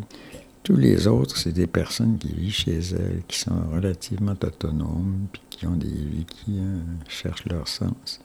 Tous 0.62 0.76
les 0.76 1.08
autres, 1.08 1.38
c'est 1.38 1.52
des 1.52 1.68
personnes 1.68 2.18
qui 2.20 2.32
vivent 2.32 2.54
chez 2.54 2.78
elles, 2.78 3.24
qui 3.28 3.40
sont 3.40 3.60
relativement 3.72 4.34
autonomes, 4.34 5.28
puis 5.32 5.42
qui 5.50 5.66
ont 5.66 5.76
des 5.76 5.88
vies 5.88 6.26
qui 6.26 6.60
euh, 6.60 6.80
cherchent 7.08 7.46
leur 7.46 7.68
sens. 7.68 8.22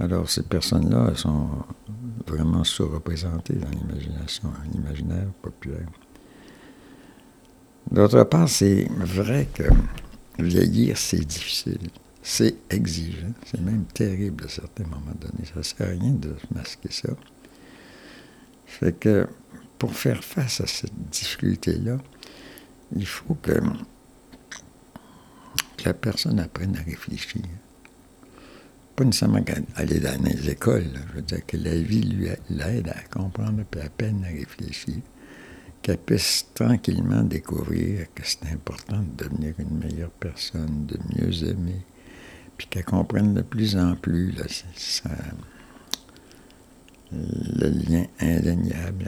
Alors, 0.00 0.30
ces 0.30 0.42
personnes-là 0.42 1.14
sont 1.16 1.48
vraiment 2.26 2.62
sous-représentées 2.62 3.54
dans 3.54 3.70
l'imagination, 3.70 4.52
l'imaginaire 4.72 5.28
populaire. 5.42 5.88
D'autre 7.90 8.22
part, 8.24 8.48
c'est 8.48 8.86
vrai 8.98 9.48
que 9.52 9.64
vieillir, 10.38 10.96
c'est 10.96 11.24
difficile. 11.24 11.90
C'est 12.22 12.56
exigeant. 12.70 13.32
C'est 13.46 13.60
même 13.60 13.86
terrible 13.86 14.44
à 14.44 14.48
certains 14.48 14.84
moments 14.84 15.14
donnés. 15.20 15.46
Ça 15.46 15.58
ne 15.58 15.62
sert 15.62 15.86
à 15.86 15.90
rien 15.90 16.12
de 16.12 16.36
masquer 16.54 16.92
ça. 16.92 17.08
Fait 18.66 18.92
que 18.92 19.26
pour 19.78 19.94
faire 19.94 20.22
face 20.22 20.60
à 20.60 20.66
cette 20.66 20.94
difficulté-là, 21.10 21.98
il 22.94 23.06
faut 23.06 23.34
que, 23.34 23.58
que 25.76 25.84
la 25.84 25.94
personne 25.94 26.38
apprenne 26.38 26.76
à 26.76 26.82
réfléchir 26.82 27.42
pas 28.98 29.04
nécessairement 29.04 29.44
aller 29.76 30.00
dans 30.00 30.20
les 30.24 30.50
écoles. 30.50 30.90
Je 31.10 31.14
veux 31.14 31.22
dire 31.22 31.46
que 31.46 31.56
la 31.56 31.76
vie 31.76 32.02
lui 32.02 32.28
l'aide 32.50 32.88
à 32.88 33.00
comprendre, 33.08 33.62
puis 33.70 33.80
à 33.80 33.88
peine 33.88 34.24
à 34.24 34.28
réfléchir, 34.28 34.96
qu'elle 35.82 35.98
puisse 35.98 36.48
tranquillement 36.52 37.22
découvrir 37.22 38.12
que 38.12 38.22
c'est 38.24 38.44
important 38.52 38.98
de 38.98 39.24
devenir 39.24 39.54
une 39.60 39.78
meilleure 39.78 40.10
personne, 40.10 40.86
de 40.86 40.98
mieux 41.14 41.48
aimer, 41.48 41.80
puis 42.56 42.66
qu'elle 42.66 42.84
comprenne 42.84 43.34
de 43.34 43.42
plus 43.42 43.76
en 43.76 43.94
plus 43.94 44.34
le 47.12 47.68
lien 47.68 48.04
indéniable, 48.18 49.06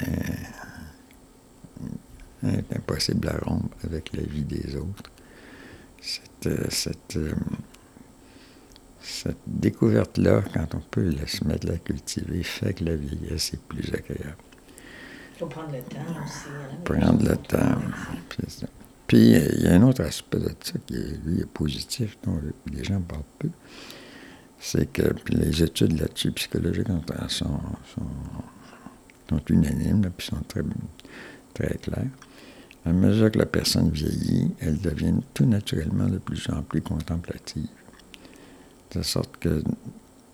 impossible 2.76 3.28
à 3.28 3.38
rompre 3.38 3.76
avec 3.82 4.12
la 4.12 4.22
vie 4.22 4.44
des 4.44 4.76
autres. 4.76 5.10
Cette, 6.00 6.72
cette 6.72 7.16
euh, 7.16 7.34
cette 9.00 9.38
découverte-là, 9.46 10.42
quand 10.52 10.74
on 10.74 10.80
peut 10.80 11.14
se 11.26 11.44
mettre 11.44 11.68
à 11.68 11.72
la 11.72 11.78
cultiver, 11.78 12.42
fait 12.42 12.74
que 12.74 12.84
la 12.84 12.96
vieillesse 12.96 13.54
est 13.54 13.62
plus 13.62 13.88
agréable. 13.94 14.36
Il 15.34 15.38
faut 15.38 15.46
prendre 15.46 15.72
le 15.72 15.82
temps 15.82 16.22
aussi. 16.24 16.48
Hein, 16.48 16.76
prendre 16.84 17.28
le 17.28 17.36
temps. 17.36 17.78
Puis, 19.06 19.30
il 19.32 19.62
y 19.62 19.66
a 19.66 19.74
un 19.74 19.82
autre 19.82 20.02
aspect 20.02 20.38
de 20.38 20.50
ça 20.62 20.74
qui, 20.86 20.94
lui, 21.24 21.40
est 21.40 21.46
positif, 21.46 22.18
dont 22.24 22.40
les 22.70 22.84
gens 22.84 23.00
parlent 23.00 23.22
peu. 23.38 23.48
C'est 24.58 24.92
que 24.92 25.14
puis 25.14 25.34
les 25.34 25.62
études 25.62 25.98
là-dessus, 25.98 26.32
psychologiques, 26.32 26.88
sont, 27.28 27.60
sont, 27.94 28.10
sont 29.30 29.40
unanimes, 29.48 30.10
puis 30.16 30.26
sont 30.26 30.42
très, 30.46 30.62
très 31.54 31.78
claires. 31.78 32.10
À 32.84 32.92
mesure 32.92 33.30
que 33.30 33.38
la 33.38 33.46
personne 33.46 33.90
vieillit, 33.90 34.50
elle 34.60 34.78
devient 34.78 35.14
tout 35.34 35.46
naturellement 35.46 36.06
de 36.06 36.18
plus 36.18 36.48
en 36.50 36.62
plus 36.62 36.82
contemplative. 36.82 37.68
De 38.92 39.02
sorte 39.02 39.36
que 39.38 39.62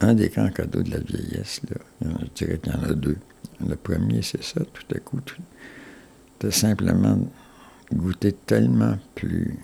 un 0.00 0.14
des 0.14 0.28
grands 0.28 0.50
cadeaux 0.50 0.82
de 0.82 0.90
la 0.90 0.98
vieillesse, 0.98 1.60
là, 1.68 2.08
je 2.20 2.44
dirais 2.44 2.58
qu'il 2.58 2.72
y 2.72 2.76
en 2.76 2.82
a 2.82 2.92
deux. 2.92 3.18
Le 3.66 3.76
premier, 3.76 4.22
c'est 4.22 4.42
ça, 4.42 4.60
tout 4.60 4.94
à 4.94 4.98
coup, 4.98 5.20
de 6.40 6.50
simplement 6.50 7.18
goûter 7.92 8.32
tellement 8.32 8.98
plus 9.14 9.58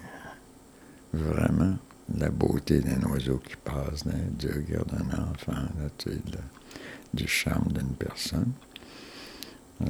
vraiment 1.13 1.77
la 2.19 2.31
beauté 2.31 2.81
d'un 2.81 3.03
oiseau 3.11 3.39
qui 3.39 3.57
passe, 3.57 4.05
du 4.39 4.49
regard 4.49 4.85
d'un 4.87 5.31
enfant, 5.31 5.67
du 7.13 7.27
charme 7.27 7.73
d'une 7.73 7.95
personne, 7.99 8.53
euh, 9.83 9.87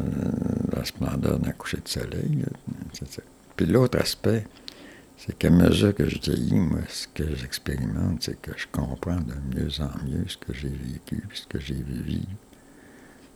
la 0.72 0.84
splendeur 0.84 1.38
d'un 1.38 1.52
coucher 1.52 1.78
de 1.78 1.88
soleil. 1.88 2.44
Puis 3.56 3.66
l'autre 3.66 3.98
aspect, 3.98 4.46
c'est 5.24 5.38
qu'à 5.38 5.50
mesure 5.50 5.94
que 5.94 6.08
je 6.08 6.18
vieillis, 6.18 6.58
moi, 6.58 6.80
ce 6.88 7.06
que 7.06 7.36
j'expérimente, 7.36 8.24
c'est 8.24 8.40
que 8.40 8.50
je 8.56 8.66
comprends 8.72 9.20
de 9.20 9.34
mieux 9.54 9.70
en 9.80 10.04
mieux 10.04 10.24
ce 10.26 10.36
que 10.36 10.52
j'ai 10.52 10.68
vécu, 10.68 11.22
ce 11.32 11.46
que 11.46 11.60
j'ai 11.60 11.74
vécu. 11.74 12.26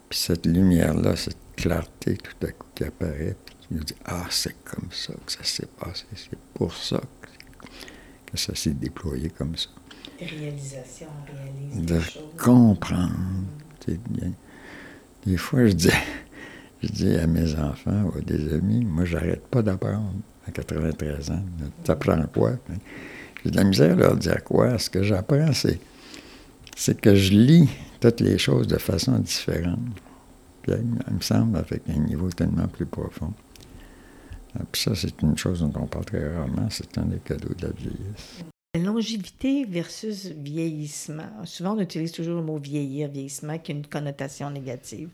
Puis 0.08 0.18
cette 0.18 0.46
lumière-là, 0.46 1.14
cette 1.14 1.38
clarté 1.54 2.16
tout 2.16 2.44
à 2.44 2.50
coup 2.50 2.66
qui 2.74 2.82
apparaît, 2.82 3.36
puis 3.44 3.56
qui 3.60 3.74
nous 3.74 3.84
dit 3.84 3.94
Ah, 4.04 4.26
c'est 4.30 4.56
comme 4.64 4.90
ça 4.90 5.12
que 5.24 5.30
ça 5.30 5.44
s'est 5.44 5.68
passé, 5.78 6.06
c'est 6.16 6.38
pour 6.54 6.74
ça 6.74 7.00
que, 7.20 8.36
ça 8.36 8.54
s'est 8.56 8.74
déployé 8.74 9.30
comme 9.30 9.56
ça. 9.56 9.68
Réalisation, 10.18 11.06
réalise 11.32 11.86
De 11.86 12.00
comprendre. 12.36 13.14
Bien. 13.86 14.32
Des 15.24 15.36
fois, 15.36 15.66
je 15.68 15.72
dis, 15.72 15.88
je 16.82 16.88
dis 16.88 17.16
à 17.16 17.28
mes 17.28 17.54
enfants 17.54 18.10
ou 18.12 18.18
à 18.18 18.20
des 18.22 18.52
amis, 18.52 18.84
moi, 18.84 19.04
j'arrête 19.04 19.46
pas 19.46 19.62
d'apprendre 19.62 20.12
à 20.46 20.50
93 20.50 21.30
ans. 21.30 21.42
Tu 21.84 21.90
apprends 21.90 22.22
quoi? 22.32 22.52
J'ai 23.44 23.50
de 23.50 23.56
la 23.56 23.64
misère 23.64 23.92
à 23.92 23.96
leur 23.96 24.16
dire 24.16 24.42
quoi. 24.44 24.78
Ce 24.78 24.90
que 24.90 25.02
j'apprends, 25.02 25.52
c'est, 25.52 25.78
c'est 26.76 27.00
que 27.00 27.14
je 27.14 27.32
lis 27.32 27.68
toutes 28.00 28.20
les 28.20 28.38
choses 28.38 28.66
de 28.66 28.78
façon 28.78 29.18
différente. 29.18 29.78
Puis, 30.62 30.72
il 30.74 31.14
me 31.14 31.20
semble 31.20 31.58
avec 31.58 31.82
un 31.88 32.00
niveau 32.00 32.28
tellement 32.30 32.66
plus 32.66 32.86
profond. 32.86 33.32
Ah, 34.58 34.62
puis 34.70 34.82
ça, 34.82 34.94
c'est 34.94 35.20
une 35.22 35.36
chose 35.36 35.60
dont 35.60 35.72
on 35.76 35.86
parle 35.86 36.04
très 36.04 36.34
rarement. 36.34 36.68
C'est 36.70 36.96
un 36.98 37.06
des 37.06 37.18
cadeaux 37.18 37.54
de 37.54 37.66
la 37.66 37.72
vieillesse. 37.72 38.44
Longévité 38.76 39.64
versus 39.64 40.26
vieillissement. 40.26 41.44
Souvent, 41.44 41.76
on 41.76 41.80
utilise 41.80 42.12
toujours 42.12 42.36
le 42.36 42.42
mot 42.42 42.58
vieillir, 42.58 43.08
vieillissement, 43.08 43.58
qui 43.58 43.72
a 43.72 43.74
une 43.74 43.86
connotation 43.86 44.50
négative. 44.50 45.08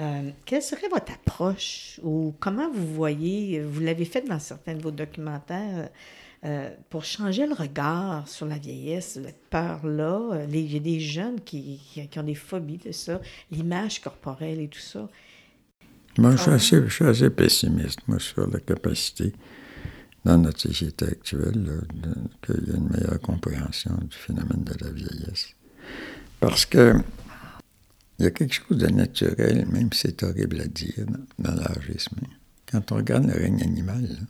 Euh, 0.00 0.30
quelle 0.44 0.62
serait 0.62 0.88
votre 0.88 1.12
approche 1.12 1.98
ou 2.04 2.34
comment 2.38 2.70
vous 2.70 2.86
voyez, 2.86 3.60
vous 3.60 3.80
l'avez 3.80 4.04
fait 4.04 4.20
dans 4.20 4.38
certains 4.38 4.74
de 4.74 4.82
vos 4.82 4.92
documentaires, 4.92 5.88
euh, 6.44 6.70
pour 6.88 7.04
changer 7.04 7.48
le 7.48 7.54
regard 7.54 8.28
sur 8.28 8.46
la 8.46 8.58
vieillesse, 8.58 9.18
cette 9.24 9.48
peur-là? 9.50 10.44
Il 10.52 10.72
y 10.72 10.76
a 10.76 10.80
des 10.80 11.00
jeunes 11.00 11.40
qui, 11.40 11.80
qui, 12.08 12.18
ont 12.18 12.22
des 12.22 12.36
phobies 12.36 12.78
de 12.78 12.92
ça, 12.92 13.20
l'image 13.50 14.00
corporelle 14.00 14.60
et 14.60 14.68
tout 14.68 14.78
ça. 14.78 15.08
Moi, 16.16 16.36
je 16.36 16.56
suis, 16.58 17.04
assez, 17.04 17.30
pessimiste, 17.30 18.00
moi, 18.06 18.20
sur 18.20 18.48
la 18.48 18.60
capacité 18.60 19.32
dans 20.24 20.38
notre 20.38 20.60
société 20.60 21.06
actuelle 21.06 21.86
qu'il 22.44 22.68
y 22.68 22.70
ait 22.70 22.76
une 22.76 22.88
meilleure 22.88 23.20
compréhension 23.20 23.92
du 24.00 24.16
phénomène 24.16 24.62
de 24.62 24.84
la 24.84 24.90
vieillesse. 24.92 25.54
Parce 26.40 26.66
que 26.66 26.94
il 28.18 28.24
y 28.24 28.26
a 28.26 28.30
quelque 28.30 28.54
chose 28.54 28.78
de 28.78 28.88
naturel, 28.88 29.66
même 29.70 29.92
si 29.92 30.00
c'est 30.02 30.22
horrible 30.22 30.60
à 30.60 30.66
dire, 30.66 31.06
dans 31.38 31.54
l'âgisme. 31.54 32.16
Quand 32.66 32.92
on 32.92 32.96
regarde 32.96 33.26
le 33.26 33.34
règne 33.34 33.62
animal, 33.62 34.26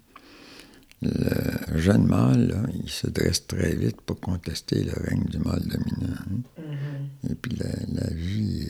le 1.01 1.79
jeune 1.79 2.07
mâle, 2.07 2.69
il 2.75 2.91
se 2.91 3.07
dresse 3.07 3.47
très 3.47 3.75
vite 3.75 4.01
pour 4.01 4.21
contester 4.21 4.83
le 4.83 4.93
règne 4.93 5.25
du 5.25 5.39
mâle 5.39 5.63
dominant. 5.63 6.17
Hein. 6.19 6.61
Mm-hmm. 6.61 7.33
Et 7.33 7.35
puis 7.35 7.57
la, 7.57 8.11
vie 8.11 8.69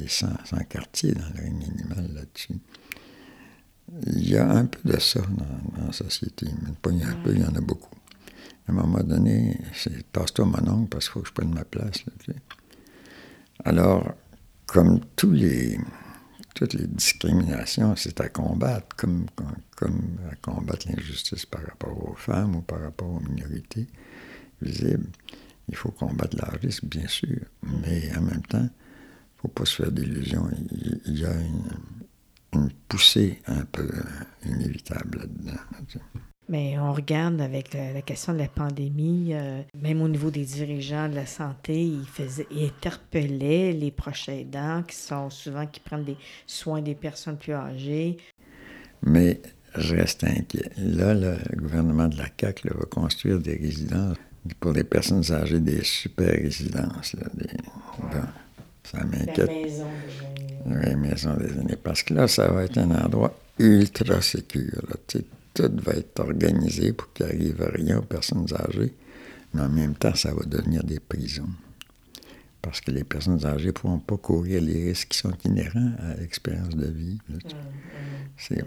est, 0.00 0.08
sans, 0.08 0.36
quartier 0.68 1.12
dans 1.12 1.28
le 1.34 1.42
règne 1.42 1.64
animal 1.70 2.10
là-dessus. 2.14 2.60
Il 4.06 4.28
y 4.28 4.36
a 4.36 4.48
un 4.50 4.66
peu 4.66 4.92
de 4.92 4.98
ça 4.98 5.20
dans, 5.20 5.86
la 5.86 5.92
société, 5.92 6.46
mais 6.62 6.72
pas 6.80 6.90
un 6.90 7.22
peu, 7.24 7.32
il 7.32 7.40
y 7.40 7.44
en 7.44 7.54
a 7.54 7.60
beaucoup. 7.60 7.96
À 8.68 8.72
un 8.72 8.74
moment 8.74 9.02
donné, 9.02 9.58
c'est 9.74 10.06
passe-toi 10.08 10.44
mon 10.44 10.70
oncle 10.70 10.88
parce 10.90 11.06
qu'il 11.06 11.14
faut 11.14 11.20
que 11.22 11.28
je 11.28 11.32
prenne 11.32 11.54
ma 11.54 11.64
place. 11.64 12.04
Alors, 13.64 14.14
comme 14.68 15.00
tous 15.16 15.32
les, 15.32 15.78
toutes 16.54 16.74
les 16.74 16.86
discriminations, 16.86 17.96
c'est 17.96 18.20
à 18.20 18.28
combattre, 18.28 18.94
comme, 18.96 19.26
comme, 19.74 20.18
à 20.30 20.36
combattre 20.36 20.86
l'injustice 20.88 21.46
par 21.46 21.62
rapport 21.64 22.10
aux 22.10 22.14
femmes 22.14 22.56
ou 22.56 22.60
par 22.60 22.82
rapport 22.82 23.08
aux 23.08 23.20
minorités 23.20 23.86
visibles. 24.60 25.08
Il 25.68 25.76
faut 25.76 25.90
combattre 25.90 26.36
l'artiste, 26.36 26.84
bien 26.84 27.08
sûr, 27.08 27.40
mais 27.62 28.14
en 28.16 28.20
même 28.20 28.42
temps, 28.42 28.58
il 28.58 28.64
ne 28.64 29.40
faut 29.40 29.48
pas 29.48 29.64
se 29.64 29.82
faire 29.82 29.90
d'illusions. 29.92 30.48
Il, 31.06 31.18
y 31.18 31.24
a 31.24 31.32
une, 32.52 32.70
poussée 32.88 33.40
un 33.46 33.64
peu 33.64 33.88
inévitable 34.44 35.18
là-dedans. 35.18 35.60
Mais 36.48 36.78
on 36.78 36.94
regarde 36.94 37.40
avec 37.42 37.74
la, 37.74 38.00
question 38.00 38.32
de 38.32 38.38
la 38.38 38.48
pandémie, 38.48 39.30
euh, 39.32 39.60
même 39.78 40.00
au 40.00 40.08
niveau 40.08 40.30
des 40.30 40.44
dirigeants 40.44 41.08
de 41.08 41.14
la 41.14 41.26
santé, 41.26 41.84
ils, 41.84 42.06
faisaient, 42.06 42.46
ils 42.50 42.64
interpellaient 42.66 43.72
les 43.72 43.90
proches 43.90 44.30
aidants 44.30 44.82
qui 44.82 44.96
sont 44.96 45.28
souvent 45.28 45.66
qui 45.66 45.80
prennent 45.80 46.04
des 46.04 46.16
soins 46.46 46.80
des 46.80 46.94
personnes 46.94 47.36
plus 47.36 47.52
âgées. 47.52 48.16
Mais 49.02 49.42
je 49.76 49.94
reste 49.94 50.24
inquiet. 50.24 50.70
Là, 50.78 51.12
le 51.12 51.36
gouvernement 51.56 52.08
de 52.08 52.16
la 52.16 52.28
CAQ 52.40 52.70
va 52.70 52.86
construire 52.86 53.38
des 53.38 53.56
résidences 53.56 54.16
pour 54.58 54.72
les 54.72 54.84
personnes 54.84 55.30
âgées, 55.30 55.60
des 55.60 55.84
super 55.84 56.30
résidences. 56.30 57.14
ça 58.84 59.04
m'inquiète. 59.04 59.50
maison 59.50 59.84
des 59.84 60.24
aînés. 60.24 60.86
Oui, 60.86 60.96
maison 60.96 61.34
des 61.34 61.50
aînés. 61.50 61.76
Parce 61.76 62.02
que 62.02 62.14
là, 62.14 62.26
ça 62.26 62.48
va 62.50 62.64
être 62.64 62.78
un 62.78 62.90
endroit 63.04 63.38
ultra 63.58 64.22
sécur. 64.22 64.80
Tout 65.58 65.82
va 65.82 65.94
être 65.94 66.20
organisé 66.20 66.92
pour 66.92 67.12
qu'il 67.12 67.26
n'arrive 67.26 67.68
rien 67.74 67.98
aux 67.98 68.02
personnes 68.02 68.46
âgées. 68.54 68.94
Mais 69.52 69.62
en 69.62 69.68
même 69.68 69.94
temps, 69.94 70.14
ça 70.14 70.32
va 70.32 70.44
devenir 70.44 70.84
des 70.84 71.00
prisons. 71.00 71.48
Parce 72.62 72.80
que 72.80 72.92
les 72.92 73.02
personnes 73.02 73.44
âgées 73.44 73.66
ne 73.66 73.72
pourront 73.72 73.98
pas 73.98 74.16
courir 74.16 74.62
les 74.62 74.84
risques 74.84 75.08
qui 75.08 75.18
sont 75.18 75.36
inhérents 75.44 75.92
à 75.98 76.14
l'expérience 76.14 76.76
de 76.76 76.86
vie. 76.86 77.18
Là, 77.28 77.38
c'est, 78.36 78.64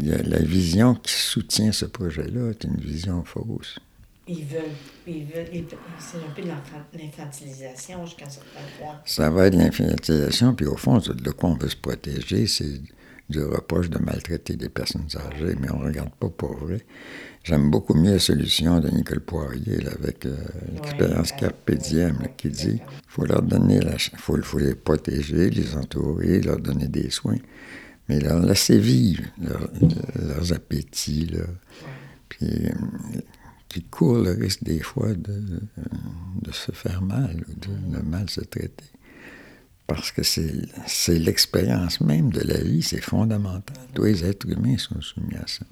la 0.00 0.38
vision 0.38 0.94
qui 0.94 1.12
soutient 1.12 1.70
ce 1.70 1.84
projet-là 1.84 2.50
est 2.50 2.64
une 2.64 2.76
vision 2.76 3.24
fausse. 3.24 3.78
Ils 4.26 4.44
veulent, 4.44 4.62
ils 5.06 5.24
veulent, 5.24 5.48
c'est 5.98 6.16
un 6.16 6.30
peu 6.34 6.42
de 6.42 6.48
l'infantilisation 6.98 8.06
jusqu'à 8.06 8.26
un 8.26 8.30
certain 8.30 8.60
point. 8.78 9.00
Ça 9.04 9.28
va 9.28 9.48
être 9.48 9.56
l'infantilisation, 9.56 10.54
puis 10.54 10.66
au 10.66 10.76
fond, 10.76 10.98
de 10.98 11.30
quoi 11.30 11.50
on 11.50 11.56
veut 11.56 11.68
se 11.68 11.76
protéger, 11.76 12.46
c'est 12.46 12.80
du 13.32 13.42
reproche 13.42 13.90
de 13.90 13.98
maltraiter 13.98 14.54
des 14.56 14.68
personnes 14.68 15.08
âgées, 15.16 15.56
mais 15.60 15.70
on 15.72 15.80
ne 15.80 15.86
regarde 15.86 16.12
pas 16.20 16.28
pour 16.28 16.54
vrai. 16.56 16.84
J'aime 17.42 17.70
beaucoup 17.70 17.94
mieux 17.94 18.12
la 18.12 18.18
solution 18.20 18.78
de 18.78 18.88
Nicole 18.88 19.20
Poirier 19.20 19.80
avec 19.98 20.26
euh, 20.26 20.36
l'expérience 20.74 21.32
Carpe 21.32 21.70
qui 22.36 22.48
dit 22.50 22.80
faut 23.08 23.24
leur 23.24 23.42
donner 23.42 23.80
la 23.80 23.98
faut, 23.98 24.40
faut 24.42 24.58
les 24.58 24.76
protéger, 24.76 25.50
les 25.50 25.74
entourer, 25.74 26.40
leur 26.40 26.58
donner 26.60 26.86
des 26.86 27.10
soins 27.10 27.38
mais 28.08 28.20
leur 28.20 28.40
laisser 28.40 28.78
vivre 28.78 29.22
leurs 30.16 30.52
appétits, 30.52 31.26
là, 31.26 31.44
puis 32.28 32.66
euh, 32.66 33.20
qui 33.68 33.82
courent 33.84 34.18
le 34.18 34.32
risque 34.32 34.64
des 34.64 34.80
fois 34.80 35.14
de, 35.14 35.60
de 36.42 36.52
se 36.52 36.72
faire 36.72 37.02
mal, 37.02 37.44
de, 37.48 37.96
de, 37.96 38.02
mal 38.02 38.28
se 38.28 38.40
traiter. 38.40 38.91
Parce 39.94 40.10
que 40.10 40.22
c'est 40.22 41.18
l'expérience 41.18 42.00
même 42.00 42.30
de 42.30 42.40
la 42.40 42.62
vie, 42.62 42.80
c'est 42.80 43.02
fondamental. 43.02 43.76
Tous 43.94 44.04
les 44.04 44.24
êtres 44.24 44.48
humains 44.48 44.78
sont 44.78 44.98
soumis 45.02 45.36
à 45.36 45.46
ça. 45.46 45.66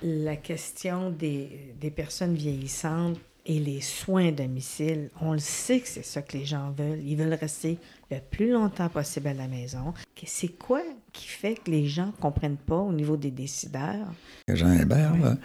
La 0.00 0.36
question 0.36 1.10
des, 1.10 1.74
des 1.78 1.90
personnes 1.90 2.34
vieillissantes 2.34 3.18
et 3.44 3.58
les 3.58 3.82
soins 3.82 4.28
à 4.28 4.32
domicile, 4.32 5.10
on 5.20 5.32
le 5.32 5.38
sait 5.38 5.80
que 5.80 5.88
c'est 5.88 6.04
ça 6.04 6.22
que 6.22 6.38
les 6.38 6.46
gens 6.46 6.70
veulent. 6.70 7.02
Ils 7.04 7.16
veulent 7.16 7.34
rester 7.34 7.78
le 8.10 8.18
plus 8.18 8.50
longtemps 8.50 8.88
possible 8.88 9.28
à 9.28 9.34
la 9.34 9.46
maison. 9.46 9.92
C'est 10.24 10.56
quoi 10.56 10.80
qui 11.12 11.28
fait 11.28 11.56
que 11.56 11.70
les 11.70 11.86
gens 11.86 12.06
ne 12.06 12.12
comprennent 12.12 12.56
pas 12.56 12.78
au 12.78 12.92
niveau 12.92 13.18
des 13.18 13.30
décideurs? 13.30 14.06
Jean 14.48 14.72
Hébert, 14.72 15.18
là, 15.18 15.36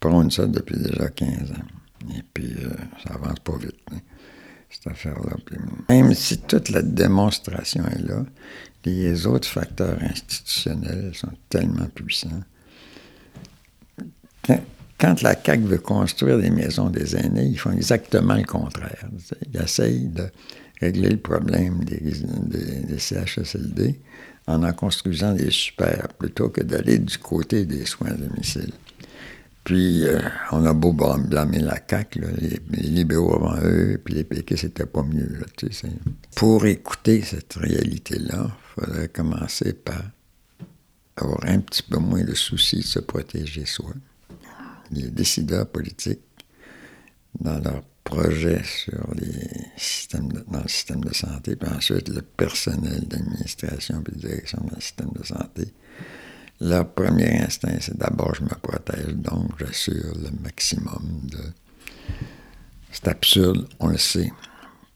prône 0.00 0.30
ça 0.30 0.46
depuis 0.46 0.78
déjà 0.78 1.08
15 1.10 1.52
ans. 1.52 2.08
Et 2.16 2.22
puis, 2.32 2.54
euh, 2.60 2.70
ça 3.04 3.14
avance 3.14 3.40
pas 3.40 3.58
vite, 3.58 3.76
hein, 3.92 3.98
cette 4.70 4.86
affaire-là. 4.86 5.36
même 5.88 6.14
si 6.14 6.38
toute 6.38 6.68
la 6.68 6.82
démonstration 6.82 7.84
est 7.86 8.06
là, 8.06 8.24
les 8.84 9.26
autres 9.26 9.48
facteurs 9.48 9.98
institutionnels 10.02 11.12
sont 11.14 11.32
tellement 11.48 11.86
puissants. 11.94 12.42
Quand 14.98 15.22
la 15.22 15.34
CAQ 15.40 15.62
veut 15.64 15.78
construire 15.78 16.38
des 16.38 16.50
maisons 16.50 16.90
des 16.90 17.16
aînés, 17.16 17.46
ils 17.46 17.58
font 17.58 17.70
exactement 17.70 18.34
le 18.34 18.44
contraire. 18.44 19.06
Ils 19.52 19.60
essayent 19.60 20.08
de 20.08 20.24
régler 20.80 21.10
le 21.10 21.18
problème 21.18 21.84
des, 21.84 22.98
CHSLD 22.98 24.00
en 24.46 24.64
en 24.64 24.72
construisant 24.72 25.34
des 25.34 25.50
super, 25.50 26.08
plutôt 26.18 26.48
que 26.48 26.62
d'aller 26.62 26.98
du 26.98 27.18
côté 27.18 27.64
des 27.64 27.84
soins 27.84 28.08
à 28.08 28.14
domicile. 28.14 28.72
Puis, 29.68 30.02
euh, 30.02 30.18
on 30.50 30.64
a 30.64 30.72
beau 30.72 30.94
blâmer 30.94 31.58
la 31.58 31.78
CAQ, 31.86 32.22
les, 32.38 32.88
libéraux 32.88 33.34
avant 33.34 33.60
eux, 33.62 34.00
puis 34.02 34.14
les 34.14 34.24
PQ, 34.24 34.56
c'était 34.56 34.86
pas 34.86 35.02
mieux. 35.02 35.44
Pour 36.36 36.64
écouter 36.64 37.20
cette 37.20 37.52
réalité-là, 37.52 38.46
il 38.48 38.80
faudrait 38.82 39.08
commencer 39.08 39.74
par 39.74 40.02
avoir 41.18 41.44
un 41.44 41.58
petit 41.58 41.82
peu 41.82 41.98
moins 41.98 42.22
le 42.22 42.34
souci 42.34 42.76
de 42.76 42.82
se 42.82 42.98
protéger 43.00 43.66
soi 43.66 43.92
les 44.90 45.10
décideurs 45.10 45.66
politiques 45.66 46.24
dans 47.38 47.58
leur 47.58 47.82
projet 48.04 48.62
sur 48.64 49.14
les 49.16 49.50
systèmes 49.76 50.28
dans 50.50 50.62
le 50.62 50.68
système 50.68 51.04
de 51.04 51.12
santé, 51.12 51.56
puis 51.56 51.68
ensuite 51.68 52.08
le 52.08 52.22
personnel 52.22 53.06
d'administration 53.06 54.00
et 54.00 54.12
de 54.12 54.18
direction 54.18 54.60
dans 54.62 54.76
le 54.76 54.80
système 54.80 55.10
de 55.14 55.26
santé. 55.26 55.74
Leur 56.60 56.88
premier 56.88 57.40
instinct, 57.40 57.76
c'est 57.80 57.96
d'abord 57.96 58.34
je 58.34 58.42
me 58.42 58.48
protège, 58.48 59.14
donc 59.14 59.50
j'assure 59.58 60.12
le 60.16 60.30
maximum 60.42 61.20
de. 61.24 61.38
C'est 62.90 63.08
absurde, 63.08 63.68
on 63.78 63.88
le 63.88 63.98
sait. 63.98 64.32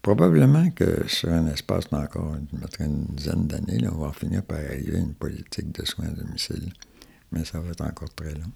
Probablement 0.00 0.68
que 0.70 1.06
sur 1.06 1.28
un 1.30 1.46
espace 1.46 1.88
d'encore 1.90 2.34
une 2.80 3.04
dizaine 3.10 3.46
d'années, 3.46 3.86
on 3.92 3.98
va 3.98 4.12
finir 4.12 4.42
par 4.42 4.58
arriver 4.58 4.96
à 4.96 5.00
une 5.00 5.14
politique 5.14 5.70
de 5.70 5.84
soins 5.84 6.06
à 6.06 6.10
domicile. 6.10 6.72
Mais 7.30 7.44
ça 7.44 7.60
va 7.60 7.70
être 7.70 7.82
encore 7.82 8.12
très 8.14 8.34
long. 8.34 8.50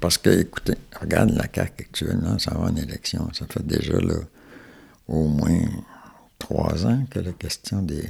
Parce 0.00 0.18
que, 0.18 0.30
écoutez, 0.30 0.74
regarde 1.00 1.30
la 1.30 1.46
CAQ 1.52 1.84
actuellement, 1.84 2.38
ça 2.38 2.52
va 2.52 2.64
en 2.64 2.76
élection. 2.76 3.30
Ça 3.32 3.46
fait 3.46 3.64
déjà 3.64 4.00
là, 4.00 4.16
au 5.08 5.28
moins 5.28 5.60
trois 6.38 6.84
ans 6.86 7.04
que 7.10 7.20
la 7.20 7.32
question 7.32 7.82
des, 7.82 8.04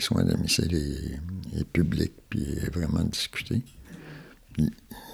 soins 0.00 0.22
à 0.22 0.24
domicile 0.24 0.74
est, 0.74 1.20
publique 1.64 2.14
puis 2.28 2.42
est 2.42 2.70
vraiment 2.74 3.04
discutée. 3.04 3.62
Il 4.58 4.70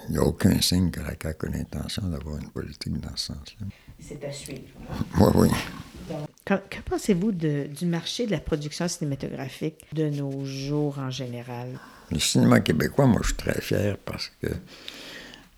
n'y 0.09 0.17
a 0.17 0.23
aucun 0.23 0.59
signe 0.61 0.89
que 0.89 1.01
la 1.01 1.13
CAQ 1.21 1.47
a 1.47 1.49
l'intention 1.49 2.07
d'avoir 2.07 2.37
une 2.37 2.49
politique 2.49 2.99
dans 2.99 3.15
ce 3.15 3.27
sens-là. 3.27 3.67
C'est 3.99 4.23
à 4.23 4.31
suivre. 4.31 4.61
Oui, 5.19 5.49
oui. 6.09 6.15
que, 6.45 6.55
pensez-vous 6.85 7.31
du 7.31 7.85
marché 7.85 8.25
de 8.25 8.31
la 8.31 8.39
production 8.39 8.87
cinématographique 8.87 9.85
de 9.93 10.09
nos 10.09 10.45
jours 10.45 10.99
en 10.99 11.09
général? 11.09 11.79
Le 12.11 12.19
cinéma 12.19 12.59
québécois, 12.59 13.05
moi, 13.05 13.19
je 13.21 13.27
suis 13.27 13.37
très 13.37 13.61
fier 13.61 13.97
parce 13.97 14.31
que 14.41 14.47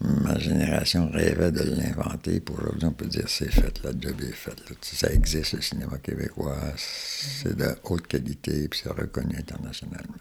ma 0.01 0.37
génération 0.37 1.09
rêvait 1.09 1.51
de 1.51 1.63
l'inventer. 1.63 2.39
Pour 2.39 2.59
aujourd'hui, 2.59 2.85
on 2.85 2.91
peut 2.91 3.07
dire 3.07 3.27
c'est 3.27 3.51
fait, 3.51 3.81
la 3.83 3.91
job 3.91 4.21
est 4.21 4.33
faite. 4.33 4.61
Ça 4.81 5.11
existe, 5.11 5.53
le 5.53 5.61
cinéma 5.61 5.97
québécois. 5.97 6.57
C'est 6.77 7.55
de 7.55 7.75
haute 7.83 8.07
qualité 8.07 8.63
et 8.63 8.69
c'est 8.73 8.89
reconnu 8.89 9.35
internationalement. 9.37 10.15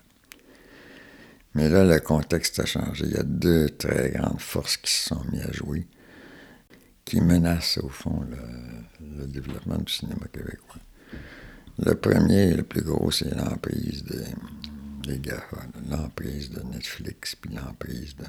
Mais 1.54 1.68
là, 1.68 1.84
le 1.84 2.00
contexte 2.00 2.58
a 2.60 2.66
changé. 2.66 3.04
Il 3.06 3.12
y 3.12 3.16
a 3.16 3.22
deux 3.22 3.68
très 3.70 4.10
grandes 4.10 4.40
forces 4.40 4.76
qui 4.76 4.92
se 4.92 5.08
sont 5.10 5.24
mises 5.32 5.46
à 5.46 5.52
jouer, 5.52 5.86
qui 7.04 7.20
menacent 7.20 7.78
au 7.78 7.88
fond 7.88 8.24
le, 8.28 9.26
développement 9.26 9.78
du 9.78 9.92
cinéma 9.92 10.26
québécois. 10.32 10.80
Le 11.78 11.94
premier, 11.94 12.54
le 12.54 12.62
plus 12.62 12.82
gros, 12.82 13.10
c'est 13.10 13.34
l'emprise 13.34 14.04
des, 14.04 15.18
des 15.18 15.30
l'emprise 15.88 16.50
de 16.50 16.62
Netflix, 16.62 17.34
puis 17.34 17.52
l'emprise 17.54 18.14
de 18.16 18.24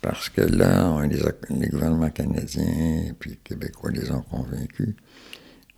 parce 0.00 0.30
que 0.30 0.40
là, 0.40 0.98
les, 1.06 1.68
gouvernements 1.68 2.10
canadiens 2.10 3.04
et 3.08 3.12
puis 3.18 3.38
québécois 3.44 3.90
les 3.90 4.10
ont 4.10 4.22
convaincus 4.22 4.94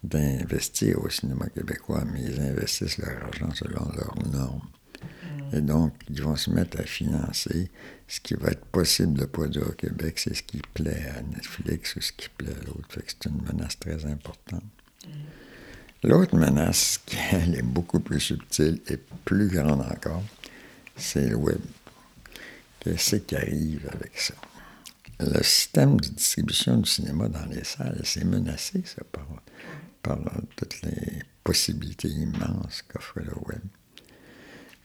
d'investir 0.05 1.03
au 1.03 1.09
cinéma 1.09 1.47
québécois, 1.49 2.05
mais 2.13 2.23
ils 2.23 2.41
investissent 2.41 2.99
leur 2.99 3.25
argent 3.25 3.51
selon 3.55 3.85
leurs 3.97 4.33
normes. 4.33 4.69
Et 5.53 5.61
donc, 5.61 5.93
ils 6.09 6.23
vont 6.23 6.37
se 6.37 6.51
mettre 6.51 6.81
à 6.81 6.85
financer 6.85 7.71
ce 8.09 8.21
qui 8.21 8.35
va 8.35 8.49
être 8.49 8.65
possible 8.67 9.19
de 9.19 9.25
produire 9.25 9.69
au 9.69 9.73
Québec, 9.73 10.19
c'est 10.19 10.35
ce 10.35 10.43
qui 10.43 10.61
plaît 10.75 11.11
à 11.17 11.23
Netflix 11.23 11.97
ou 11.97 12.01
ce 12.01 12.13
qui 12.13 12.29
plaît 12.29 12.53
à 12.53 12.65
l'autre. 12.67 12.89
c'est 13.07 13.27
une 13.27 13.43
menace 13.43 13.79
très 13.79 14.05
importante. 14.07 14.65
L'autre 16.03 16.37
menace, 16.37 16.99
qui 17.07 17.17
est 17.17 17.63
beaucoup 17.63 18.01
plus 18.01 18.21
subtile 18.21 18.81
et 18.89 18.99
plus 19.25 19.49
grande 19.49 19.81
encore, 19.83 20.23
c'est 20.97 21.29
le 21.29 21.37
web. 21.37 21.61
Qu'est-ce 22.81 23.17
qui 23.17 23.37
arrive 23.37 23.89
avec 23.93 24.19
ça? 24.19 24.35
Le 25.21 25.43
système 25.43 26.01
de 26.01 26.09
distribution 26.09 26.79
du 26.79 26.91
cinéma 26.91 27.29
dans 27.29 27.47
les 27.47 27.63
salles, 27.63 28.01
c'est 28.05 28.25
menacé, 28.25 28.83
ça, 28.85 29.03
par 30.03 30.29
toutes 30.57 30.83
les 30.83 31.23
possibilités 31.45 32.09
immenses 32.09 32.83
qu'offre 32.89 33.21
le 33.21 33.33
web. 33.47 33.63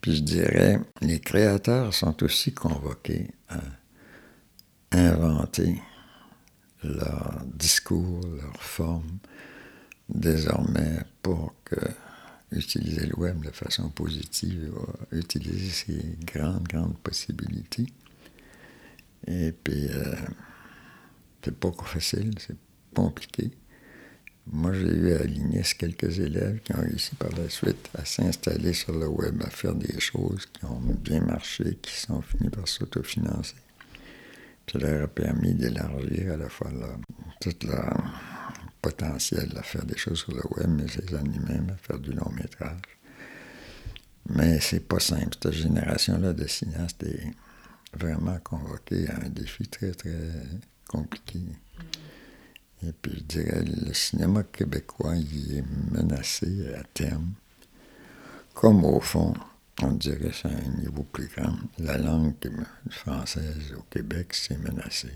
Puis 0.02 0.18
je 0.18 0.22
dirais, 0.22 0.80
les 1.02 1.20
créateurs 1.20 1.94
sont 1.94 2.24
aussi 2.24 2.54
convoqués 2.54 3.32
à 3.50 3.60
inventer 4.92 5.82
leur 6.84 7.42
discours, 7.46 8.22
leur 8.26 8.62
forme, 8.62 9.18
désormais 10.10 11.00
pour 11.22 11.54
que 11.66 11.76
utiliser 12.52 13.06
le 13.08 13.20
web 13.20 13.44
de 13.44 13.52
façon 13.52 13.90
positive, 13.90 14.74
utiliser 15.12 15.70
ces 15.70 16.18
grandes, 16.26 16.64
grandes 16.64 16.98
possibilités. 17.00 17.88
Et 19.28 19.52
puis, 19.52 19.88
euh, 19.90 20.16
c'est 21.44 21.58
pas 21.58 21.72
facile, 21.84 22.34
c'est 22.40 22.56
compliqué. 22.96 23.52
Moi, 24.52 24.74
j'ai 24.74 24.88
eu 24.88 25.14
à 25.14 25.24
l'INES 25.24 25.64
quelques 25.78 26.20
élèves 26.20 26.62
qui 26.62 26.74
ont 26.74 26.80
réussi 26.80 27.16
par 27.16 27.30
la 27.32 27.50
suite 27.50 27.90
à 27.94 28.06
s'installer 28.06 28.72
sur 28.72 28.98
le 28.98 29.08
web, 29.08 29.42
à 29.44 29.50
faire 29.50 29.76
des 29.76 30.00
choses 30.00 30.46
qui 30.46 30.64
ont 30.64 30.80
bien 30.80 31.20
marché, 31.20 31.78
qui 31.82 31.94
sont 32.00 32.22
finis 32.22 32.50
par 32.50 32.68
s'autofinancer. 32.68 33.56
Ça 34.72 34.80
leur 34.80 35.04
a 35.04 35.08
permis 35.08 35.54
d'élargir 35.54 36.34
à 36.34 36.38
la 36.38 36.50
fois 36.50 36.72
tout 37.42 37.56
leur 37.68 38.04
potentiel 38.82 39.52
à 39.58 39.64
faire 39.64 39.86
des 39.86 39.98
choses 39.98 40.20
sur 40.20 40.34
le 40.34 40.44
web, 40.56 40.70
mais 40.70 40.88
ces 40.88 41.14
années 41.16 41.40
même 41.40 41.70
à 41.74 41.78
faire 41.78 42.00
du 42.00 42.12
long 42.12 42.32
métrage. 42.32 42.82
Mais 44.30 44.60
c'est 44.62 44.88
pas 44.88 45.00
simple. 45.00 45.36
Cette 45.42 45.54
génération-là 45.54 46.34
de 46.34 46.48
cinéastes 46.48 47.04
est 47.04 47.34
vraiment 47.94 48.38
convoquée 48.40 49.10
à 49.10 49.26
un 49.26 49.30
défi 49.30 49.68
très, 49.68 49.92
très 49.92 50.32
compliqué. 50.88 51.40
Et 52.86 52.92
puis, 52.92 53.14
je 53.18 53.24
dirais, 53.24 53.64
le 53.64 53.94
cinéma 53.94 54.44
québécois, 54.44 55.16
il 55.16 55.58
est 55.58 55.66
menacé 55.92 56.74
à 56.76 56.84
terme. 56.84 57.34
Comme 58.54 58.86
au 58.86 59.00
fond, 59.00 59.34
on 59.82 59.92
dirait 59.92 60.32
c'est 60.34 60.48
un 60.48 60.82
niveau 60.82 61.04
plus 61.04 61.28
grand. 61.28 61.56
La 61.80 61.98
langue 61.98 62.34
française 62.90 63.74
au 63.78 63.82
Québec, 63.90 64.34
c'est 64.34 64.58
menacé. 64.58 65.12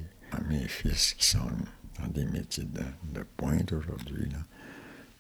Mes 0.47 0.68
fils 0.68 1.14
qui 1.14 1.26
sont 1.26 1.49
dans 1.99 2.07
des 2.07 2.26
métiers 2.26 2.66
de, 2.66 3.24
pointe 3.38 3.74
aujourd'hui, 3.74 4.30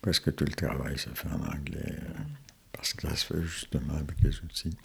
presque 0.01 0.33
tout 0.35 0.45
le 0.45 0.53
travail 0.53 0.97
se 0.97 1.09
fait 1.09 1.27
en 1.27 1.43
anglais, 1.43 1.99
euh, 1.99 2.13
parce 2.71 2.93
que 2.93 3.07
ça 3.07 3.15
se 3.15 3.25
fait 3.25 3.41
justement 3.43 3.95
avec 3.95 4.21
les 4.21 4.35
outils 4.39 4.75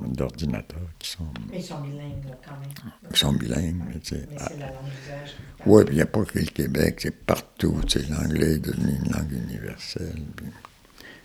d'ordinateurs 0.00 0.88
qui 0.98 1.10
sont. 1.10 1.26
Mais 1.50 1.58
ils 1.58 1.64
sont 1.64 1.80
bilingues, 1.80 2.22
quand 2.44 2.58
même. 2.58 2.92
Ils 3.10 3.16
sont 3.16 3.32
bilingues, 3.32 3.82
mais 3.88 4.00
sais. 4.02 4.26
Mais 4.30 4.36
c'est 4.38 4.58
la 4.58 4.66
langue 4.66 4.84
d'usage. 4.84 5.36
Oui, 5.66 5.84
puis 5.84 5.94
il 5.94 5.96
n'y 5.96 6.02
a 6.02 6.06
pas 6.06 6.24
que 6.24 6.38
le 6.38 6.44
Québec, 6.46 7.00
c'est 7.02 7.24
partout. 7.24 7.80
Sais, 7.88 8.02
l'anglais 8.08 8.54
est 8.54 8.58
devenu 8.58 8.96
une 8.96 9.12
langue 9.12 9.32
universelle. 9.32 10.22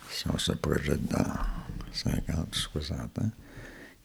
si 0.09 0.27
on 0.29 0.37
se 0.37 0.53
projette 0.53 1.05
dans 1.05 1.33
50 1.93 2.55
ou 2.55 2.59
60 2.59 3.19
ans, 3.19 3.31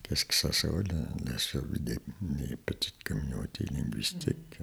qu'est-ce 0.03 0.25
que 0.25 0.35
ça 0.35 0.51
sera, 0.51 0.77
la, 0.77 1.31
la 1.31 1.37
survie 1.37 1.79
des, 1.79 1.97
petites 2.65 3.03
communautés 3.03 3.65
linguistiques? 3.71 4.59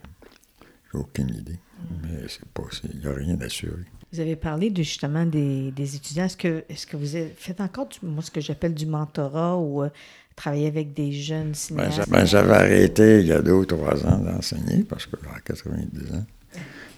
J'ai 0.92 0.98
aucune 0.98 1.34
idée. 1.34 1.58
Mm. 1.78 1.94
Mais 2.02 2.28
c'est 2.28 2.46
pas, 2.46 2.62
il 2.92 3.00
n'y 3.00 3.06
a 3.06 3.12
rien 3.12 3.34
d'assuré. 3.34 3.84
Vous 4.12 4.18
avez 4.18 4.34
parlé 4.34 4.72
justement 4.76 5.24
des, 5.24 5.72
étudiants. 5.78 6.24
Est-ce 6.24 6.36
que, 6.36 6.64
est 6.68 6.86
que 6.86 6.96
vous 6.96 7.16
faites 7.36 7.60
encore 7.60 7.88
moi, 8.02 8.22
ce 8.22 8.30
que 8.30 8.40
j'appelle 8.40 8.74
du 8.74 8.86
mentorat 8.86 9.56
ou 9.56 9.84
euh, 9.84 9.88
travailler 10.34 10.66
avec 10.66 10.94
des 10.94 11.12
jeunes 11.12 11.48
ben, 11.48 11.54
cinéastes? 11.54 12.10
Ben, 12.10 12.24
j'avais 12.24 12.54
arrêté 12.54 13.20
il 13.20 13.26
y 13.26 13.32
a 13.32 13.40
deux 13.40 13.52
ou 13.52 13.64
trois 13.64 14.04
ans 14.04 14.18
d'enseigner 14.18 14.82
parce 14.82 15.06
que 15.06 15.16
j'avais 15.22 15.40
90 15.44 16.14
ans. 16.14 16.24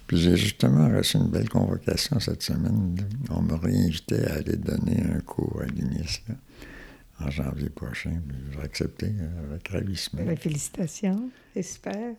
Puis 0.06 0.16
j'ai 0.18 0.36
justement 0.36 0.88
reçu 0.88 1.18
une 1.18 1.28
belle 1.28 1.48
convocation 1.48 2.18
cette 2.18 2.42
semaine. 2.42 2.96
On 3.30 3.42
m'a 3.42 3.58
réinvité 3.58 4.26
à 4.26 4.34
aller 4.34 4.56
donner 4.56 5.02
un 5.14 5.20
cours 5.20 5.60
à 5.62 5.66
l'INIS 5.66 6.22
en 7.20 7.30
janvier 7.30 7.68
prochain. 7.68 8.20
J'ai 8.52 8.60
accepté 8.60 9.06
euh, 9.06 9.50
avec 9.50 9.68
ravissement. 9.68 10.22
Ben, 10.24 10.36
félicitations, 10.36 11.28
c'est 11.52 11.62
super. 11.62 12.14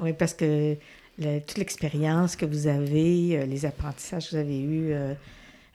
oui, 0.00 0.14
parce 0.14 0.32
que 0.32 0.76
toute 1.18 1.58
l'expérience 1.58 2.36
que 2.36 2.46
vous 2.46 2.66
avez, 2.66 3.38
euh, 3.38 3.46
les 3.46 3.66
apprentissages 3.66 4.26
que 4.26 4.30
vous 4.30 4.36
avez 4.36 4.60
eus, 4.60 4.92
euh, 4.92 5.14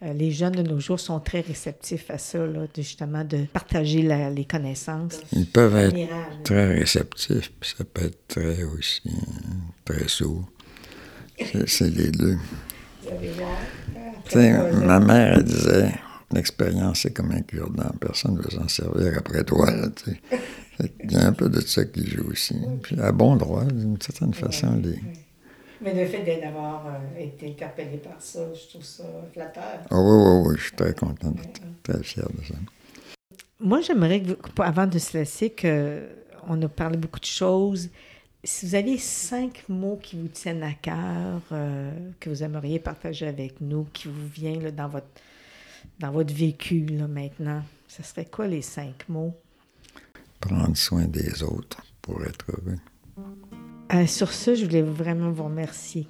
euh, 0.03 0.13
les 0.13 0.31
jeunes 0.31 0.53
de 0.53 0.63
nos 0.63 0.79
jours 0.79 0.99
sont 0.99 1.19
très 1.19 1.41
réceptifs 1.41 2.09
à 2.09 2.17
ça, 2.17 2.45
là, 2.45 2.65
justement, 2.75 3.23
de 3.23 3.45
partager 3.45 4.01
les 4.01 4.45
connaissances. 4.45 5.19
Ils 5.31 5.45
peuvent 5.45 5.75
être 5.75 6.43
très 6.43 6.73
réceptifs, 6.73 7.51
puis 7.59 7.73
ça 7.77 7.83
peut 7.83 8.05
être 8.05 8.27
très 8.27 8.63
aussi, 8.63 9.01
très 9.85 10.07
sourd. 10.07 10.45
C'est 11.65 11.89
les 11.89 12.11
deux. 12.11 12.37
Ma 14.85 14.99
mère, 14.99 15.37
elle 15.37 15.43
disait, 15.43 15.91
l'expérience, 16.31 17.01
c'est 17.01 17.13
comme 17.13 17.31
un 17.31 17.41
cure-dent. 17.41 17.91
Personne 17.99 18.35
ne 18.35 18.41
veut 18.41 18.49
s'en 18.49 18.67
servir 18.67 19.17
après 19.17 19.43
toi. 19.43 19.69
Il 21.03 21.11
y 21.11 21.15
a 21.15 21.27
un 21.27 21.33
peu 21.33 21.49
de 21.49 21.61
ça 21.61 21.85
qui 21.85 22.05
joue 22.09 22.29
aussi. 22.31 22.55
Puis 22.81 22.99
à 22.99 23.11
bon 23.11 23.35
droit, 23.35 23.63
d'une 23.65 24.01
certaine 24.01 24.33
façon, 24.33 24.81
les... 24.83 24.99
Mais 25.83 25.93
le 25.93 26.05
fait 26.05 26.39
d'avoir 26.39 26.87
euh, 26.87 27.19
été 27.19 27.49
interpellé 27.49 27.97
par 27.97 28.21
ça, 28.21 28.39
je 28.53 28.69
trouve 28.69 28.83
ça 28.83 29.03
flatteur. 29.33 29.81
Ah 29.89 29.99
oui, 29.99 30.15
oui, 30.15 30.47
oui, 30.47 30.55
je 30.57 30.63
suis 30.63 30.75
très 30.75 30.93
content, 30.93 31.33
très 31.83 32.01
fier 32.01 32.25
de 32.29 32.45
ça. 32.45 32.55
Moi, 33.59 33.81
j'aimerais, 33.81 34.21
que, 34.21 34.61
avant 34.61 34.87
de 34.87 34.97
se 34.97 35.17
laisser, 35.17 35.49
que 35.49 36.07
on 36.47 36.61
a 36.61 36.69
parlé 36.69 36.97
beaucoup 36.97 37.19
de 37.19 37.25
choses. 37.25 37.89
Si 38.43 38.65
vous 38.65 38.75
aviez 38.75 38.97
cinq 38.97 39.63
mots 39.69 39.99
qui 40.01 40.17
vous 40.19 40.27
tiennent 40.27 40.63
à 40.63 40.73
cœur, 40.73 41.41
euh, 41.51 41.91
que 42.19 42.29
vous 42.29 42.43
aimeriez 42.43 42.79
partager 42.79 43.27
avec 43.27 43.61
nous, 43.61 43.85
qui 43.93 44.07
vous 44.07 44.27
viennent 44.27 44.71
dans, 44.71 44.89
votre, 44.89 45.07
dans 45.99 46.11
votre 46.11 46.33
vécu 46.33 46.85
là, 46.85 47.07
maintenant, 47.07 47.61
ce 47.87 48.03
serait 48.03 48.25
quoi 48.25 48.47
les 48.47 48.61
cinq 48.61 49.07
mots? 49.07 49.33
Prendre 50.39 50.75
soin 50.75 51.05
des 51.05 51.41
autres 51.43 51.81
pour 52.01 52.23
être 52.25 52.45
heureux. 52.51 52.79
Euh, 53.93 54.07
sur 54.07 54.31
ce, 54.31 54.55
je 54.55 54.65
voulais 54.65 54.81
vraiment 54.81 55.31
vous 55.31 55.43
remercier. 55.43 56.07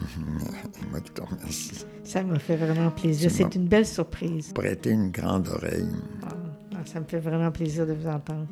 Moi 0.90 1.00
qui 1.00 1.10
te 1.10 1.22
remercie. 1.22 1.84
Ça 2.04 2.22
m'a 2.22 2.38
fait 2.38 2.56
vraiment 2.56 2.90
plaisir. 2.90 3.30
C'est 3.30 3.54
une 3.54 3.66
belle 3.66 3.86
surprise. 3.86 4.52
Prêter 4.52 4.90
une 4.90 5.10
grande 5.10 5.48
oreille. 5.48 5.88
Ah, 6.22 6.28
ah, 6.74 6.78
ça 6.84 7.00
me 7.00 7.04
fait 7.04 7.20
vraiment 7.20 7.50
plaisir 7.50 7.86
de 7.86 7.92
vous 7.92 8.08
entendre. 8.08 8.46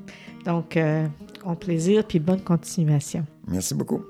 Donc, 0.45 0.77
euh, 0.77 1.07
bon 1.45 1.57
plaisir 1.57 2.07
puis 2.07 2.19
bonne 2.19 2.43
continuation. 2.43 3.25
Merci 3.49 3.75
beaucoup. 3.75 4.03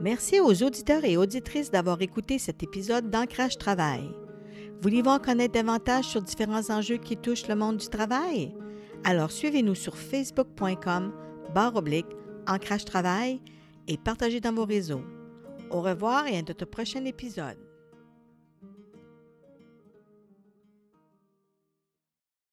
Merci 0.00 0.40
aux 0.40 0.62
auditeurs 0.62 1.04
et 1.04 1.16
auditrices 1.16 1.70
d'avoir 1.70 2.00
écouté 2.02 2.38
cet 2.38 2.62
épisode 2.62 3.10
d'Ancrage 3.10 3.56
Travail. 3.58 4.02
Voulez-vous 4.82 5.10
en 5.10 5.18
connaître 5.18 5.54
davantage 5.54 6.04
sur 6.04 6.20
différents 6.20 6.70
enjeux 6.70 6.98
qui 6.98 7.16
touchent 7.16 7.48
le 7.48 7.56
monde 7.56 7.78
du 7.78 7.88
travail? 7.88 8.54
Alors 9.04 9.30
suivez-nous 9.30 9.74
sur 9.74 9.96
facebook.com 9.96 11.12
barre 11.54 11.76
oblique 11.76 12.06
Ancrage 12.48 12.84
Travail 12.84 13.40
et 13.88 13.96
partagez 13.96 14.40
dans 14.40 14.54
vos 14.54 14.64
réseaux. 14.64 15.04
Au 15.70 15.80
revoir 15.80 16.26
et 16.26 16.36
à 16.36 16.42
notre 16.42 16.64
prochain 16.64 17.04
épisode. 17.04 17.65